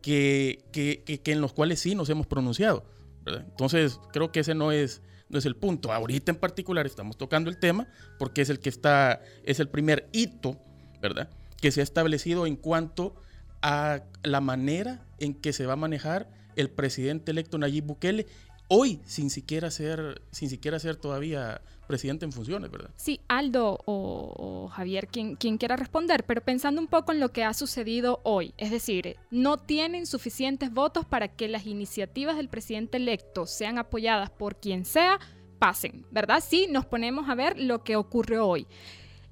que, 0.00 0.64
en 1.24 1.40
los 1.40 1.52
cuales 1.52 1.80
sí 1.80 1.94
nos 1.94 2.08
hemos 2.08 2.26
pronunciado. 2.26 2.84
Entonces, 3.26 3.98
creo 4.12 4.30
que 4.30 4.40
ese 4.40 4.54
no 4.54 4.70
es, 4.70 5.02
no 5.28 5.38
es 5.38 5.46
el 5.46 5.56
punto. 5.56 5.92
Ahorita 5.92 6.30
en 6.30 6.38
particular 6.38 6.86
estamos 6.86 7.16
tocando 7.16 7.50
el 7.50 7.58
tema 7.58 7.88
porque 8.18 8.42
es 8.42 8.50
el 8.50 8.60
que 8.60 8.68
está, 8.68 9.22
es 9.44 9.60
el 9.60 9.68
primer 9.68 10.08
hito, 10.12 10.60
¿verdad? 11.00 11.30
Que 11.60 11.72
se 11.72 11.80
ha 11.80 11.84
establecido 11.84 12.46
en 12.46 12.56
cuanto 12.56 13.16
a 13.62 14.02
la 14.22 14.42
manera 14.42 15.06
en 15.18 15.34
que 15.34 15.54
se 15.54 15.64
va 15.64 15.72
a 15.72 15.76
manejar 15.76 16.28
el 16.56 16.70
presidente 16.70 17.30
electo 17.30 17.58
Nayib 17.58 17.84
Bukele 17.84 18.26
hoy 18.68 19.00
sin 19.04 19.30
siquiera 19.30 19.70
ser, 19.70 20.22
sin 20.30 20.48
siquiera 20.48 20.78
ser 20.78 20.96
todavía 20.96 21.60
presidente 21.86 22.24
en 22.24 22.32
funciones, 22.32 22.70
¿verdad? 22.70 22.90
Sí, 22.96 23.20
Aldo 23.28 23.78
o, 23.84 24.68
Javier, 24.68 25.06
quien, 25.08 25.36
quien 25.36 25.58
quiera 25.58 25.76
responder, 25.76 26.24
pero 26.24 26.40
pensando 26.40 26.80
un 26.80 26.86
poco 26.86 27.12
en 27.12 27.20
lo 27.20 27.30
que 27.30 27.44
ha 27.44 27.52
sucedido 27.52 28.20
hoy, 28.24 28.54
es 28.56 28.70
decir, 28.70 29.16
no 29.30 29.58
tienen 29.58 30.06
suficientes 30.06 30.72
votos 30.72 31.04
para 31.04 31.28
que 31.28 31.48
las 31.48 31.66
iniciativas 31.66 32.36
del 32.36 32.48
presidente 32.48 32.96
electo 32.96 33.46
sean 33.46 33.78
apoyadas 33.78 34.30
por 34.30 34.56
quien 34.56 34.84
sea, 34.84 35.20
pasen, 35.58 36.06
¿verdad? 36.10 36.42
Sí, 36.46 36.66
nos 36.70 36.86
ponemos 36.86 37.28
a 37.28 37.34
ver 37.34 37.58
lo 37.58 37.84
que 37.84 37.96
ocurrió 37.96 38.46
hoy. 38.46 38.66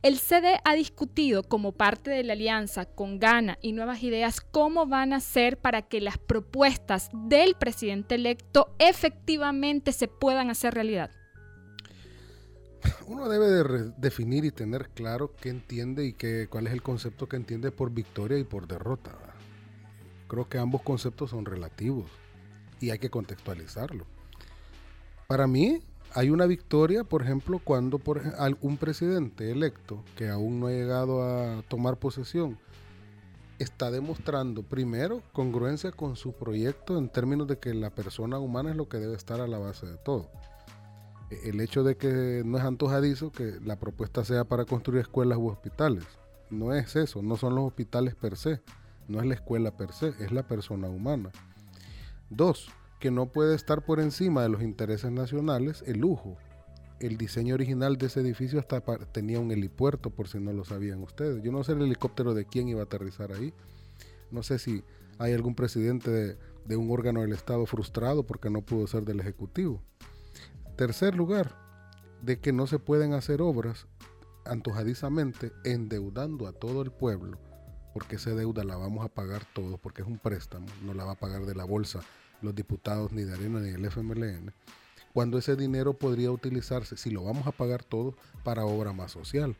El 0.02 0.18
CD 0.18 0.58
ha 0.64 0.74
discutido 0.74 1.44
como 1.44 1.70
parte 1.70 2.10
de 2.10 2.24
la 2.24 2.32
alianza 2.32 2.86
con 2.86 3.20
Gana 3.20 3.58
y 3.62 3.70
Nuevas 3.70 4.02
Ideas 4.02 4.40
cómo 4.40 4.84
van 4.86 5.12
a 5.12 5.20
ser 5.20 5.58
para 5.58 5.82
que 5.82 6.00
las 6.00 6.18
propuestas 6.18 7.08
del 7.12 7.54
presidente 7.54 8.16
electo 8.16 8.74
efectivamente 8.80 9.92
se 9.92 10.08
puedan 10.08 10.50
hacer 10.50 10.74
realidad. 10.74 11.12
Uno 13.06 13.28
debe 13.28 13.92
definir 13.96 14.44
y 14.44 14.50
tener 14.50 14.88
claro 14.88 15.36
qué 15.40 15.50
entiende 15.50 16.04
y 16.04 16.14
qué, 16.14 16.48
cuál 16.50 16.66
es 16.66 16.72
el 16.72 16.82
concepto 16.82 17.28
que 17.28 17.36
entiende 17.36 17.70
por 17.70 17.92
victoria 17.92 18.38
y 18.38 18.44
por 18.44 18.66
derrota. 18.66 19.16
Creo 20.26 20.48
que 20.48 20.58
ambos 20.58 20.82
conceptos 20.82 21.30
son 21.30 21.44
relativos 21.44 22.10
y 22.80 22.90
hay 22.90 22.98
que 22.98 23.10
contextualizarlo. 23.10 24.04
Para 25.28 25.46
mí 25.46 25.80
hay 26.14 26.30
una 26.30 26.46
victoria, 26.46 27.04
por 27.04 27.22
ejemplo, 27.22 27.60
cuando 27.62 27.98
por 27.98 28.22
un 28.60 28.76
presidente 28.76 29.50
electo 29.50 30.04
que 30.16 30.28
aún 30.28 30.60
no 30.60 30.66
ha 30.66 30.70
llegado 30.70 31.22
a 31.22 31.62
tomar 31.68 31.98
posesión 31.98 32.58
está 33.58 33.90
demostrando 33.90 34.62
primero 34.62 35.22
congruencia 35.32 35.92
con 35.92 36.16
su 36.16 36.32
proyecto 36.32 36.98
en 36.98 37.08
términos 37.08 37.46
de 37.46 37.58
que 37.58 37.72
la 37.74 37.90
persona 37.90 38.38
humana 38.38 38.70
es 38.70 38.76
lo 38.76 38.88
que 38.88 38.98
debe 38.98 39.14
estar 39.14 39.40
a 39.40 39.46
la 39.46 39.58
base 39.58 39.86
de 39.86 39.96
todo 39.96 40.30
E, 41.30 41.48
el 41.48 41.60
hecho 41.60 41.84
de 41.84 41.96
que 41.96 42.42
no 42.44 42.58
es 42.58 42.64
antojadizo 42.64 43.30
que 43.30 43.58
la 43.64 43.78
propuesta 43.78 44.24
sea 44.24 44.44
para 44.44 44.64
construir 44.64 45.00
escuelas 45.00 45.38
u 45.38 45.48
hospitales. 45.48 46.04
No 46.50 46.74
es 46.74 46.96
eso, 46.96 47.22
no 47.22 47.36
son 47.36 47.54
los 47.54 47.64
hospitales 47.64 48.14
per 48.14 48.36
se, 48.36 48.60
no 49.08 49.20
es 49.20 49.26
la 49.26 49.34
escuela 49.34 49.70
per 49.76 49.92
se, 49.92 50.08
es 50.20 50.32
la 50.32 50.42
persona 50.42 50.88
humana. 50.88 51.30
Dos, 52.28 52.68
que 53.02 53.10
no 53.10 53.26
puede 53.26 53.56
estar 53.56 53.84
por 53.84 53.98
encima 53.98 54.44
de 54.44 54.48
los 54.48 54.62
intereses 54.62 55.10
nacionales 55.10 55.82
el 55.88 55.98
lujo. 55.98 56.36
El 57.00 57.16
diseño 57.16 57.54
original 57.56 57.96
de 57.96 58.06
ese 58.06 58.20
edificio 58.20 58.60
hasta 58.60 58.80
tenía 59.10 59.40
un 59.40 59.50
helipuerto, 59.50 60.10
por 60.10 60.28
si 60.28 60.38
no 60.38 60.52
lo 60.52 60.64
sabían 60.64 61.02
ustedes. 61.02 61.42
Yo 61.42 61.50
no 61.50 61.64
sé 61.64 61.72
el 61.72 61.82
helicóptero 61.82 62.32
de 62.32 62.44
quién 62.44 62.68
iba 62.68 62.78
a 62.78 62.84
aterrizar 62.84 63.32
ahí. 63.32 63.52
No 64.30 64.44
sé 64.44 64.60
si 64.60 64.84
hay 65.18 65.32
algún 65.32 65.56
presidente 65.56 66.12
de, 66.12 66.38
de 66.64 66.76
un 66.76 66.92
órgano 66.92 67.22
del 67.22 67.32
Estado 67.32 67.66
frustrado 67.66 68.24
porque 68.24 68.50
no 68.50 68.62
pudo 68.62 68.86
ser 68.86 69.04
del 69.04 69.18
Ejecutivo. 69.18 69.82
Tercer 70.76 71.16
lugar, 71.16 71.56
de 72.22 72.38
que 72.38 72.52
no 72.52 72.68
se 72.68 72.78
pueden 72.78 73.14
hacer 73.14 73.42
obras 73.42 73.88
antojadizamente 74.44 75.50
endeudando 75.64 76.46
a 76.46 76.52
todo 76.52 76.82
el 76.82 76.92
pueblo, 76.92 77.40
porque 77.94 78.14
esa 78.14 78.30
deuda 78.30 78.62
la 78.62 78.76
vamos 78.76 79.04
a 79.04 79.08
pagar 79.08 79.42
todos, 79.54 79.80
porque 79.80 80.02
es 80.02 80.08
un 80.08 80.20
préstamo, 80.20 80.66
no 80.84 80.94
la 80.94 81.04
va 81.04 81.12
a 81.12 81.18
pagar 81.18 81.46
de 81.46 81.56
la 81.56 81.64
bolsa 81.64 82.00
los 82.42 82.54
diputados 82.54 83.12
ni 83.12 83.22
de 83.22 83.34
Arena 83.34 83.60
ni 83.60 83.70
del 83.70 83.84
FMLN, 83.84 84.52
cuando 85.12 85.38
ese 85.38 85.56
dinero 85.56 85.92
podría 85.94 86.30
utilizarse, 86.30 86.96
si 86.96 87.10
lo 87.10 87.24
vamos 87.24 87.46
a 87.46 87.52
pagar 87.52 87.84
todos, 87.84 88.14
para 88.44 88.64
obra 88.64 88.92
más 88.92 89.12
social, 89.12 89.56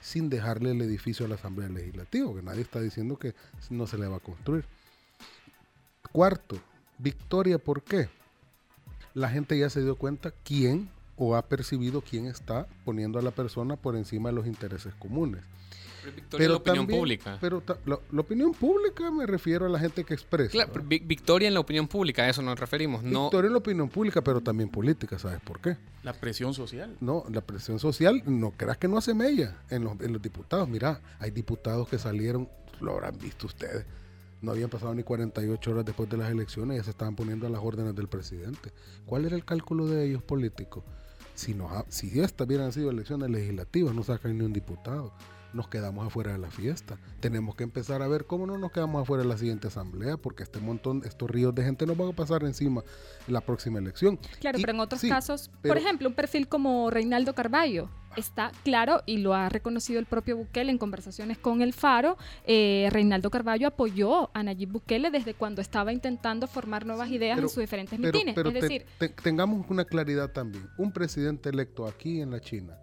sin 0.00 0.28
dejarle 0.28 0.72
el 0.72 0.82
edificio 0.82 1.26
a 1.26 1.28
la 1.28 1.36
Asamblea 1.36 1.68
Legislativa, 1.68 2.34
que 2.34 2.42
nadie 2.42 2.62
está 2.62 2.80
diciendo 2.80 3.16
que 3.16 3.34
no 3.70 3.86
se 3.86 3.98
le 3.98 4.08
va 4.08 4.16
a 4.16 4.20
construir. 4.20 4.64
Cuarto, 6.12 6.58
victoria, 6.98 7.58
¿por 7.58 7.82
qué? 7.82 8.08
La 9.14 9.28
gente 9.28 9.58
ya 9.58 9.70
se 9.70 9.82
dio 9.82 9.96
cuenta 9.96 10.32
quién 10.44 10.90
o 11.16 11.36
ha 11.36 11.42
percibido 11.42 12.00
quién 12.00 12.26
está 12.26 12.66
poniendo 12.84 13.18
a 13.18 13.22
la 13.22 13.30
persona 13.30 13.76
por 13.76 13.96
encima 13.96 14.30
de 14.30 14.36
los 14.36 14.46
intereses 14.46 14.94
comunes. 14.94 15.42
Victoria 16.14 16.44
en 16.46 16.50
la 16.52 16.56
opinión 16.58 16.78
también- 16.84 17.00
pública. 17.00 17.38
Pero 17.40 17.62
la, 17.86 17.98
la 18.10 18.20
opinión 18.20 18.52
pública 18.52 19.10
me 19.10 19.26
refiero 19.26 19.66
a 19.66 19.68
la 19.68 19.78
gente 19.78 20.04
que 20.04 20.14
expresa. 20.14 20.50
Claro, 20.50 20.68
¿no? 20.68 20.72
pero 20.74 20.84
vi- 20.86 20.98
victoria 21.00 21.48
en 21.48 21.54
la 21.54 21.60
opinión 21.60 21.88
pública, 21.88 22.22
a 22.22 22.28
eso 22.28 22.42
nos 22.42 22.58
referimos. 22.58 23.02
No, 23.02 23.24
Victoria 23.24 23.46
en 23.48 23.52
la 23.52 23.58
opinión 23.58 23.88
pública, 23.88 24.22
pero 24.22 24.40
también 24.40 24.68
política, 24.70 25.18
¿sabes 25.18 25.40
por 25.40 25.60
qué? 25.60 25.76
La 26.02 26.12
presión 26.12 26.54
social. 26.54 26.96
No, 27.00 27.24
la 27.30 27.40
presión 27.40 27.78
social, 27.78 28.22
no 28.26 28.50
creas 28.52 28.78
que 28.78 28.88
no 28.88 28.98
hace 28.98 29.14
mella 29.14 29.56
en 29.70 29.84
los, 29.84 30.00
en 30.00 30.12
los 30.12 30.22
diputados. 30.22 30.68
Mira, 30.68 31.00
hay 31.18 31.30
diputados 31.30 31.88
que 31.88 31.98
salieron, 31.98 32.48
lo 32.80 32.92
habrán 32.92 33.18
visto 33.18 33.46
ustedes, 33.46 33.84
no 34.40 34.52
habían 34.52 34.70
pasado 34.70 34.94
ni 34.94 35.02
48 35.02 35.70
horas 35.72 35.84
después 35.84 36.08
de 36.08 36.16
las 36.16 36.30
elecciones 36.30 36.76
y 36.76 36.78
ya 36.78 36.84
se 36.84 36.90
estaban 36.90 37.16
poniendo 37.16 37.46
a 37.46 37.50
las 37.50 37.60
órdenes 37.60 37.96
del 37.96 38.06
presidente. 38.08 38.72
¿Cuál 39.04 39.24
era 39.24 39.34
el 39.34 39.44
cálculo 39.44 39.86
de 39.88 40.06
ellos 40.06 40.22
políticos? 40.22 40.84
Si, 41.34 41.54
nos 41.54 41.72
ha- 41.72 41.84
si 41.88 42.20
estas 42.20 42.46
hubieran 42.46 42.72
sido 42.72 42.90
elecciones 42.90 43.30
legislativas, 43.30 43.94
no 43.94 44.02
sacan 44.04 44.38
ni 44.38 44.44
un 44.44 44.52
diputado. 44.52 45.12
Nos 45.54 45.68
quedamos 45.68 46.06
afuera 46.06 46.32
de 46.32 46.38
la 46.38 46.50
fiesta. 46.50 46.98
Tenemos 47.20 47.54
que 47.54 47.64
empezar 47.64 48.02
a 48.02 48.08
ver 48.08 48.26
cómo 48.26 48.46
no 48.46 48.58
nos 48.58 48.70
quedamos 48.70 49.00
afuera 49.02 49.22
de 49.22 49.28
la 49.30 49.38
siguiente 49.38 49.68
asamblea, 49.68 50.18
porque 50.18 50.42
este 50.42 50.58
montón, 50.60 51.02
estos 51.06 51.30
ríos 51.30 51.54
de 51.54 51.64
gente 51.64 51.86
nos 51.86 51.96
van 51.96 52.08
a 52.08 52.12
pasar 52.12 52.42
encima 52.44 52.82
en 53.26 53.32
la 53.32 53.40
próxima 53.40 53.78
elección. 53.78 54.18
Claro, 54.40 54.58
Y- 54.58 54.60
pero 54.60 54.72
en 54.74 54.80
otros 54.80 55.00
sí, 55.00 55.08
casos, 55.08 55.50
pero- 55.62 55.72
por 55.74 55.82
ejemplo, 55.82 56.06
un 56.08 56.14
perfil 56.14 56.48
como 56.48 56.90
Reinaldo 56.90 57.34
Carballo 57.34 57.88
está 58.16 58.52
claro 58.62 59.02
y 59.06 59.18
lo 59.18 59.32
ha 59.32 59.48
reconocido 59.48 59.98
el 60.00 60.06
propio 60.06 60.36
Bukele 60.36 60.70
en 60.70 60.76
conversaciones 60.78 61.38
con 61.38 61.62
el 61.62 61.72
Faro. 61.72 62.18
eh, 62.44 62.88
Reinaldo 62.90 63.30
Carballo 63.30 63.68
apoyó 63.68 64.30
a 64.34 64.42
Nayib 64.42 64.70
Bukele 64.72 65.10
desde 65.10 65.32
cuando 65.34 65.62
estaba 65.62 65.92
intentando 65.94 66.46
formar 66.46 66.84
nuevas 66.84 67.10
ideas 67.10 67.36
pero- 67.36 67.46
en 67.46 67.50
sus 67.54 67.60
diferentes 67.60 67.98
Pero, 67.98 68.12
mitines. 68.12 68.34
pero 68.34 68.48
es 68.50 68.54
te- 68.54 68.60
decir, 68.60 68.86
te- 68.98 69.08
tengamos 69.08 69.64
una 69.70 69.84
claridad 69.86 70.30
también. 70.32 70.68
Un 70.76 70.92
presidente 70.92 71.48
electo 71.48 71.86
aquí 71.86 72.20
en 72.20 72.32
la 72.32 72.40
China 72.40 72.76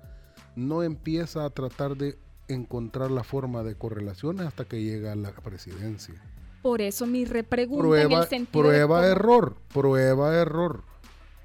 no 0.55 0.81
empieza 0.83 1.43
a 1.45 1.49
tratar 1.49 1.95
de 1.97 2.17
encontrar 2.47 3.11
la 3.11 3.23
forma 3.23 3.63
de 3.63 3.75
correlaciones 3.75 4.45
hasta 4.45 4.65
que 4.65 4.83
llega 4.83 5.13
a 5.13 5.15
la 5.15 5.31
presidencia. 5.31 6.15
por 6.61 6.81
eso 6.81 7.05
mi 7.05 7.25
repregunta 7.25 7.85
en 7.85 8.07
Prueba, 8.07 8.21
el 8.21 8.27
sentido 8.27 8.63
prueba 8.63 9.07
error, 9.07 9.55
prueba 9.73 10.35
error. 10.35 10.83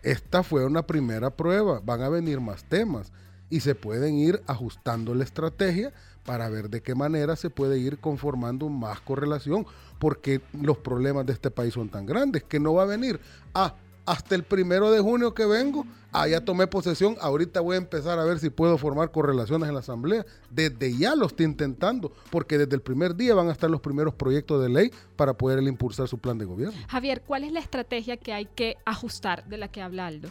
Esta 0.02 0.42
fue 0.42 0.64
una 0.64 0.86
primera 0.86 1.30
prueba, 1.30 1.80
van 1.84 2.02
a 2.02 2.08
venir 2.08 2.40
más 2.40 2.64
temas. 2.64 3.12
y 3.52 3.60
se 3.60 3.74
pueden 3.74 4.14
ir 4.14 4.40
ajustando 4.46 5.12
la 5.12 5.24
estrategia 5.24 5.92
para 6.24 6.48
ver 6.48 6.70
de 6.70 6.82
qué 6.82 6.94
manera 6.94 7.34
se 7.34 7.50
puede 7.50 7.80
ir 7.80 7.98
conformando 7.98 8.68
más 8.68 9.00
correlación, 9.00 9.66
porque 9.98 10.40
los 10.52 10.78
problemas 10.78 11.26
de 11.26 11.32
este 11.32 11.50
país 11.50 11.74
son 11.74 11.88
tan 11.88 12.06
grandes 12.06 12.44
que 12.44 12.60
no 12.60 12.74
va 12.74 12.84
a 12.84 12.86
venir, 12.86 13.18
ah, 13.52 13.74
hasta 14.06 14.34
el 14.34 14.42
primero 14.42 14.90
de 14.90 15.00
junio 15.00 15.34
que 15.34 15.46
vengo, 15.46 15.86
ya 16.28 16.44
tomé 16.44 16.66
posesión, 16.66 17.16
ahorita 17.20 17.60
voy 17.60 17.74
a 17.74 17.78
empezar 17.78 18.18
a 18.18 18.24
ver 18.24 18.38
si 18.38 18.50
puedo 18.50 18.76
formar 18.78 19.10
correlaciones 19.10 19.68
en 19.68 19.74
la 19.74 19.80
asamblea. 19.80 20.24
Desde 20.50 20.96
ya 20.96 21.14
lo 21.14 21.26
estoy 21.26 21.46
intentando, 21.46 22.12
porque 22.30 22.58
desde 22.58 22.74
el 22.74 22.82
primer 22.82 23.14
día 23.14 23.34
van 23.34 23.48
a 23.48 23.52
estar 23.52 23.70
los 23.70 23.80
primeros 23.80 24.14
proyectos 24.14 24.62
de 24.62 24.68
ley 24.68 24.90
para 25.16 25.34
poder 25.34 25.62
impulsar 25.62 26.08
su 26.08 26.18
plan 26.18 26.38
de 26.38 26.44
gobierno. 26.44 26.78
Javier, 26.88 27.22
¿cuál 27.22 27.44
es 27.44 27.52
la 27.52 27.60
estrategia 27.60 28.16
que 28.16 28.32
hay 28.32 28.46
que 28.46 28.76
ajustar 28.84 29.46
de 29.46 29.58
la 29.58 29.68
que 29.68 29.82
habla 29.82 30.06
Aldo? 30.06 30.30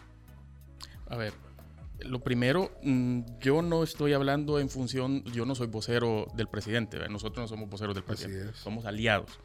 A 1.08 1.16
ver, 1.16 1.34
lo 2.02 2.20
primero, 2.20 2.72
mm, 2.84 3.22
yo 3.40 3.62
no 3.62 3.84
estoy 3.84 4.14
hablando 4.14 4.60
en 4.60 4.70
función, 4.70 5.24
yo 5.26 5.46
no 5.46 5.56
soy 5.56 5.68
vocero 5.68 6.28
del 6.36 6.48
presidente, 6.48 6.98
nosotros 7.10 7.44
no 7.44 7.48
somos 7.48 7.70
voceros 7.70 7.96
del 7.96 8.04
presidente, 8.04 8.54
somos 8.54 8.86
aliados. 8.86 9.40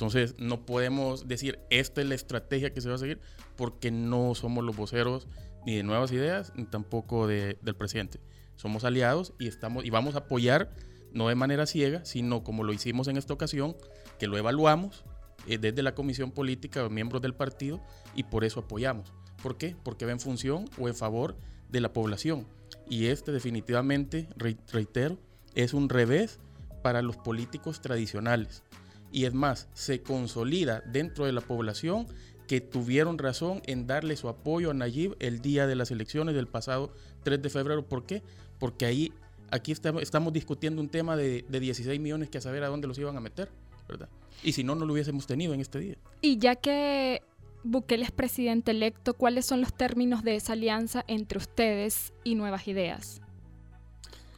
Entonces, 0.00 0.34
no 0.38 0.64
podemos 0.64 1.28
decir, 1.28 1.58
esta 1.68 2.00
es 2.00 2.06
la 2.06 2.14
estrategia 2.14 2.72
que 2.72 2.80
se 2.80 2.88
va 2.88 2.94
a 2.94 2.98
seguir, 2.98 3.20
porque 3.54 3.90
no 3.90 4.34
somos 4.34 4.64
los 4.64 4.74
voceros 4.74 5.28
ni 5.66 5.76
de 5.76 5.82
nuevas 5.82 6.10
ideas, 6.10 6.54
ni 6.56 6.64
tampoco 6.64 7.26
del 7.26 7.74
presidente. 7.76 8.18
Somos 8.56 8.84
aliados 8.84 9.34
y, 9.38 9.46
estamos, 9.46 9.84
y 9.84 9.90
vamos 9.90 10.14
a 10.14 10.20
apoyar, 10.20 10.70
no 11.12 11.28
de 11.28 11.34
manera 11.34 11.66
ciega, 11.66 12.02
sino 12.06 12.42
como 12.44 12.64
lo 12.64 12.72
hicimos 12.72 13.08
en 13.08 13.18
esta 13.18 13.34
ocasión, 13.34 13.76
que 14.18 14.26
lo 14.26 14.38
evaluamos 14.38 15.04
eh, 15.46 15.58
desde 15.58 15.82
la 15.82 15.94
comisión 15.94 16.30
política, 16.30 16.88
miembros 16.88 17.20
del 17.20 17.34
partido, 17.34 17.78
y 18.14 18.22
por 18.22 18.44
eso 18.44 18.60
apoyamos. 18.60 19.12
¿Por 19.42 19.58
qué? 19.58 19.76
Porque 19.84 20.06
va 20.06 20.12
en 20.12 20.20
función 20.20 20.64
o 20.78 20.88
en 20.88 20.94
favor 20.94 21.36
de 21.68 21.82
la 21.82 21.92
población. 21.92 22.46
Y 22.88 23.08
este 23.08 23.32
definitivamente, 23.32 24.30
reitero, 24.72 25.18
es 25.54 25.74
un 25.74 25.90
revés 25.90 26.38
para 26.82 27.02
los 27.02 27.18
políticos 27.18 27.82
tradicionales. 27.82 28.62
Y 29.12 29.24
es 29.24 29.34
más, 29.34 29.68
se 29.74 30.02
consolida 30.02 30.82
dentro 30.86 31.26
de 31.26 31.32
la 31.32 31.40
población 31.40 32.06
que 32.46 32.60
tuvieron 32.60 33.18
razón 33.18 33.62
en 33.66 33.86
darle 33.86 34.16
su 34.16 34.28
apoyo 34.28 34.70
a 34.70 34.74
Nayib 34.74 35.16
el 35.20 35.40
día 35.40 35.66
de 35.66 35.76
las 35.76 35.90
elecciones 35.90 36.34
del 36.34 36.48
pasado 36.48 36.92
3 37.22 37.40
de 37.40 37.48
febrero. 37.48 37.86
¿Por 37.86 38.06
qué? 38.06 38.22
Porque 38.58 38.86
ahí, 38.86 39.12
aquí 39.50 39.72
estamos, 39.72 40.02
estamos 40.02 40.32
discutiendo 40.32 40.80
un 40.82 40.88
tema 40.88 41.16
de, 41.16 41.44
de 41.48 41.60
16 41.60 42.00
millones 42.00 42.28
que 42.28 42.38
a 42.38 42.40
saber 42.40 42.64
a 42.64 42.68
dónde 42.68 42.88
los 42.88 42.98
iban 42.98 43.16
a 43.16 43.20
meter, 43.20 43.48
¿verdad? 43.88 44.08
Y 44.42 44.52
si 44.52 44.64
no, 44.64 44.74
no 44.74 44.84
lo 44.84 44.92
hubiésemos 44.92 45.26
tenido 45.26 45.54
en 45.54 45.60
este 45.60 45.78
día. 45.78 45.96
Y 46.22 46.38
ya 46.38 46.56
que 46.56 47.22
Bukele 47.62 48.04
es 48.04 48.10
presidente 48.10 48.70
electo, 48.70 49.14
¿cuáles 49.14 49.46
son 49.46 49.60
los 49.60 49.74
términos 49.74 50.24
de 50.24 50.36
esa 50.36 50.54
alianza 50.54 51.04
entre 51.08 51.38
ustedes 51.38 52.12
y 52.24 52.34
Nuevas 52.34 52.66
Ideas? 52.66 53.20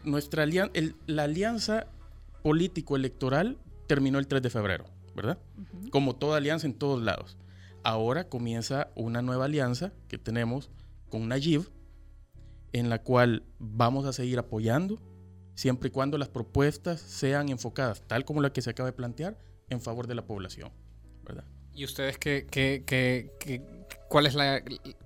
Nuestra 0.04 0.44
la 1.06 1.22
alianza 1.22 1.87
político-electoral 2.42 3.56
terminó 3.92 4.18
el 4.18 4.26
3 4.26 4.40
de 4.40 4.48
febrero, 4.48 4.87
¿verdad? 5.14 5.38
Como 5.90 6.16
toda 6.16 6.38
alianza 6.38 6.66
en 6.66 6.72
todos 6.72 7.02
lados. 7.02 7.37
Ahora 7.85 8.26
comienza 8.31 8.88
una 8.94 9.20
nueva 9.20 9.44
alianza 9.44 9.92
que 10.09 10.16
tenemos 10.16 10.70
con 11.11 11.28
Nayib, 11.28 11.70
en 12.72 12.88
la 12.88 13.02
cual 13.02 13.42
vamos 13.59 14.07
a 14.07 14.14
seguir 14.14 14.38
apoyando, 14.38 14.98
siempre 15.55 15.88
y 15.88 15.90
cuando 15.90 16.16
las 16.16 16.31
propuestas 16.31 17.02
sean 17.02 17.50
enfocadas, 17.50 18.00
tal 18.07 18.24
como 18.24 18.40
la 18.40 18.50
que 18.50 18.62
se 18.62 18.70
acaba 18.70 18.88
de 18.88 18.94
plantear, 18.94 19.37
en 19.68 19.83
favor 19.83 20.07
de 20.07 20.14
la 20.14 20.24
población, 20.24 20.72
¿verdad? 21.22 21.44
¿Y 21.74 21.85
ustedes 21.85 22.16
qué, 22.16 22.46
qué, 22.50 22.83
qué, 22.87 23.62
cuál 24.09 24.24
es 24.24 24.35
la 24.35 24.62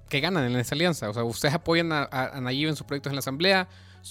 que 0.09 0.21
ganan 0.21 0.45
en 0.45 0.57
esa 0.61 0.77
alianza? 0.77 1.11
O 1.11 1.13
sea, 1.13 1.25
ustedes 1.25 1.55
apoyan 1.55 1.91
a, 1.91 2.05
a, 2.05 2.41
Nayib 2.41 2.69
en 2.69 2.77
sus 2.77 2.87
proyectos 2.87 3.11
en 3.11 3.17
la 3.17 3.21
Asamblea. 3.21 3.69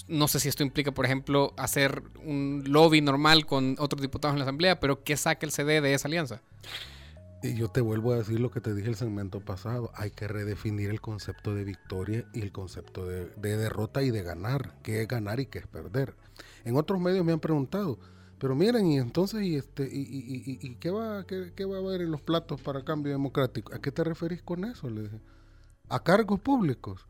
No 0.08 0.28
sé 0.28 0.40
si 0.40 0.48
esto 0.48 0.62
implica, 0.62 0.92
por 0.92 1.04
ejemplo, 1.04 1.54
hacer 1.56 2.02
un 2.24 2.64
lobby 2.66 3.00
normal 3.00 3.46
con 3.46 3.76
otros 3.78 4.02
diputados 4.02 4.34
en 4.34 4.40
la 4.40 4.44
Asamblea, 4.44 4.80
pero 4.80 5.02
¿qué 5.02 5.16
saca 5.16 5.46
el 5.46 5.52
CD 5.52 5.80
de 5.80 5.94
esa 5.94 6.08
alianza? 6.08 6.42
Y 7.42 7.54
yo 7.54 7.68
te 7.68 7.80
vuelvo 7.80 8.12
a 8.12 8.16
decir 8.16 8.40
lo 8.40 8.50
que 8.50 8.60
te 8.60 8.74
dije 8.74 8.88
el 8.88 8.96
segmento 8.96 9.40
pasado. 9.40 9.90
Hay 9.94 10.10
que 10.10 10.26
redefinir 10.26 10.90
el 10.90 11.00
concepto 11.00 11.54
de 11.54 11.64
victoria 11.64 12.24
y 12.32 12.40
el 12.40 12.50
concepto 12.50 13.06
de, 13.06 13.26
de 13.36 13.56
derrota 13.56 14.02
y 14.02 14.10
de 14.10 14.22
ganar. 14.22 14.74
¿Qué 14.82 15.02
es 15.02 15.08
ganar 15.08 15.38
y 15.40 15.46
qué 15.46 15.58
es 15.60 15.66
perder? 15.66 16.14
En 16.64 16.76
otros 16.76 17.00
medios 17.00 17.24
me 17.24 17.32
han 17.32 17.40
preguntado, 17.40 17.98
pero 18.38 18.54
miren, 18.54 18.86
y 18.86 18.98
entonces, 18.98 19.42
¿y, 19.42 19.56
este, 19.56 19.88
y, 19.90 20.58
y, 20.60 20.74
qué, 20.74 20.90
va, 20.90 21.24
qué, 21.26 21.64
va 21.64 21.76
a 21.76 21.78
haber 21.78 22.02
en 22.02 22.10
los 22.10 22.20
platos 22.20 22.60
para 22.60 22.84
cambio 22.84 23.12
democrático? 23.12 23.74
¿A 23.74 23.80
qué 23.80 23.90
te 23.90 24.04
referís 24.04 24.42
con 24.42 24.64
eso? 24.64 24.90
Le 24.90 25.02
dije. 25.02 25.20
A 25.88 26.02
cargos 26.02 26.40
públicos. 26.40 27.06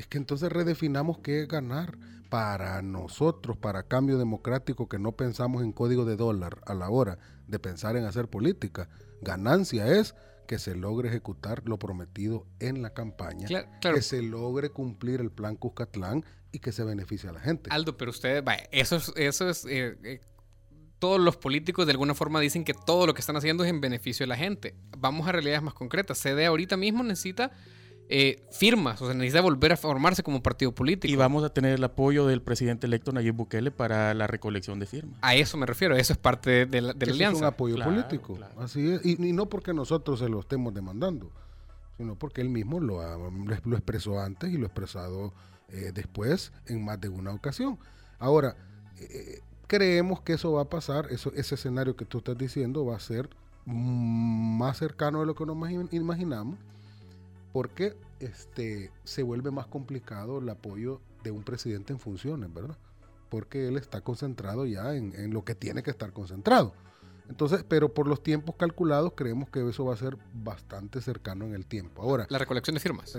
Es 0.00 0.06
que 0.06 0.16
entonces 0.16 0.50
redefinamos 0.50 1.18
qué 1.18 1.42
es 1.42 1.48
ganar 1.48 1.98
para 2.30 2.80
nosotros, 2.80 3.58
para 3.58 3.82
cambio 3.82 4.16
democrático, 4.16 4.88
que 4.88 4.98
no 4.98 5.12
pensamos 5.12 5.62
en 5.62 5.72
código 5.72 6.06
de 6.06 6.16
dólar 6.16 6.62
a 6.64 6.72
la 6.72 6.88
hora 6.88 7.18
de 7.46 7.58
pensar 7.58 7.96
en 7.98 8.06
hacer 8.06 8.28
política. 8.28 8.88
Ganancia 9.20 9.86
es 9.88 10.14
que 10.48 10.58
se 10.58 10.74
logre 10.74 11.10
ejecutar 11.10 11.60
lo 11.66 11.78
prometido 11.78 12.46
en 12.60 12.80
la 12.80 12.94
campaña, 12.94 13.46
que 13.82 14.00
se 14.00 14.22
logre 14.22 14.70
cumplir 14.70 15.20
el 15.20 15.30
plan 15.30 15.54
Cuscatlán 15.54 16.24
y 16.50 16.60
que 16.60 16.72
se 16.72 16.82
beneficie 16.82 17.28
a 17.28 17.34
la 17.34 17.40
gente. 17.40 17.68
Aldo, 17.70 17.98
pero 17.98 18.10
ustedes, 18.10 18.42
eso 18.72 18.96
es, 18.96 19.12
eso 19.16 19.50
es 19.50 19.66
eh, 19.66 19.98
eh, 20.02 20.20
todos 20.98 21.20
los 21.20 21.36
políticos 21.36 21.84
de 21.84 21.92
alguna 21.92 22.14
forma 22.14 22.40
dicen 22.40 22.64
que 22.64 22.72
todo 22.72 23.06
lo 23.06 23.12
que 23.12 23.20
están 23.20 23.36
haciendo 23.36 23.64
es 23.64 23.70
en 23.70 23.82
beneficio 23.82 24.24
de 24.24 24.28
la 24.28 24.38
gente. 24.38 24.74
Vamos 24.96 25.28
a 25.28 25.32
realidades 25.32 25.60
más 25.60 25.74
concretas. 25.74 26.16
CD 26.16 26.46
ahorita 26.46 26.78
mismo 26.78 27.02
necesita 27.02 27.50
eh, 28.12 28.42
firmas, 28.50 29.00
o 29.00 29.06
sea, 29.06 29.14
necesita 29.14 29.40
volver 29.40 29.70
a 29.70 29.76
formarse 29.76 30.24
como 30.24 30.42
partido 30.42 30.72
político. 30.74 31.12
Y 31.12 31.14
vamos 31.14 31.44
a 31.44 31.50
tener 31.50 31.74
el 31.74 31.84
apoyo 31.84 32.26
del 32.26 32.42
presidente 32.42 32.88
electo 32.88 33.12
Nayib 33.12 33.36
Bukele 33.36 33.70
para 33.70 34.12
la 34.14 34.26
recolección 34.26 34.80
de 34.80 34.86
firmas. 34.86 35.16
A 35.22 35.36
eso 35.36 35.56
me 35.56 35.64
refiero, 35.64 35.94
eso 35.94 36.12
es 36.12 36.18
parte 36.18 36.66
de 36.66 36.80
la, 36.80 36.92
de 36.92 37.06
la 37.06 37.12
alianza. 37.12 37.36
Es 37.36 37.42
un 37.42 37.46
apoyo 37.46 37.84
político, 37.84 38.36
así 38.58 38.90
es. 38.90 39.06
Y, 39.06 39.32
no 39.32 39.46
porque 39.46 39.72
nosotros 39.72 40.18
se 40.18 40.28
lo 40.28 40.40
estemos 40.40 40.74
demandando, 40.74 41.30
sino 41.98 42.16
porque 42.16 42.40
él 42.40 42.48
mismo 42.48 42.80
lo, 42.80 43.00
lo 43.30 43.76
expresó 43.76 44.18
antes 44.18 44.50
y 44.50 44.56
lo 44.56 44.64
ha 44.64 44.66
expresado 44.66 45.32
eh, 45.68 45.92
después 45.94 46.52
en 46.66 46.84
más 46.84 47.00
de 47.00 47.08
una 47.08 47.32
ocasión. 47.32 47.78
Ahora, 48.18 48.56
eh, 48.98 49.38
creemos 49.68 50.20
que 50.22 50.32
eso 50.32 50.50
va 50.50 50.62
a 50.62 50.68
pasar, 50.68 51.06
eso, 51.10 51.32
ese 51.36 51.54
escenario 51.54 51.94
que 51.94 52.04
tú 52.04 52.18
estás 52.18 52.36
diciendo 52.36 52.84
va 52.84 52.96
a 52.96 53.00
ser 53.00 53.30
más 53.66 54.78
cercano 54.78 55.20
de 55.20 55.26
lo 55.26 55.36
que 55.36 55.46
nos 55.46 55.56
imaginamos, 55.92 56.58
porque 57.52 57.96
este, 58.20 58.90
se 59.04 59.22
vuelve 59.22 59.50
más 59.50 59.66
complicado 59.66 60.38
el 60.38 60.48
apoyo 60.48 61.00
de 61.22 61.30
un 61.30 61.42
presidente 61.42 61.92
en 61.92 61.98
funciones, 61.98 62.52
¿verdad? 62.52 62.76
Porque 63.28 63.68
él 63.68 63.76
está 63.76 64.00
concentrado 64.00 64.66
ya 64.66 64.94
en, 64.94 65.32
lo 65.32 65.44
que 65.44 65.54
tiene 65.54 65.82
que 65.82 65.90
estar 65.90 66.12
concentrado. 66.12 66.74
Entonces, 67.28 67.64
pero 67.68 67.94
por 67.94 68.08
los 68.08 68.22
tiempos 68.22 68.56
calculados, 68.56 69.12
creemos 69.14 69.48
que 69.50 69.68
eso 69.68 69.84
va 69.84 69.94
a 69.94 69.96
ser 69.96 70.18
bastante 70.34 71.00
cercano 71.00 71.44
en 71.44 71.54
el 71.54 71.64
tiempo. 71.64 72.02
Ahora, 72.02 72.26
la 72.28 72.38
recolección 72.38 72.74
de 72.74 72.80
firmas. 72.80 73.14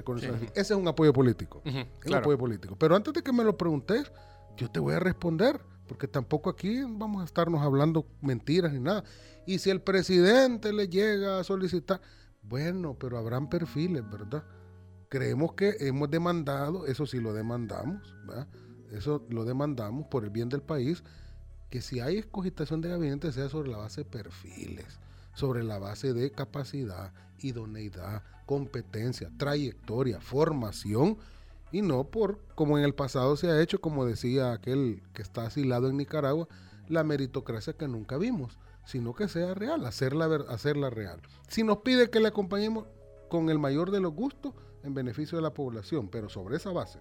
Ese 0.53 0.73
es 0.73 0.79
un 0.79 0.87
apoyo 0.87 1.13
político. 1.13 1.61
un 1.63 2.13
apoyo 2.13 2.37
político. 2.37 2.75
Pero 2.77 2.95
antes 2.95 3.13
de 3.13 3.23
que 3.23 3.31
me 3.31 3.45
lo 3.45 3.57
preguntes, 3.57 4.11
yo 4.57 4.69
te 4.69 4.81
voy 4.81 4.95
a 4.95 4.99
responder 4.99 5.61
porque 5.91 6.07
tampoco 6.07 6.49
aquí 6.49 6.83
vamos 6.87 7.21
a 7.21 7.25
estarnos 7.25 7.61
hablando 7.61 8.05
mentiras 8.21 8.71
ni 8.71 8.79
nada. 8.79 9.03
Y 9.45 9.59
si 9.59 9.69
el 9.69 9.81
presidente 9.81 10.71
le 10.71 10.87
llega 10.87 11.37
a 11.37 11.43
solicitar, 11.43 11.99
bueno, 12.41 12.95
pero 12.99 13.17
habrán 13.17 13.49
perfiles, 13.49 14.03
¿verdad? 14.09 14.43
Creemos 15.09 15.53
que 15.53 15.75
hemos 15.79 16.09
demandado, 16.09 16.85
eso 16.85 17.05
sí 17.05 17.19
lo 17.19 17.33
demandamos, 17.33 18.15
¿verdad? 18.25 18.47
Eso 18.91 19.25
lo 19.29 19.45
demandamos 19.45 20.07
por 20.07 20.23
el 20.23 20.29
bien 20.29 20.49
del 20.49 20.61
país, 20.61 21.03
que 21.69 21.81
si 21.81 21.99
hay 21.99 22.17
escogitación 22.17 22.81
de 22.81 22.89
gabinete 22.89 23.31
sea 23.31 23.47
sobre 23.49 23.69
la 23.69 23.77
base 23.77 24.01
de 24.01 24.09
perfiles, 24.09 24.99
sobre 25.33 25.63
la 25.63 25.79
base 25.79 26.13
de 26.13 26.31
capacidad, 26.31 27.13
idoneidad, 27.39 28.23
competencia, 28.45 29.31
trayectoria, 29.37 30.19
formación 30.19 31.17
y 31.71 31.81
no 31.81 32.03
por, 32.03 32.39
como 32.55 32.77
en 32.77 32.83
el 32.83 32.93
pasado 32.93 33.37
se 33.37 33.49
ha 33.49 33.61
hecho, 33.61 33.79
como 33.79 34.05
decía 34.05 34.51
aquel 34.51 35.01
que 35.13 35.21
está 35.21 35.43
asilado 35.43 35.89
en 35.89 35.97
Nicaragua, 35.97 36.49
la 36.89 37.05
meritocracia 37.05 37.73
que 37.73 37.87
nunca 37.87 38.17
vimos, 38.17 38.57
sino 38.85 39.13
que 39.13 39.27
sea 39.27 39.53
real, 39.53 39.85
hacerla, 39.85 40.25
hacerla 40.49 40.89
real. 40.89 41.21
Si 41.47 41.63
nos 41.63 41.77
pide 41.77 42.09
que 42.09 42.19
le 42.19 42.27
acompañemos 42.27 42.87
con 43.29 43.49
el 43.49 43.59
mayor 43.59 43.91
de 43.91 43.99
los 43.99 44.13
gustos 44.13 44.53
en 44.83 44.93
beneficio 44.93 45.37
de 45.37 45.41
la 45.41 45.53
población, 45.53 46.09
pero 46.09 46.29
sobre 46.29 46.57
esa 46.57 46.71
base, 46.71 46.99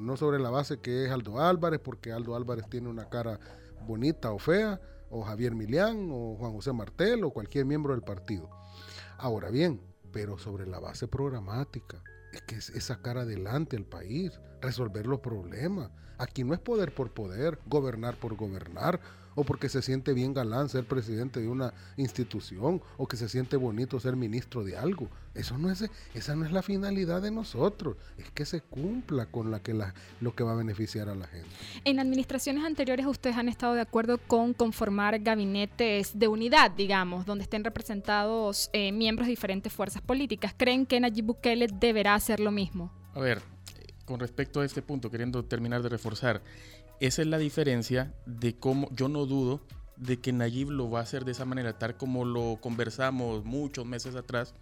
no 0.00 0.16
sobre 0.16 0.38
la 0.38 0.50
base 0.50 0.80
que 0.80 1.04
es 1.04 1.10
Aldo 1.10 1.40
Álvarez, 1.40 1.80
porque 1.80 2.12
Aldo 2.12 2.36
Álvarez 2.36 2.68
tiene 2.68 2.88
una 2.88 3.08
cara 3.08 3.40
bonita 3.86 4.32
o 4.32 4.38
fea, 4.38 4.80
o 5.10 5.22
Javier 5.22 5.54
Milián, 5.54 6.08
o 6.10 6.36
Juan 6.36 6.52
José 6.52 6.72
Martel, 6.72 7.24
o 7.24 7.30
cualquier 7.30 7.66
miembro 7.66 7.92
del 7.92 8.02
partido. 8.02 8.48
Ahora 9.18 9.50
bien, 9.50 9.80
pero 10.12 10.38
sobre 10.38 10.66
la 10.66 10.78
base 10.78 11.08
programática, 11.08 12.02
es 12.32 12.42
que 12.42 12.56
es, 12.56 12.84
sacar 12.84 13.18
adelante 13.18 13.76
el 13.76 13.84
país, 13.84 14.40
resolver 14.60 15.06
los 15.06 15.20
problemas. 15.20 15.90
Aquí 16.18 16.44
no 16.44 16.54
es 16.54 16.60
poder 16.60 16.94
por 16.94 17.12
poder, 17.12 17.58
gobernar 17.66 18.16
por 18.16 18.36
gobernar, 18.36 19.00
o 19.34 19.44
porque 19.44 19.68
se 19.68 19.82
siente 19.82 20.12
bien 20.12 20.34
galán 20.34 20.68
ser 20.68 20.84
presidente 20.84 21.40
de 21.40 21.48
una 21.48 21.72
institución, 21.96 22.82
o 22.96 23.06
que 23.06 23.16
se 23.16 23.28
siente 23.28 23.56
bonito 23.56 24.00
ser 24.00 24.16
ministro 24.16 24.64
de 24.64 24.76
algo. 24.76 25.08
Eso 25.34 25.56
no 25.56 25.70
es, 25.70 25.88
esa 26.14 26.36
no 26.36 26.44
es 26.44 26.52
la 26.52 26.62
finalidad 26.62 27.22
de 27.22 27.30
nosotros, 27.30 27.96
es 28.18 28.30
que 28.30 28.44
se 28.44 28.60
cumpla 28.60 29.26
con 29.26 29.50
la 29.50 29.60
que 29.60 29.72
la, 29.72 29.94
lo 30.20 30.34
que 30.34 30.44
va 30.44 30.52
a 30.52 30.56
beneficiar 30.56 31.08
a 31.08 31.14
la 31.14 31.26
gente. 31.26 31.48
En 31.84 32.00
administraciones 32.00 32.64
anteriores 32.64 33.06
ustedes 33.06 33.36
han 33.36 33.48
estado 33.48 33.74
de 33.74 33.80
acuerdo 33.80 34.18
con 34.18 34.52
conformar 34.52 35.18
gabinetes 35.20 36.18
de 36.18 36.28
unidad, 36.28 36.70
digamos, 36.72 37.24
donde 37.24 37.44
estén 37.44 37.64
representados 37.64 38.68
eh, 38.72 38.92
miembros 38.92 39.26
de 39.26 39.30
diferentes 39.30 39.72
fuerzas 39.72 40.02
políticas. 40.02 40.54
¿Creen 40.56 40.84
que 40.84 41.00
Nayib 41.00 41.24
Bukele 41.24 41.68
deberá 41.68 42.14
hacer 42.14 42.40
lo 42.40 42.50
mismo? 42.50 42.92
A 43.14 43.20
ver, 43.20 43.42
con 44.04 44.20
respecto 44.20 44.60
a 44.60 44.64
este 44.64 44.82
punto, 44.82 45.10
queriendo 45.10 45.44
terminar 45.44 45.82
de 45.82 45.88
reforzar, 45.88 46.42
esa 47.02 47.22
es 47.22 47.26
la 47.26 47.38
diferencia 47.38 48.14
de 48.26 48.54
cómo 48.54 48.88
yo 48.92 49.08
no 49.08 49.26
dudo 49.26 49.60
de 49.96 50.20
que 50.20 50.32
Nayib 50.32 50.70
lo 50.70 50.88
va 50.88 51.00
a 51.00 51.02
hacer 51.02 51.24
de 51.24 51.32
esa 51.32 51.44
manera, 51.44 51.76
tal 51.76 51.96
como 51.96 52.24
lo 52.24 52.58
conversamos 52.60 53.44
muchos 53.44 53.84
meses 53.84 54.14
atrás. 54.14 54.54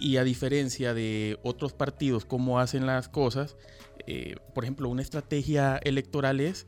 Y 0.00 0.16
a 0.16 0.24
diferencia 0.24 0.94
de 0.94 1.38
otros 1.42 1.74
partidos, 1.74 2.24
cómo 2.24 2.60
hacen 2.60 2.86
las 2.86 3.10
cosas, 3.10 3.58
eh, 4.06 4.36
por 4.54 4.64
ejemplo, 4.64 4.88
una 4.88 5.02
estrategia 5.02 5.76
electoral 5.84 6.40
es 6.40 6.66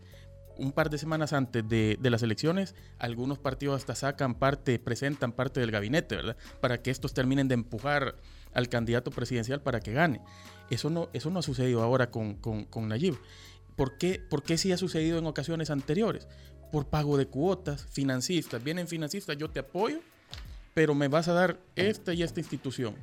un 0.59 0.73
par 0.73 0.91
de 0.91 0.99
semanas 0.99 1.33
antes 1.33 1.67
de, 1.67 1.97
de, 1.99 2.11
las 2.11 2.23
elecciones, 2.23 2.75
algunos 2.99 3.39
partidos 3.39 3.77
hasta 3.77 3.95
sacan 3.95 4.35
parte, 4.35 4.79
presentan 4.79 5.33
parte 5.33 5.61
del 5.61 5.71
gabinete, 5.71 6.17
¿verdad? 6.17 6.37
Para 6.61 6.83
que 6.83 6.91
estos 6.91 7.15
terminen 7.15 7.49
de 7.49 7.55
empujar 7.55 8.17
al 8.53 8.69
candidato 8.69 9.11
presidencial 9.11 9.63
para 9.63 9.81
que 9.81 9.93
gane. 9.93 10.21
Eso 10.71 10.91
no, 10.91 11.09
eso 11.13 11.31
no 11.31 11.39
ha 11.41 11.43
sucedido 11.43 11.83
ahora 11.83 12.11
con, 12.11 12.35
con, 12.35 12.65
con 12.65 12.89
Nayib. 12.89 13.17
¿Por 13.77 13.99
qué, 13.99 14.19
¿Por 14.19 14.43
qué 14.43 14.59
sí 14.59 14.73
ha 14.73 14.77
sucedido 14.77 15.19
en 15.19 15.27
ocasiones 15.27 15.71
anteriores? 15.71 16.27
Por 16.73 16.87
pago 16.87 17.17
de 17.17 17.27
cuotas, 17.27 17.87
financistas. 17.91 18.63
Vienen 18.65 18.89
financistas, 18.89 19.37
yo 19.37 19.51
te 19.51 19.61
apoyo, 19.61 20.01
pero 20.75 20.95
me 20.95 21.09
vas 21.09 21.29
a 21.29 21.33
dar 21.33 21.61
esta 21.77 22.15
y 22.15 22.23
esta 22.23 22.41
institución. 22.41 22.95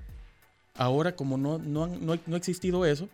Ahora, 0.76 1.16
como 1.16 1.38
no, 1.38 1.60
no, 1.60 1.88
no, 1.88 2.18
no 2.26 2.36
ha 2.36 2.38
existido 2.38 2.86
eso, 2.86 3.08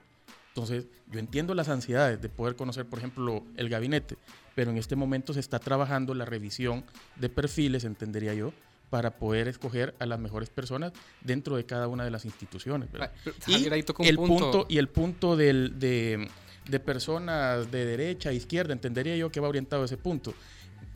entonces 0.50 0.88
yo 1.12 1.19
entiendo 1.19 1.54
las 1.54 1.69
ansiedades 1.69 2.22
de 2.22 2.30
poder 2.30 2.56
conocer, 2.56 2.86
por 2.86 3.00
ejemplo, 3.00 3.43
el 3.58 3.69
gabinete, 3.69 4.17
pero 4.56 4.72
en 4.72 4.78
este 4.78 4.95
momento 4.95 5.34
se 5.34 5.39
está 5.39 5.60
trabajando 5.60 6.13
la 6.13 6.26
revisión 6.26 6.84
de 7.17 7.30
perfiles, 7.30 7.84
entendería 7.84 8.34
yo, 8.34 8.54
para 8.89 9.17
poder 9.17 9.48
escoger 9.48 9.95
a 10.00 10.06
las 10.06 10.19
mejores 10.19 10.50
personas 10.50 10.93
dentro 11.22 11.56
de 11.56 11.65
cada 11.65 11.88
una 11.88 12.04
de 12.04 12.12
las 12.12 12.26
instituciones. 12.26 12.91
¿verdad? 12.91 13.12
Y, 13.48 13.67
el 13.67 14.15
punto. 14.15 14.52
punto. 14.52 14.65
y 14.67 14.78
el 14.80 14.89
punto 14.89 15.36
del, 15.36 15.80
de, 15.80 16.28
de, 16.69 16.79
personas 16.79 17.71
de 17.71 17.86
derecha, 17.86 18.32
izquierda, 18.32 18.73
entendería 18.73 19.15
yo 19.15 19.32
que 19.32 19.39
va 19.39 19.47
orientado 19.47 19.84
a 19.84 19.86
ese 19.86 19.97
punto. 19.97 20.34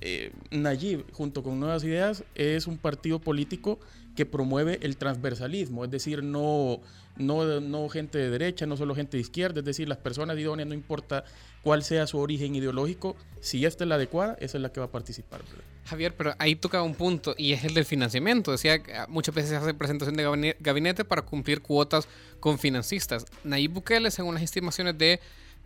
Eh, 0.01 0.31
Nayib, 0.51 1.05
junto 1.13 1.43
con 1.43 1.59
Nuevas 1.59 1.83
Ideas, 1.83 2.23
es 2.35 2.67
un 2.67 2.77
partido 2.77 3.19
político 3.19 3.79
que 4.15 4.25
promueve 4.25 4.79
el 4.81 4.97
transversalismo, 4.97 5.85
es 5.85 5.91
decir, 5.91 6.23
no, 6.23 6.81
no, 7.17 7.61
no 7.61 7.89
gente 7.89 8.17
de 8.17 8.29
derecha, 8.29 8.65
no 8.65 8.77
solo 8.77 8.95
gente 8.95 9.17
de 9.17 9.21
izquierda, 9.21 9.59
es 9.59 9.65
decir, 9.65 9.87
las 9.87 9.97
personas 9.97 10.37
idóneas, 10.37 10.67
no 10.67 10.75
importa 10.75 11.23
cuál 11.63 11.83
sea 11.83 12.05
su 12.05 12.17
origen 12.19 12.55
ideológico, 12.55 13.15
si 13.39 13.65
esta 13.65 13.85
es 13.85 13.87
la 13.87 13.95
adecuada, 13.95 14.37
esa 14.39 14.57
es 14.57 14.61
la 14.61 14.71
que 14.71 14.79
va 14.79 14.87
a 14.87 14.91
participar. 14.91 15.41
¿verdad? 15.43 15.63
Javier, 15.85 16.15
pero 16.15 16.35
ahí 16.37 16.55
toca 16.55 16.81
un 16.81 16.95
punto 16.95 17.33
y 17.37 17.53
es 17.53 17.63
el 17.63 17.73
del 17.73 17.85
financiamiento. 17.85 18.51
Decía 18.51 18.81
que 18.81 18.93
muchas 19.07 19.33
veces 19.33 19.51
se 19.51 19.55
hace 19.55 19.73
presentación 19.73 20.15
de 20.15 20.55
gabinete 20.59 21.03
para 21.05 21.23
cumplir 21.23 21.61
cuotas 21.61 22.07
con 22.39 22.59
financistas. 22.59 23.25
Nayib 23.43 23.71
Bukele, 23.71 24.11
según 24.11 24.35
las 24.35 24.43
estimaciones 24.43 24.97
de 24.97 25.19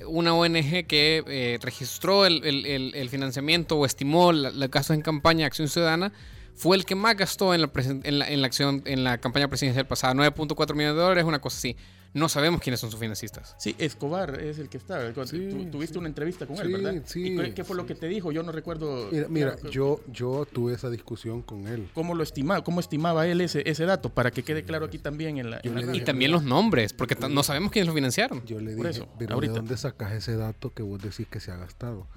una 0.05 0.33
ONG 0.33 0.85
que 0.85 1.23
eh, 1.27 1.59
registró 1.61 2.25
el, 2.25 2.43
el, 2.45 2.93
el, 2.93 3.09
financiamiento 3.09 3.77
o 3.77 3.85
estimó 3.85 4.31
los 4.31 4.53
gastos 4.69 4.95
en 4.95 5.01
campaña 5.01 5.47
Acción 5.47 5.67
Ciudadana, 5.67 6.11
fue 6.57 6.75
el 6.75 6.85
que 6.85 6.95
más 6.95 7.15
gastó 7.15 7.53
en 7.53 7.61
la, 7.61 7.71
en 7.75 8.19
la, 8.19 8.29
en 8.29 8.41
la 8.41 8.47
acción 8.47 8.81
en 8.85 9.03
la 9.03 9.19
campaña 9.19 9.47
presidencial 9.47 9.85
pasada, 9.85 10.15
9.4 10.15 10.73
millones 10.73 10.95
de 10.95 11.01
dólares, 11.01 11.23
una 11.23 11.39
cosa 11.39 11.57
así. 11.57 11.77
No 12.13 12.29
sabemos 12.29 12.61
quiénes 12.61 12.79
son 12.79 12.89
sus 12.89 12.99
financistas. 12.99 13.55
Sí, 13.59 13.75
Escobar 13.77 14.41
es 14.41 14.57
el 14.57 14.69
que 14.69 14.77
está. 14.77 15.13
Sí, 15.25 15.49
tú, 15.51 15.69
tuviste 15.69 15.93
sí. 15.93 15.99
una 15.99 16.07
entrevista 16.07 16.47
con 16.47 16.57
sí, 16.57 16.63
él, 16.63 16.71
¿verdad? 16.71 17.03
Sí. 17.05 17.37
¿Y 17.39 17.51
qué 17.51 17.63
fue 17.63 17.75
lo 17.75 17.85
que 17.85 17.93
te 17.93 18.07
dijo? 18.07 18.31
Yo 18.31 18.41
no 18.41 18.51
recuerdo. 18.51 19.09
Mira, 19.11 19.27
mira 19.29 19.55
yo, 19.69 19.99
yo 20.11 20.47
tuve 20.51 20.73
esa 20.73 20.89
discusión 20.89 21.43
con 21.43 21.67
él. 21.67 21.89
¿Cómo 21.93 22.15
lo 22.15 22.23
estimaba? 22.23 22.63
¿Cómo 22.63 22.79
estimaba 22.79 23.27
él 23.27 23.41
ese, 23.41 23.61
ese 23.69 23.85
dato? 23.85 24.09
Para 24.09 24.31
que 24.31 24.41
quede 24.41 24.63
claro 24.63 24.85
aquí 24.85 24.97
también 24.97 25.37
en 25.37 25.51
la. 25.51 25.59
En 25.61 25.75
la 25.75 25.95
y 25.95 26.01
también 26.01 26.31
los 26.31 26.41
nombres, 26.41 26.93
porque 26.93 27.15
no 27.29 27.43
sabemos 27.43 27.71
quiénes 27.71 27.87
lo 27.87 27.93
financiaron. 27.93 28.43
Yo 28.47 28.59
le 28.59 28.73
dije, 28.73 28.89
eso, 28.89 29.07
pero 29.19 29.35
ahorita. 29.35 29.53
¿de 29.53 29.59
dónde 29.59 29.77
sacas 29.77 30.13
ese 30.13 30.37
dato 30.37 30.73
que 30.73 30.81
vos 30.81 30.99
decís 30.99 31.27
que 31.27 31.39
se 31.39 31.51
ha 31.51 31.57
gastado? 31.57 32.07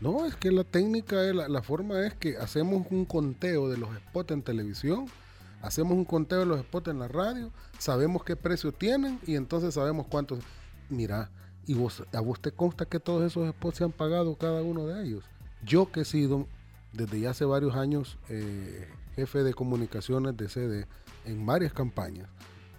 No, 0.00 0.26
es 0.26 0.36
que 0.36 0.52
la 0.52 0.62
técnica, 0.62 1.16
la, 1.16 1.48
la, 1.48 1.62
forma 1.62 2.06
es 2.06 2.14
que 2.14 2.36
hacemos 2.36 2.86
un 2.90 3.04
conteo 3.04 3.68
de 3.68 3.78
los 3.78 3.90
spots 3.96 4.30
en 4.30 4.42
televisión, 4.42 5.06
hacemos 5.60 5.94
un 5.94 6.04
conteo 6.04 6.38
de 6.40 6.46
los 6.46 6.60
spots 6.60 6.88
en 6.88 7.00
la 7.00 7.08
radio, 7.08 7.50
sabemos 7.78 8.22
qué 8.22 8.36
precio 8.36 8.70
tienen 8.72 9.18
y 9.26 9.34
entonces 9.34 9.74
sabemos 9.74 10.06
cuántos. 10.06 10.38
Mira, 10.88 11.30
y 11.66 11.74
vos, 11.74 12.04
a 12.12 12.20
vos 12.20 12.40
te 12.40 12.52
consta 12.52 12.86
que 12.86 13.00
todos 13.00 13.24
esos 13.24 13.50
spots 13.50 13.78
se 13.78 13.84
han 13.84 13.92
pagado 13.92 14.36
cada 14.36 14.62
uno 14.62 14.86
de 14.86 15.02
ellos. 15.02 15.24
Yo 15.64 15.90
que 15.90 16.02
he 16.02 16.04
sido 16.04 16.46
desde 16.92 17.20
ya 17.20 17.30
hace 17.30 17.44
varios 17.44 17.74
años 17.74 18.18
eh, 18.28 18.88
jefe 19.16 19.42
de 19.42 19.52
comunicaciones 19.52 20.36
de 20.36 20.48
sede 20.48 20.86
en 21.24 21.44
varias 21.44 21.72
campañas, 21.72 22.28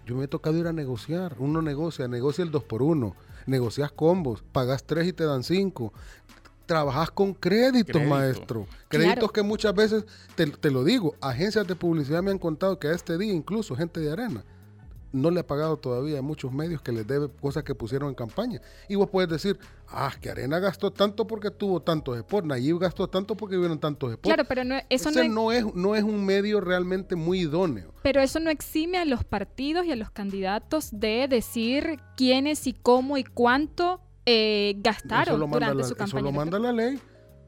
yo 0.06 0.16
me 0.16 0.24
he 0.24 0.28
tocado 0.28 0.56
ir 0.56 0.66
a 0.66 0.72
negociar. 0.72 1.36
Uno 1.38 1.60
negocia, 1.60 2.08
negocia 2.08 2.42
el 2.42 2.50
2 2.50 2.64
por 2.64 2.82
1 2.82 3.14
negocias 3.46 3.92
combos, 3.92 4.42
pagas 4.52 4.84
3 4.84 5.08
y 5.08 5.12
te 5.12 5.24
dan 5.24 5.42
5 5.42 5.92
trabajas 6.70 7.10
con 7.10 7.34
créditos, 7.34 7.96
Crédito. 7.96 8.14
maestro. 8.14 8.66
Créditos 8.86 9.14
claro. 9.16 9.32
que 9.32 9.42
muchas 9.42 9.74
veces, 9.74 10.04
te, 10.36 10.46
te, 10.46 10.70
lo 10.70 10.84
digo, 10.84 11.16
agencias 11.20 11.66
de 11.66 11.74
publicidad 11.74 12.22
me 12.22 12.30
han 12.30 12.38
contado 12.38 12.78
que 12.78 12.86
a 12.86 12.92
este 12.92 13.18
día, 13.18 13.32
incluso 13.32 13.74
gente 13.74 13.98
de 13.98 14.12
arena, 14.12 14.44
no 15.10 15.32
le 15.32 15.40
ha 15.40 15.46
pagado 15.48 15.78
todavía 15.78 16.20
a 16.20 16.22
muchos 16.22 16.52
medios 16.52 16.80
que 16.80 16.92
les 16.92 17.04
debe 17.04 17.28
cosas 17.28 17.64
que 17.64 17.74
pusieron 17.74 18.10
en 18.10 18.14
campaña. 18.14 18.60
Y 18.88 18.94
vos 18.94 19.10
puedes 19.10 19.28
decir, 19.28 19.58
ah, 19.88 20.12
que 20.20 20.30
Arena 20.30 20.60
gastó 20.60 20.92
tanto 20.92 21.26
porque 21.26 21.50
tuvo 21.50 21.80
tantos 21.80 22.16
spots, 22.20 22.46
Nayib 22.46 22.78
gastó 22.78 23.08
tanto 23.08 23.34
porque 23.34 23.56
hubieron 23.56 23.80
tantos 23.80 24.12
spots. 24.12 24.32
Claro, 24.32 24.44
pero 24.48 24.62
no, 24.62 24.76
eso 24.88 25.10
no 25.10 25.22
es, 25.22 25.28
no 25.28 25.50
es, 25.50 25.74
no 25.74 25.96
es 25.96 26.04
un 26.04 26.24
medio 26.24 26.60
realmente 26.60 27.16
muy 27.16 27.40
idóneo. 27.40 27.92
Pero 28.02 28.20
eso 28.20 28.38
no 28.38 28.48
exime 28.48 28.98
a 28.98 29.04
los 29.04 29.24
partidos 29.24 29.86
y 29.86 29.90
a 29.90 29.96
los 29.96 30.12
candidatos 30.12 30.90
de 30.92 31.26
decir 31.28 31.98
quiénes 32.16 32.68
y 32.68 32.74
cómo 32.74 33.18
y 33.18 33.24
cuánto 33.24 34.00
eh, 34.30 34.74
gastaron 34.78 35.50
durante 35.50 35.74
la, 35.74 35.84
su 35.84 35.94
campaña. 35.96 36.20
Eso 36.20 36.24
lo 36.24 36.32
manda 36.32 36.58
la 36.58 36.72
ley 36.72 37.00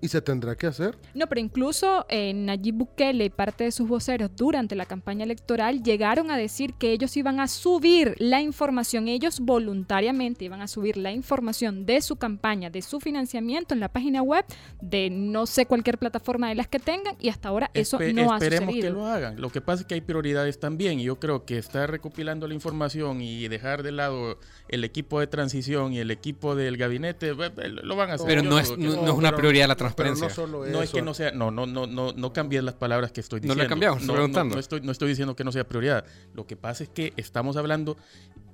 y 0.02 0.08
se 0.08 0.20
tendrá 0.20 0.56
que 0.56 0.66
hacer. 0.66 0.98
No, 1.14 1.28
pero 1.28 1.40
incluso 1.40 2.04
eh, 2.08 2.34
Nayib 2.34 2.74
Bukele 2.74 3.24
y 3.24 3.30
parte 3.30 3.64
de 3.64 3.70
sus 3.70 3.86
voceros 3.88 4.30
durante 4.36 4.74
la 4.74 4.84
campaña 4.84 5.24
electoral 5.24 5.82
llegaron 5.82 6.30
a 6.32 6.36
decir 6.36 6.74
que 6.74 6.90
ellos 6.92 7.16
iban 7.16 7.38
a 7.38 7.46
subir 7.46 8.16
la 8.18 8.40
información, 8.40 9.06
ellos 9.06 9.38
voluntariamente 9.40 10.44
iban 10.44 10.60
a 10.60 10.66
subir 10.66 10.96
la 10.96 11.12
información 11.12 11.86
de 11.86 12.02
su 12.02 12.16
campaña, 12.16 12.68
de 12.68 12.82
su 12.82 12.98
financiamiento 12.98 13.74
en 13.74 13.80
la 13.80 13.88
página 13.90 14.22
web 14.22 14.44
de 14.80 15.08
no 15.08 15.46
sé 15.46 15.66
cualquier 15.66 15.98
plataforma 15.98 16.48
de 16.48 16.56
las 16.56 16.66
que 16.66 16.80
tengan 16.80 17.14
y 17.20 17.28
hasta 17.28 17.48
ahora 17.48 17.70
eso 17.72 18.00
Espe 18.00 18.12
no 18.12 18.32
ha 18.32 18.38
esperemos 18.38 18.74
sucedido. 18.74 18.88
que 18.88 18.92
lo 19.00 19.06
hagan. 19.06 19.40
Lo 19.40 19.50
que 19.50 19.60
pasa 19.60 19.82
es 19.82 19.86
que 19.86 19.94
hay 19.94 20.00
prioridades 20.00 20.58
también 20.58 20.98
y 20.98 21.04
yo 21.04 21.20
creo 21.20 21.44
que 21.44 21.58
estar 21.58 21.88
recopilando 21.88 22.48
la 22.48 22.54
información 22.54 23.20
y 23.20 23.46
dejar 23.46 23.84
de 23.84 23.92
lado 23.92 24.38
el 24.68 24.82
equipo 24.82 25.20
de 25.20 25.28
transición 25.28 25.92
y 25.92 26.00
el 26.00 26.10
equipo 26.10 26.56
del 26.56 26.76
gabinete 26.76 27.34
lo 27.34 27.96
van 27.96 28.10
a 28.10 28.14
hacer. 28.14 28.26
Pero 28.26 28.42
no 28.42 28.58
es, 28.58 28.76
no, 28.76 28.96
no 28.96 29.04
es 29.12 29.12
una 29.12 29.36
prioridad 29.36 29.68
la 29.68 29.76
transparencia. 29.94 30.28
No, 30.28 30.34
solo 30.34 30.66
no 30.66 30.82
es 30.82 30.90
que 30.90 31.02
no 31.02 31.14
sea, 31.14 31.32
no, 31.32 31.50
no, 31.50 31.66
no, 31.66 31.86
no, 31.86 32.12
no 32.12 32.32
cambies 32.32 32.62
las 32.64 32.74
palabras 32.74 33.12
que 33.12 33.20
estoy 33.20 33.40
diciendo. 33.40 33.56
No 33.56 33.62
le 33.62 33.68
cambiamos, 33.68 34.00
estoy 34.00 34.14
preguntando. 34.14 34.54
No, 34.54 34.60
estoy, 34.60 34.80
no 34.80 34.92
estoy 34.92 35.08
diciendo 35.08 35.36
que 35.36 35.44
no 35.44 35.52
sea 35.52 35.64
prioridad. 35.64 36.04
Lo 36.34 36.46
que 36.46 36.56
pasa 36.56 36.84
es 36.84 36.90
que 36.90 37.12
estamos 37.16 37.56
hablando 37.56 37.96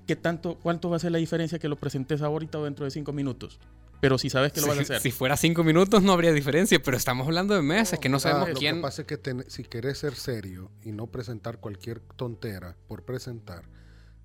qué 0.07 0.16
tanto, 0.16 0.59
cuánto 0.62 0.90
va 0.90 0.96
a 0.96 0.98
ser 0.98 1.12
la 1.12 1.18
diferencia 1.18 1.59
que 1.59 1.68
lo 1.68 1.77
presentes 1.77 2.22
ahorita 2.22 2.59
o 2.59 2.64
dentro 2.64 2.85
de 2.85 2.90
cinco 2.90 3.12
minutos. 3.12 3.61
Pero 4.01 4.16
si 4.16 4.31
sabes 4.31 4.53
que 4.53 4.61
lo 4.61 4.66
si, 4.66 4.70
vas 4.70 4.79
a 4.79 4.83
hacer. 4.83 5.01
Si 5.01 5.11
fuera 5.11 5.37
cinco 5.37 5.64
minutos 5.64 6.03
no 6.03 6.12
habría 6.12 6.33
diferencia, 6.33 6.81
pero 6.83 6.96
estamos 6.96 7.27
hablando 7.27 7.55
de 7.55 7.62
meses 7.62 7.98
que 7.98 8.09
no 8.09 8.20
sabemos 8.20 8.51
quién. 8.59 8.77
Lo 8.77 8.81
que 8.81 8.83
pasa 8.83 9.03
es 9.03 9.09
que 9.09 9.16
ten, 9.18 9.44
si 9.48 9.64
querés 9.64 9.98
ser 9.98 10.14
serio 10.14 10.70
y 10.85 10.92
no 10.92 11.09
presentar 11.09 11.59
cualquier 11.59 12.01
tontera 12.01 12.77
por 12.87 13.05
presentar, 13.05 13.64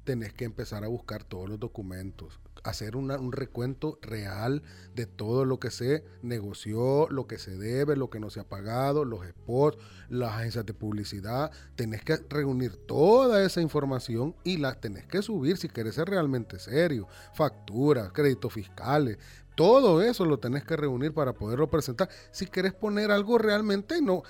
tenés 0.04 0.34
que 0.34 0.46
empezar 0.46 0.84
a 0.84 0.88
buscar 0.88 1.24
todos 1.24 1.50
los 1.50 1.60
documentos, 1.60 2.40
hacer 2.64 2.96
un 2.96 3.32
recuento 3.32 4.00
real 4.02 4.64
de 4.96 5.06
todo 5.06 5.46
lo 5.46 5.60
que 5.60 5.72
se 5.72 6.04
negoció, 6.22 7.08
lo 7.10 7.28
que 7.28 7.38
se 7.38 7.58
debe, 7.58 7.96
lo 7.96 8.10
que 8.10 8.20
no 8.20 8.30
se 8.30 8.40
ha 8.40 8.48
pagado, 8.48 9.06
los 9.06 9.26
spots, 9.28 9.78
las 10.10 10.34
agencias 10.34 10.66
de 10.66 10.74
publicidad. 10.74 11.52
Tenés 11.76 12.04
que 12.04 12.18
reunir 12.30 12.76
toda 12.76 13.44
esa 13.44 13.62
información 13.62 14.36
y 14.44 14.58
la 14.58 14.76
tenés 14.80 15.06
que 15.06 15.22
subir 15.22 15.58
si 15.58 15.68
querés 15.68 15.96
ser 15.96 16.08
realmente 16.08 16.60
serio. 16.60 17.08
Facturas, 17.34 18.12
créditos 18.12 18.54
fiscales, 18.54 19.18
todo 19.56 20.02
eso 20.02 20.26
lo 20.26 20.40
tenés 20.40 20.64
que 20.64 20.76
reunir 20.76 21.14
para 21.14 21.34
poderlo 21.34 21.70
presentar. 21.70 22.10
Si 22.32 22.48
querés 22.48 22.74
poner 22.74 23.12
algo 23.12 23.38
realmente, 23.38 24.02
no, 24.02 24.24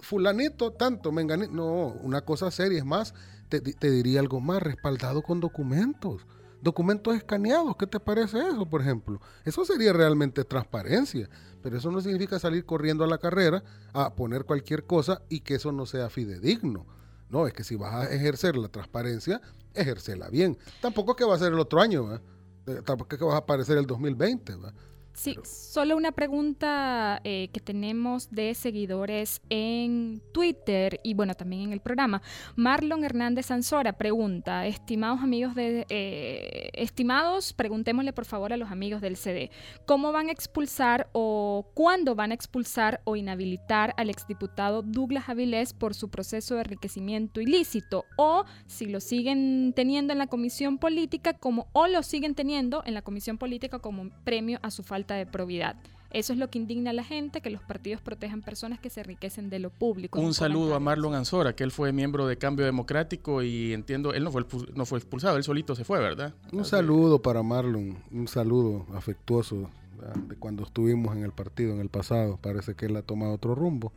fulanito, 0.00 0.72
tanto, 0.72 1.12
menganito, 1.12 1.52
no, 1.52 1.86
una 2.02 2.20
cosa 2.22 2.50
seria 2.50 2.78
es 2.78 2.84
más, 2.84 3.14
te, 3.48 3.90
diría 3.90 4.20
algo 4.20 4.40
más, 4.40 4.62
respaldado 4.62 5.22
con 5.22 5.40
documentos 5.40 6.26
documentos 6.60 7.14
escaneados. 7.14 7.76
¿Qué 7.76 7.86
te 7.86 8.00
parece 8.00 8.38
eso, 8.40 8.66
por 8.66 8.80
ejemplo? 8.80 9.20
Eso 9.44 9.64
sería 9.64 9.92
realmente 9.92 10.44
transparencia, 10.44 11.30
pero 11.62 11.78
eso 11.78 11.90
no 11.90 12.00
significa 12.00 12.38
salir 12.38 12.64
corriendo 12.64 13.04
a 13.04 13.06
la 13.06 13.18
carrera 13.18 13.62
a 13.92 14.14
poner 14.14 14.44
cualquier 14.44 14.84
cosa 14.84 15.22
y 15.28 15.40
que 15.40 15.54
eso 15.54 15.70
no 15.72 15.86
sea 15.86 16.10
fidedigno. 16.10 16.84
No, 17.30 17.46
es 17.46 17.52
que 17.52 17.62
si 17.62 17.76
vas 17.76 17.94
a 17.94 18.12
ejercer 18.12 18.56
la 18.56 18.68
transparencia, 18.68 19.40
ejercela 19.74 20.30
bien. 20.30 20.58
Tampoco 20.80 21.12
es 21.12 21.16
que 21.18 21.24
va 21.24 21.34
a 21.34 21.38
ser 21.38 21.52
el 21.52 21.58
otro 21.58 21.80
año, 21.80 22.06
¿verdad? 22.06 22.22
Eh, 22.66 22.82
Tampoco 22.84 23.14
es 23.14 23.18
que 23.18 23.24
vas 23.24 23.34
a 23.34 23.38
aparecer 23.38 23.78
el 23.78 23.86
2020, 23.86 24.54
¿verdad? 24.56 24.74
Sí, 25.18 25.36
solo 25.42 25.96
una 25.96 26.12
pregunta 26.12 27.20
eh, 27.24 27.48
que 27.52 27.58
tenemos 27.58 28.30
de 28.30 28.54
seguidores 28.54 29.42
en 29.50 30.22
Twitter 30.32 31.00
y 31.02 31.14
bueno, 31.14 31.34
también 31.34 31.62
en 31.62 31.72
el 31.72 31.80
programa. 31.80 32.22
Marlon 32.54 33.02
Hernández 33.02 33.46
Sansora 33.46 33.94
pregunta, 33.94 34.68
estimados 34.68 35.20
amigos 35.20 35.56
de, 35.56 35.86
eh, 35.88 36.70
estimados, 36.72 37.52
preguntémosle 37.52 38.12
por 38.12 38.26
favor 38.26 38.52
a 38.52 38.56
los 38.56 38.70
amigos 38.70 39.00
del 39.00 39.16
CD, 39.16 39.50
¿cómo 39.86 40.12
van 40.12 40.28
a 40.28 40.32
expulsar 40.32 41.08
o 41.10 41.68
cuándo 41.74 42.14
van 42.14 42.30
a 42.30 42.34
expulsar 42.34 43.00
o 43.02 43.16
inhabilitar 43.16 43.94
al 43.96 44.10
exdiputado 44.10 44.82
Douglas 44.82 45.28
Avilés 45.28 45.72
por 45.72 45.94
su 45.94 46.10
proceso 46.10 46.54
de 46.54 46.60
enriquecimiento 46.60 47.40
ilícito? 47.40 48.04
O 48.16 48.44
si 48.66 48.86
lo 48.86 49.00
siguen 49.00 49.72
teniendo 49.74 50.12
en 50.12 50.20
la 50.20 50.28
comisión 50.28 50.78
política 50.78 51.32
como, 51.32 51.66
o 51.72 51.88
lo 51.88 52.04
siguen 52.04 52.36
teniendo 52.36 52.84
en 52.86 52.94
la 52.94 53.02
comisión 53.02 53.36
política 53.36 53.80
como 53.80 54.10
premio 54.22 54.60
a 54.62 54.70
su 54.70 54.84
falta 54.84 55.07
de 55.14 55.26
probidad. 55.26 55.76
Eso 56.10 56.32
es 56.32 56.38
lo 56.38 56.48
que 56.48 56.58
indigna 56.58 56.88
a 56.90 56.92
la 56.94 57.04
gente, 57.04 57.42
que 57.42 57.50
los 57.50 57.60
partidos 57.60 58.00
protejan 58.00 58.40
personas 58.40 58.78
que 58.80 58.88
se 58.88 59.00
enriquecen 59.00 59.50
de 59.50 59.58
lo 59.58 59.68
público. 59.68 60.18
Un 60.18 60.32
saludo 60.32 60.74
a. 60.74 60.80
Marlon 60.80 61.14
Ansora, 61.14 61.54
que 61.54 61.64
él 61.64 61.70
fue 61.70 61.92
miembro 61.92 62.26
de 62.26 62.38
Cambio 62.38 62.64
Democrático 62.64 63.42
y 63.42 63.74
entiendo, 63.74 64.14
él 64.14 64.24
no 64.24 64.32
fue, 64.32 64.42
expu- 64.42 64.72
no 64.74 64.86
fue 64.86 64.98
expulsado, 64.98 65.36
él 65.36 65.44
solito 65.44 65.74
se 65.74 65.84
fue, 65.84 65.98
¿verdad? 66.00 66.32
Un 66.50 66.64
saludo 66.64 67.20
para 67.20 67.42
Marlon, 67.42 67.98
un 68.10 68.26
saludo 68.26 68.86
afectuoso 68.94 69.68
¿verdad? 69.98 70.16
de 70.16 70.36
cuando 70.36 70.62
estuvimos 70.62 71.14
en 71.14 71.24
el 71.24 71.32
partido 71.32 71.74
en 71.74 71.80
el 71.80 71.90
pasado. 71.90 72.38
Parece 72.40 72.74
que 72.74 72.86
él 72.86 72.96
ha 72.96 73.02
tomado 73.02 73.34
otro 73.34 73.54
rumbo. 73.54 73.92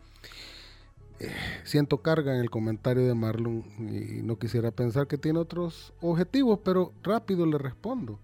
Eh, 1.22 1.32
siento 1.64 2.00
carga 2.02 2.34
en 2.36 2.42
el 2.42 2.50
comentario 2.50 3.08
de 3.08 3.14
Marlon 3.14 3.64
y 3.80 4.22
no 4.22 4.38
quisiera 4.38 4.72
pensar 4.72 5.08
que 5.08 5.18
tiene 5.18 5.40
otros 5.40 5.94
objetivos, 6.02 6.60
pero 6.62 6.92
rápido 7.04 7.46
le 7.46 7.58
respondo. 7.58 8.20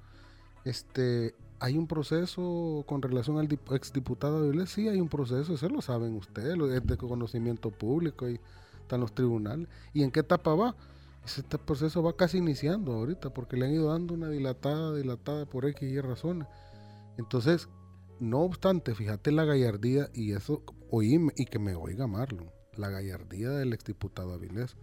Este, 0.65 1.35
hay 1.59 1.77
un 1.77 1.87
proceso 1.87 2.83
con 2.87 3.01
relación 3.01 3.39
al 3.39 3.47
dip- 3.47 3.75
exdiputado 3.75 4.41
de 4.41 4.49
Avilés, 4.49 4.69
sí 4.69 4.87
hay 4.87 4.99
un 5.01 5.09
proceso, 5.09 5.53
eso 5.53 5.69
lo 5.69 5.81
saben 5.81 6.15
ustedes, 6.15 6.57
es 6.71 6.85
de 6.85 6.97
conocimiento 6.97 7.71
público 7.71 8.29
y 8.29 8.39
están 8.81 9.01
los 9.01 9.13
tribunales. 9.13 9.67
¿Y 9.93 10.03
en 10.03 10.11
qué 10.11 10.21
etapa 10.21 10.55
va? 10.55 10.75
Este 11.25 11.57
proceso 11.57 12.01
va 12.01 12.15
casi 12.15 12.37
iniciando 12.37 12.93
ahorita 12.93 13.33
porque 13.33 13.57
le 13.57 13.65
han 13.65 13.73
ido 13.73 13.89
dando 13.91 14.13
una 14.13 14.29
dilatada, 14.29 14.95
dilatada 14.95 15.45
por 15.45 15.65
X 15.65 15.81
y 15.89 15.99
razones. 15.99 16.47
Entonces, 17.17 17.67
no 18.19 18.41
obstante, 18.41 18.95
fíjate 18.95 19.31
la 19.31 19.43
gallardía 19.43 20.09
y 20.13 20.31
eso, 20.33 20.63
oíme 20.89 21.33
y 21.35 21.45
que 21.45 21.59
me 21.59 21.75
oiga 21.75 22.07
Marlon, 22.07 22.49
la 22.75 22.89
gallardía 22.89 23.49
del 23.49 23.73
exdiputado 23.73 24.33
Avilés. 24.33 24.77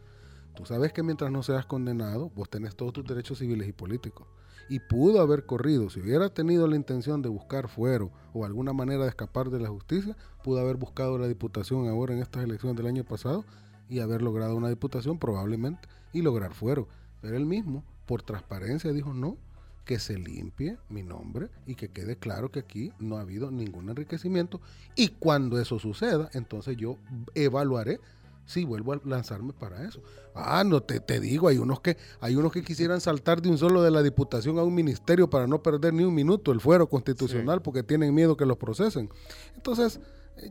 Tú 0.55 0.64
sabes 0.64 0.93
que 0.93 1.03
mientras 1.03 1.31
no 1.31 1.43
seas 1.43 1.67
condenado, 1.67 2.31
vos 2.35 2.49
tenés 2.49 2.77
todos 2.77 2.93
tus 2.93 3.05
derechos 3.05 3.38
civiles 3.38 3.69
y 3.69 3.73
políticos. 3.73 4.29
Y 4.69 4.79
pudo 4.79 5.21
haber 5.21 5.45
corrido, 5.45 5.90
si 5.90 6.01
hubiera 6.01 6.31
tenido 6.31 6.67
la 6.67 6.77
intención 6.77 7.21
de 7.21 7.29
buscar 7.29 7.69
fuero 7.69 8.11
o 8.33 8.45
alguna 8.45 8.73
manera 8.73 9.03
de 9.03 9.11
escapar 9.11 9.51
de 9.51 9.61
la 9.61 9.69
justicia, 9.69 10.17
pudo 10.43 10.61
haber 10.61 10.77
buscado 10.77 11.19
la 11.19 11.29
diputación 11.29 11.88
ahora 11.88 12.14
en 12.14 12.21
estas 12.21 12.45
elecciones 12.45 12.77
del 12.77 12.87
año 12.87 13.05
pasado 13.05 13.45
y 13.88 13.99
haber 13.99 14.23
logrado 14.23 14.57
una 14.57 14.69
diputación 14.69 15.19
probablemente 15.19 15.88
y 16.12 16.23
lograr 16.23 16.55
fuero. 16.55 16.88
Pero 17.21 17.37
él 17.37 17.47
mismo, 17.47 17.85
por 18.07 18.23
transparencia, 18.23 18.93
dijo 18.93 19.12
no, 19.12 19.37
que 19.85 19.99
se 19.99 20.17
limpie 20.17 20.79
mi 20.88 21.03
nombre 21.03 21.51
y 21.67 21.75
que 21.75 21.88
quede 21.88 22.17
claro 22.17 22.51
que 22.51 22.61
aquí 22.61 22.93
no 22.99 23.19
ha 23.19 23.21
habido 23.21 23.51
ningún 23.51 23.90
enriquecimiento. 23.90 24.61
Y 24.95 25.09
cuando 25.09 25.61
eso 25.61 25.79
suceda, 25.79 26.31
entonces 26.33 26.77
yo 26.77 26.97
evaluaré 27.35 28.01
si 28.47 28.65
vuelvo 28.65 28.93
a 28.93 29.01
lanzarme 29.05 29.53
para 29.53 29.87
eso. 29.89 30.03
Ah, 30.35 30.65
no 30.65 30.83
te, 30.83 31.01
te 31.01 31.21
digo, 31.21 31.49
hay 31.49 31.59
unos 31.59 31.81
que 31.81 31.97
hay 32.21 32.37
unos 32.37 32.53
que 32.53 32.63
quisieran 32.63 33.01
saltar 33.01 33.41
de 33.41 33.49
un 33.49 33.57
solo 33.59 33.83
de 33.83 33.91
la 33.91 34.03
diputación 34.03 34.59
a 34.59 34.63
un 34.63 34.75
ministerio 34.75 35.31
para 35.31 35.47
no 35.47 35.63
perder 35.63 35.95
ni 35.95 36.05
un 36.05 36.15
minuto 36.15 36.53
el 36.53 36.61
fuero 36.61 36.89
constitucional 36.89 37.63
porque 37.63 37.83
tienen 37.83 38.13
miedo 38.15 38.37
que 38.37 38.45
los 38.45 38.57
procesen. 38.59 39.09
Entonces, 39.55 40.01
eh, 40.37 40.51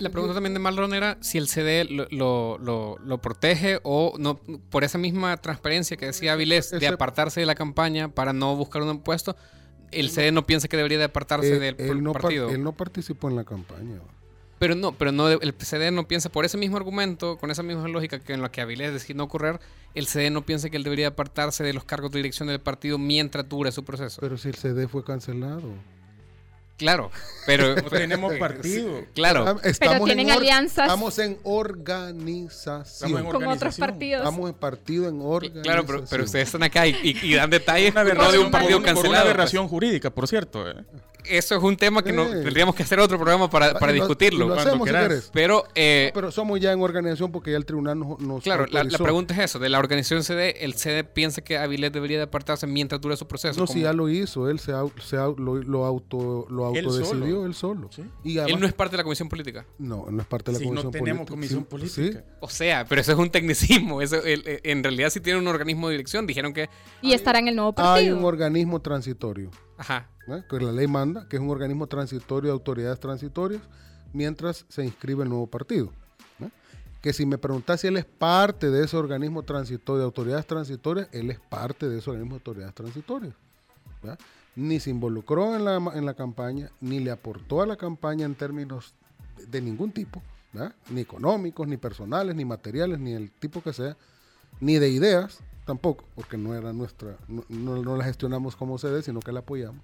La 0.00 0.10
pregunta 0.10 0.34
también 0.34 0.52
de 0.54 0.58
Marlon 0.60 0.92
era 0.92 1.16
si 1.20 1.38
el 1.38 1.46
CD 1.46 1.84
lo, 1.84 2.06
lo- 2.10 2.58
lo- 2.58 2.98
lo 2.98 3.18
protege 3.22 3.78
o 3.84 4.14
no 4.18 4.38
por 4.68 4.82
esa 4.84 4.98
misma 4.98 5.36
transparencia 5.36 5.96
que 5.96 6.06
decía 6.06 6.32
Avilés 6.32 6.70
de 6.72 6.78
apartarse 6.88 7.38
de 7.40 7.46
la 7.46 7.54
campaña 7.54 8.08
para 8.12 8.32
no 8.32 8.56
buscar 8.56 8.82
un 8.82 9.00
puesto, 9.00 9.36
el 9.92 10.10
CD 10.10 10.32
no 10.32 10.44
piensa 10.46 10.66
que 10.68 10.76
debería 10.76 10.98
de 10.98 11.04
apartarse 11.04 11.58
del 11.60 11.76
él, 11.78 12.02
no 12.02 12.12
par- 12.12 12.22
partido. 12.22 12.50
él 12.50 12.62
no 12.64 12.72
participó 12.72 13.28
en 13.30 13.36
la 13.36 13.44
campaña. 13.44 14.00
Pero 14.60 14.74
no, 14.76 14.92
pero 14.92 15.10
no, 15.10 15.28
el 15.28 15.54
CD 15.58 15.90
no 15.90 16.06
piensa 16.06 16.28
por 16.28 16.44
ese 16.44 16.56
mismo 16.58 16.76
argumento, 16.76 17.36
con 17.38 17.50
esa 17.50 17.62
misma 17.64 17.88
lógica 17.88 18.20
que 18.20 18.34
en 18.34 18.42
la 18.42 18.52
que 18.52 18.60
Avilés 18.60 18.92
decidió 18.92 19.16
no 19.16 19.26
correr, 19.28 19.58
el 19.94 20.06
CD 20.06 20.30
no 20.30 20.42
piensa 20.46 20.70
que 20.70 20.76
él 20.76 20.84
debería 20.84 21.08
apartarse 21.08 21.64
de 21.64 21.72
los 21.72 21.82
cargos 21.84 22.12
de 22.12 22.18
dirección 22.18 22.46
del 22.46 22.60
partido 22.60 22.98
mientras 22.98 23.48
dure 23.48 23.72
su 23.72 23.84
proceso. 23.84 24.20
Pero 24.20 24.36
si 24.38 24.48
el 24.50 24.54
CD 24.56 24.86
fue 24.86 25.02
cancelado. 25.02 25.62
claro, 26.76 27.10
pero 27.46 27.74
No 27.82 27.82
tenemos 27.88 28.34
partido. 28.34 29.02
claro, 29.14 29.58
Estamos 29.64 30.04
tienen 30.06 30.28
en 30.28 30.34
alianzas. 30.36 30.84
Estamos 30.84 31.18
en 31.18 31.38
organización. 31.42 32.82
Estamos 33.10 33.20
en 33.20 33.26
Con 33.30 33.46
otros 33.46 33.76
partidos. 33.78 34.20
Estamos 34.22 34.50
en 34.50 34.56
partido 34.56 35.08
en 35.08 35.20
organización. 35.22 35.62
claro, 35.62 35.86
pero, 35.86 36.04
pero 36.08 36.24
ustedes 36.24 36.48
están 36.48 36.62
acá 36.64 36.86
y, 36.86 36.96
y- 37.02 37.18
y 37.30 37.34
dan 37.34 37.48
detalles 37.50 37.92
Una 37.92 38.04
no 38.04 38.30
de 38.30 38.38
un 38.38 38.50
partido 38.50 38.78
por 38.78 38.82
una 38.82 38.86
cancelado. 38.94 39.10
pues. 39.12 39.20
aberración 39.24 39.68
jurídica, 39.68 40.10
por 40.10 40.28
cierto. 40.28 40.68
¿eh? 40.70 40.74
Eso 41.28 41.56
es 41.56 41.62
un 41.62 41.76
tema 41.76 42.02
que 42.02 42.12
no, 42.12 42.26
tendríamos 42.28 42.74
que 42.74 42.82
hacer 42.82 42.98
otro 43.00 43.18
programa 43.18 43.48
para, 43.50 43.74
para 43.78 43.92
lo- 43.92 43.98
discutirlo. 43.98 44.48
lo 44.48 44.54
cuando 44.54 44.84
si 44.84 44.90
querés. 44.92 45.30
Pero, 45.32 45.64
eh, 45.74 46.10
Pero 46.14 46.30
somos 46.30 46.60
ya 46.60 46.72
en 46.72 46.80
organización 46.82 47.32
porque 47.32 47.50
ya 47.50 47.56
el 47.56 47.64
tribunal 47.64 47.98
nos, 47.98 48.18
nos 48.20 48.42
claro, 48.42 48.66
la, 48.66 48.84
la 48.84 48.98
pregunta 48.98 49.34
es 49.34 49.40
eso. 49.40 49.58
De 49.58 49.68
la 49.68 49.78
organización 49.78 50.22
CD, 50.24 50.64
el 50.64 50.74
CD 50.74 51.04
piensa 51.04 51.42
que 51.42 51.58
Avilés 51.58 51.92
debería 51.92 52.16
de 52.18 52.24
apartarse 52.24 52.66
mientras 52.66 53.00
dure 53.00 53.16
su 53.16 53.26
proceso. 53.26 53.60
No, 53.60 53.66
si 53.66 53.80
ya 53.82 53.92
lo 53.92 54.08
hizo, 54.08 54.48
él 54.50 54.58
se, 54.60 54.72
au- 54.72 54.92
se 55.00 55.16
au- 55.16 55.36
lo, 55.38 55.56
lo 55.56 55.84
auto 55.84 56.46
lo 56.50 56.70
Él 56.74 56.84
autodecidió 56.84 57.06
solo. 57.36 57.46
él 57.46 57.54
solo. 57.54 57.88
Sí. 57.92 58.02
Y 58.24 58.38
Él 58.38 58.58
no 58.60 58.66
es 58.66 58.72
parte 58.72 58.92
de 58.92 58.98
la 58.98 59.04
comisión 59.04 59.28
política. 59.28 59.66
no, 59.78 60.06
no 60.10 60.20
es 60.22 60.26
parte 60.26 60.50
de 60.50 60.54
la 60.54 60.58
Si 60.58 60.64
no 60.64 60.82
comisión 60.82 60.92
tenemos 60.92 61.26
política. 61.28 61.56
comisión 61.58 61.60
Sí, 61.90 61.98
política. 61.98 62.24
sí. 62.26 62.34
O 62.40 62.48
sea, 62.48 62.84
pero 62.88 63.00
eso 63.00 63.12
es 63.12 63.18
un 63.18 63.30
tecnicismo. 63.30 64.02
Eso, 64.02 64.16
el- 64.24 64.46
el- 64.46 64.60
en 64.64 64.82
realidad 64.82 65.10
sí 65.10 65.20
tiene 65.20 65.38
un 65.38 65.46
organismo 65.48 65.88
de 65.88 65.92
dirección. 65.94 66.26
Dijeron 66.26 66.52
que... 66.52 66.68
Y 67.02 67.12
estará 67.12 67.38
en 67.38 67.48
el 67.48 67.56
nuevo 67.56 67.70
Hay 67.70 67.74
partido. 67.84 68.18
un 68.18 68.24
organismo 68.24 68.80
transitorio, 68.80 69.50
Ajá. 69.80 70.06
que 70.48 70.60
la 70.60 70.72
ley 70.72 70.86
manda, 70.86 71.26
que 71.26 71.36
es 71.36 71.42
un 71.42 71.48
organismo 71.48 71.86
transitorio 71.86 72.50
de 72.50 72.52
autoridades 72.52 73.00
transitorias, 73.00 73.62
mientras 74.12 74.66
se 74.68 74.84
inscribe 74.84 75.22
el 75.24 75.30
nuevo 75.30 75.46
partido. 75.46 75.90
Que 77.00 77.14
si 77.14 77.24
me 77.24 77.38
preguntas 77.38 77.80
si 77.80 77.86
él 77.86 77.96
es 77.96 78.04
parte 78.04 78.70
de 78.70 78.84
ese 78.84 78.94
organismo 78.94 79.42
transitorio 79.42 80.00
de 80.00 80.04
autoridades 80.04 80.46
transitorias, 80.46 81.08
él 81.12 81.30
es 81.30 81.40
parte 81.40 81.88
de 81.88 81.98
ese 81.98 82.10
organismo 82.10 82.34
de 82.34 82.40
autoridades 82.40 82.74
transitorias. 82.74 83.32
Ni 84.54 84.80
se 84.80 84.90
involucró 84.90 85.56
en 85.56 85.64
la, 85.64 85.76
en 85.94 86.04
la 86.04 86.12
campaña, 86.12 86.70
ni 86.82 87.00
le 87.00 87.10
aportó 87.10 87.62
a 87.62 87.66
la 87.66 87.76
campaña 87.76 88.26
en 88.26 88.34
términos 88.34 88.92
de, 89.48 89.62
ningún 89.62 89.92
tipo, 89.92 90.22
ni 90.90 91.00
económicos, 91.00 91.66
ni 91.66 91.78
personales, 91.78 92.36
ni 92.36 92.44
materiales, 92.44 93.00
ni 93.00 93.14
el 93.14 93.30
tipo 93.30 93.62
que 93.62 93.72
sea, 93.72 93.96
ni 94.60 94.78
de 94.78 94.88
ideas 94.90 95.38
tampoco, 95.66 96.04
porque 96.14 96.36
no 96.36 96.54
era 96.54 96.72
nuestra, 96.72 97.16
no, 97.28 97.44
no- 97.48 97.96
la 97.96 98.04
gestionamos 98.04 98.56
como 98.56 98.78
sede, 98.78 99.02
sino 99.02 99.20
que 99.20 99.32
la 99.32 99.40
apoyamos. 99.40 99.82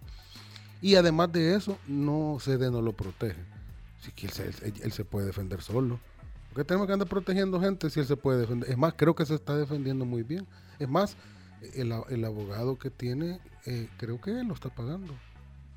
Y 0.82 0.96
además 0.96 1.32
de 1.32 1.54
eso, 1.54 1.78
no 1.86 2.38
CD 2.40 2.70
no 2.70 2.82
lo 2.82 2.92
protege. 2.92 3.40
Así 4.00 4.12
que 4.12 4.26
él 4.26 4.32
se, 4.32 4.44
él- 4.84 4.92
se 4.92 5.04
puede 5.04 5.26
defender 5.26 5.62
solo. 5.62 5.98
Porque 6.50 6.64
tenemos 6.64 6.86
que 6.86 6.92
andar 6.94 7.08
protegiendo 7.08 7.60
gente 7.60 7.88
si 7.90 8.00
él 8.00 8.06
se 8.06 8.16
puede 8.16 8.40
defender. 8.40 8.70
Es 8.70 8.76
más, 8.78 8.94
creo 8.96 9.14
que 9.14 9.24
se 9.26 9.34
está 9.34 9.56
defendiendo 9.56 10.04
muy 10.04 10.22
bien. 10.22 10.46
Es 10.78 10.88
más, 10.88 11.16
el, 11.74 11.92
el 12.08 12.24
abogado 12.24 12.78
que 12.78 12.90
tiene, 12.90 13.40
eh, 13.64 13.88
creo 13.98 14.20
que 14.20 14.30
él 14.30 14.46
lo 14.48 14.54
está 14.54 14.68
pagando. 14.70 15.14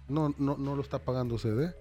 No, 0.08 0.34
no, 0.38 0.58
no 0.58 0.76
lo 0.76 0.82
está 0.82 1.00
pagando 1.00 1.38
CD. 1.38 1.74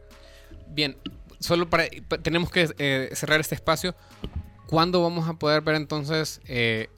Bien, 0.69 0.97
solo 1.41 1.69
para... 1.69 1.85
pa- 2.09 2.19
Tenemos 2.19 2.51
que 2.51 2.69
eh, 2.79 3.11
cerrar 3.15 3.41
este 3.41 3.55
espacio. 3.55 3.95
¿Cuándo 4.67 5.03
vamos 5.03 5.29
a 5.29 5.35
poder 5.35 5.63
ver 5.63 5.77
entonces 5.77 6.41
eh, 6.47 6.89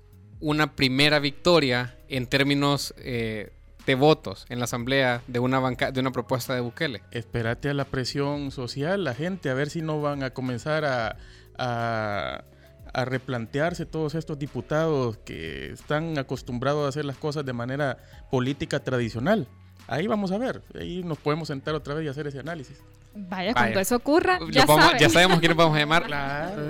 una 0.41 0.75
primera 0.75 1.19
victoria 1.19 1.97
en 2.09 2.27
términos 2.27 2.95
eh, 2.99 3.53
de 3.87 3.95
votos 3.95 4.47
en 4.49 4.59
la 4.59 4.65
asamblea 4.65 5.23
de 5.27 5.39
una, 5.39 5.59
banca 5.59 5.93
de 5.93 6.01
una 6.01 6.13
propuesta 6.13 6.55
de 6.55 6.61
Bukele? 6.61 7.03
Espérate 7.11 7.71
a 7.71 7.75
la 7.75 7.85
presión 7.85 8.51
social, 8.51 9.05
la 9.05 9.15
gente, 9.15 9.51
a 9.51 9.55
ver 9.55 9.71
si 9.71 9.83
no 9.83 10.01
van 10.01 10.23
a 10.23 10.31
comenzar 10.31 10.85
a, 10.85 12.45
replantearse 12.93 13.87
todos 13.87 14.17
estos 14.17 14.39
diputados 14.39 15.19
que 15.19 15.71
están 15.71 16.19
acostumbrados 16.19 16.85
a 16.85 16.89
hacer 16.89 17.05
las 17.05 17.17
cosas 17.17 17.45
de 17.45 17.53
manera 17.53 17.99
política 18.33 18.81
tradicional. 18.81 19.47
Ahí 19.87 20.09
vamos 20.09 20.33
a 20.33 20.39
ver, 20.39 20.63
ahí 20.75 21.03
nos 21.05 21.19
podemos 21.19 21.49
sentar 21.49 21.75
otra 21.75 21.95
vez 21.95 22.07
y 22.07 22.09
hacer 22.09 22.27
ese 22.27 22.41
análisis. 22.41 22.83
Vaya, 23.13 23.53
cuando 23.55 23.81
eso 23.81 23.97
ocurra, 23.97 24.39
ya, 24.51 24.65
ya 24.99 25.09
sabemos 25.09 25.41
quién 25.41 25.57
vamos 25.57 25.77
a 25.77 25.81
llamar. 25.81 26.07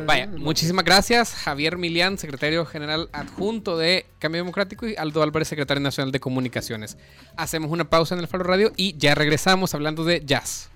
Vaya, 0.07 0.27
muchísimas 0.27 0.85
gracias. 0.85 1.35
Javier 1.35 1.77
Milián, 1.77 2.17
secretario 2.17 2.65
general 2.65 3.11
adjunto 3.13 3.77
de 3.77 4.07
Cambio 4.19 4.41
Democrático, 4.41 4.87
y 4.87 4.97
Aldo 4.97 5.23
Álvarez, 5.23 5.49
secretario 5.49 5.83
nacional 5.83 6.13
de 6.13 6.21
Comunicaciones. 6.21 6.97
Hacemos 7.37 7.71
una 7.71 7.85
pausa 7.85 8.15
en 8.15 8.21
el 8.21 8.27
Faro 8.27 8.45
Radio 8.45 8.73
y 8.77 8.97
ya 8.97 9.15
regresamos 9.15 9.75
hablando 9.75 10.05
de 10.05 10.25
jazz. 10.25 10.71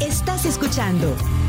Estás 0.00 0.44
escuchando 0.44 1.16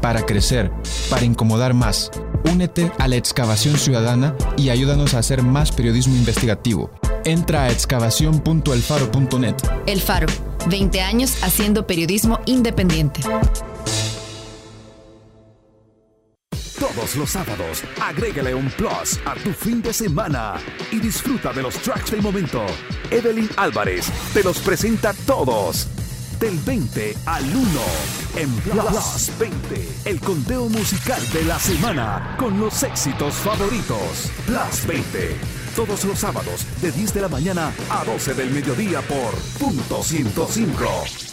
para 0.00 0.26
crecer, 0.26 0.70
para 1.08 1.24
incomodar 1.24 1.74
más. 1.74 2.10
Únete 2.50 2.90
a 2.98 3.08
la 3.08 3.16
excavación 3.16 3.78
ciudadana 3.78 4.34
y 4.56 4.70
ayúdanos 4.70 5.14
a 5.14 5.18
hacer 5.18 5.42
más 5.42 5.72
periodismo 5.72 6.14
investigativo. 6.16 6.90
Entra 7.24 7.64
a 7.64 7.70
excavación.elfaro.net. 7.70 9.56
El 9.86 10.00
Faro, 10.00 10.26
20 10.68 11.00
años 11.00 11.42
haciendo 11.42 11.86
periodismo 11.86 12.40
independiente. 12.46 13.20
Todos 16.78 17.14
los 17.16 17.30
sábados, 17.30 17.82
agrégale 18.00 18.54
un 18.54 18.70
plus 18.70 19.20
a 19.26 19.34
tu 19.34 19.52
fin 19.52 19.82
de 19.82 19.92
semana 19.92 20.54
y 20.90 20.98
disfruta 20.98 21.52
de 21.52 21.62
los 21.62 21.74
tracks 21.76 22.10
del 22.10 22.22
momento. 22.22 22.64
Evelyn 23.10 23.48
Álvarez 23.56 24.10
te 24.32 24.42
los 24.42 24.58
presenta 24.60 25.12
todos. 25.26 25.88
Del 26.40 26.58
20 26.60 27.16
al 27.26 27.44
1 27.44 27.80
en 28.36 28.50
Plus 28.60 29.30
20, 29.38 29.88
el 30.06 30.20
conteo 30.20 30.70
musical 30.70 31.20
de 31.34 31.44
la 31.44 31.58
semana 31.58 32.34
con 32.38 32.58
los 32.58 32.82
éxitos 32.82 33.34
favoritos. 33.34 34.30
Plus 34.46 34.86
20, 34.86 35.36
todos 35.76 36.02
los 36.06 36.18
sábados 36.18 36.64
de 36.80 36.92
10 36.92 37.12
de 37.12 37.20
la 37.20 37.28
mañana 37.28 37.70
a 37.90 38.04
12 38.06 38.32
del 38.32 38.52
mediodía 38.52 39.02
por 39.02 39.34
punto 39.58 40.02
105. 40.02 41.29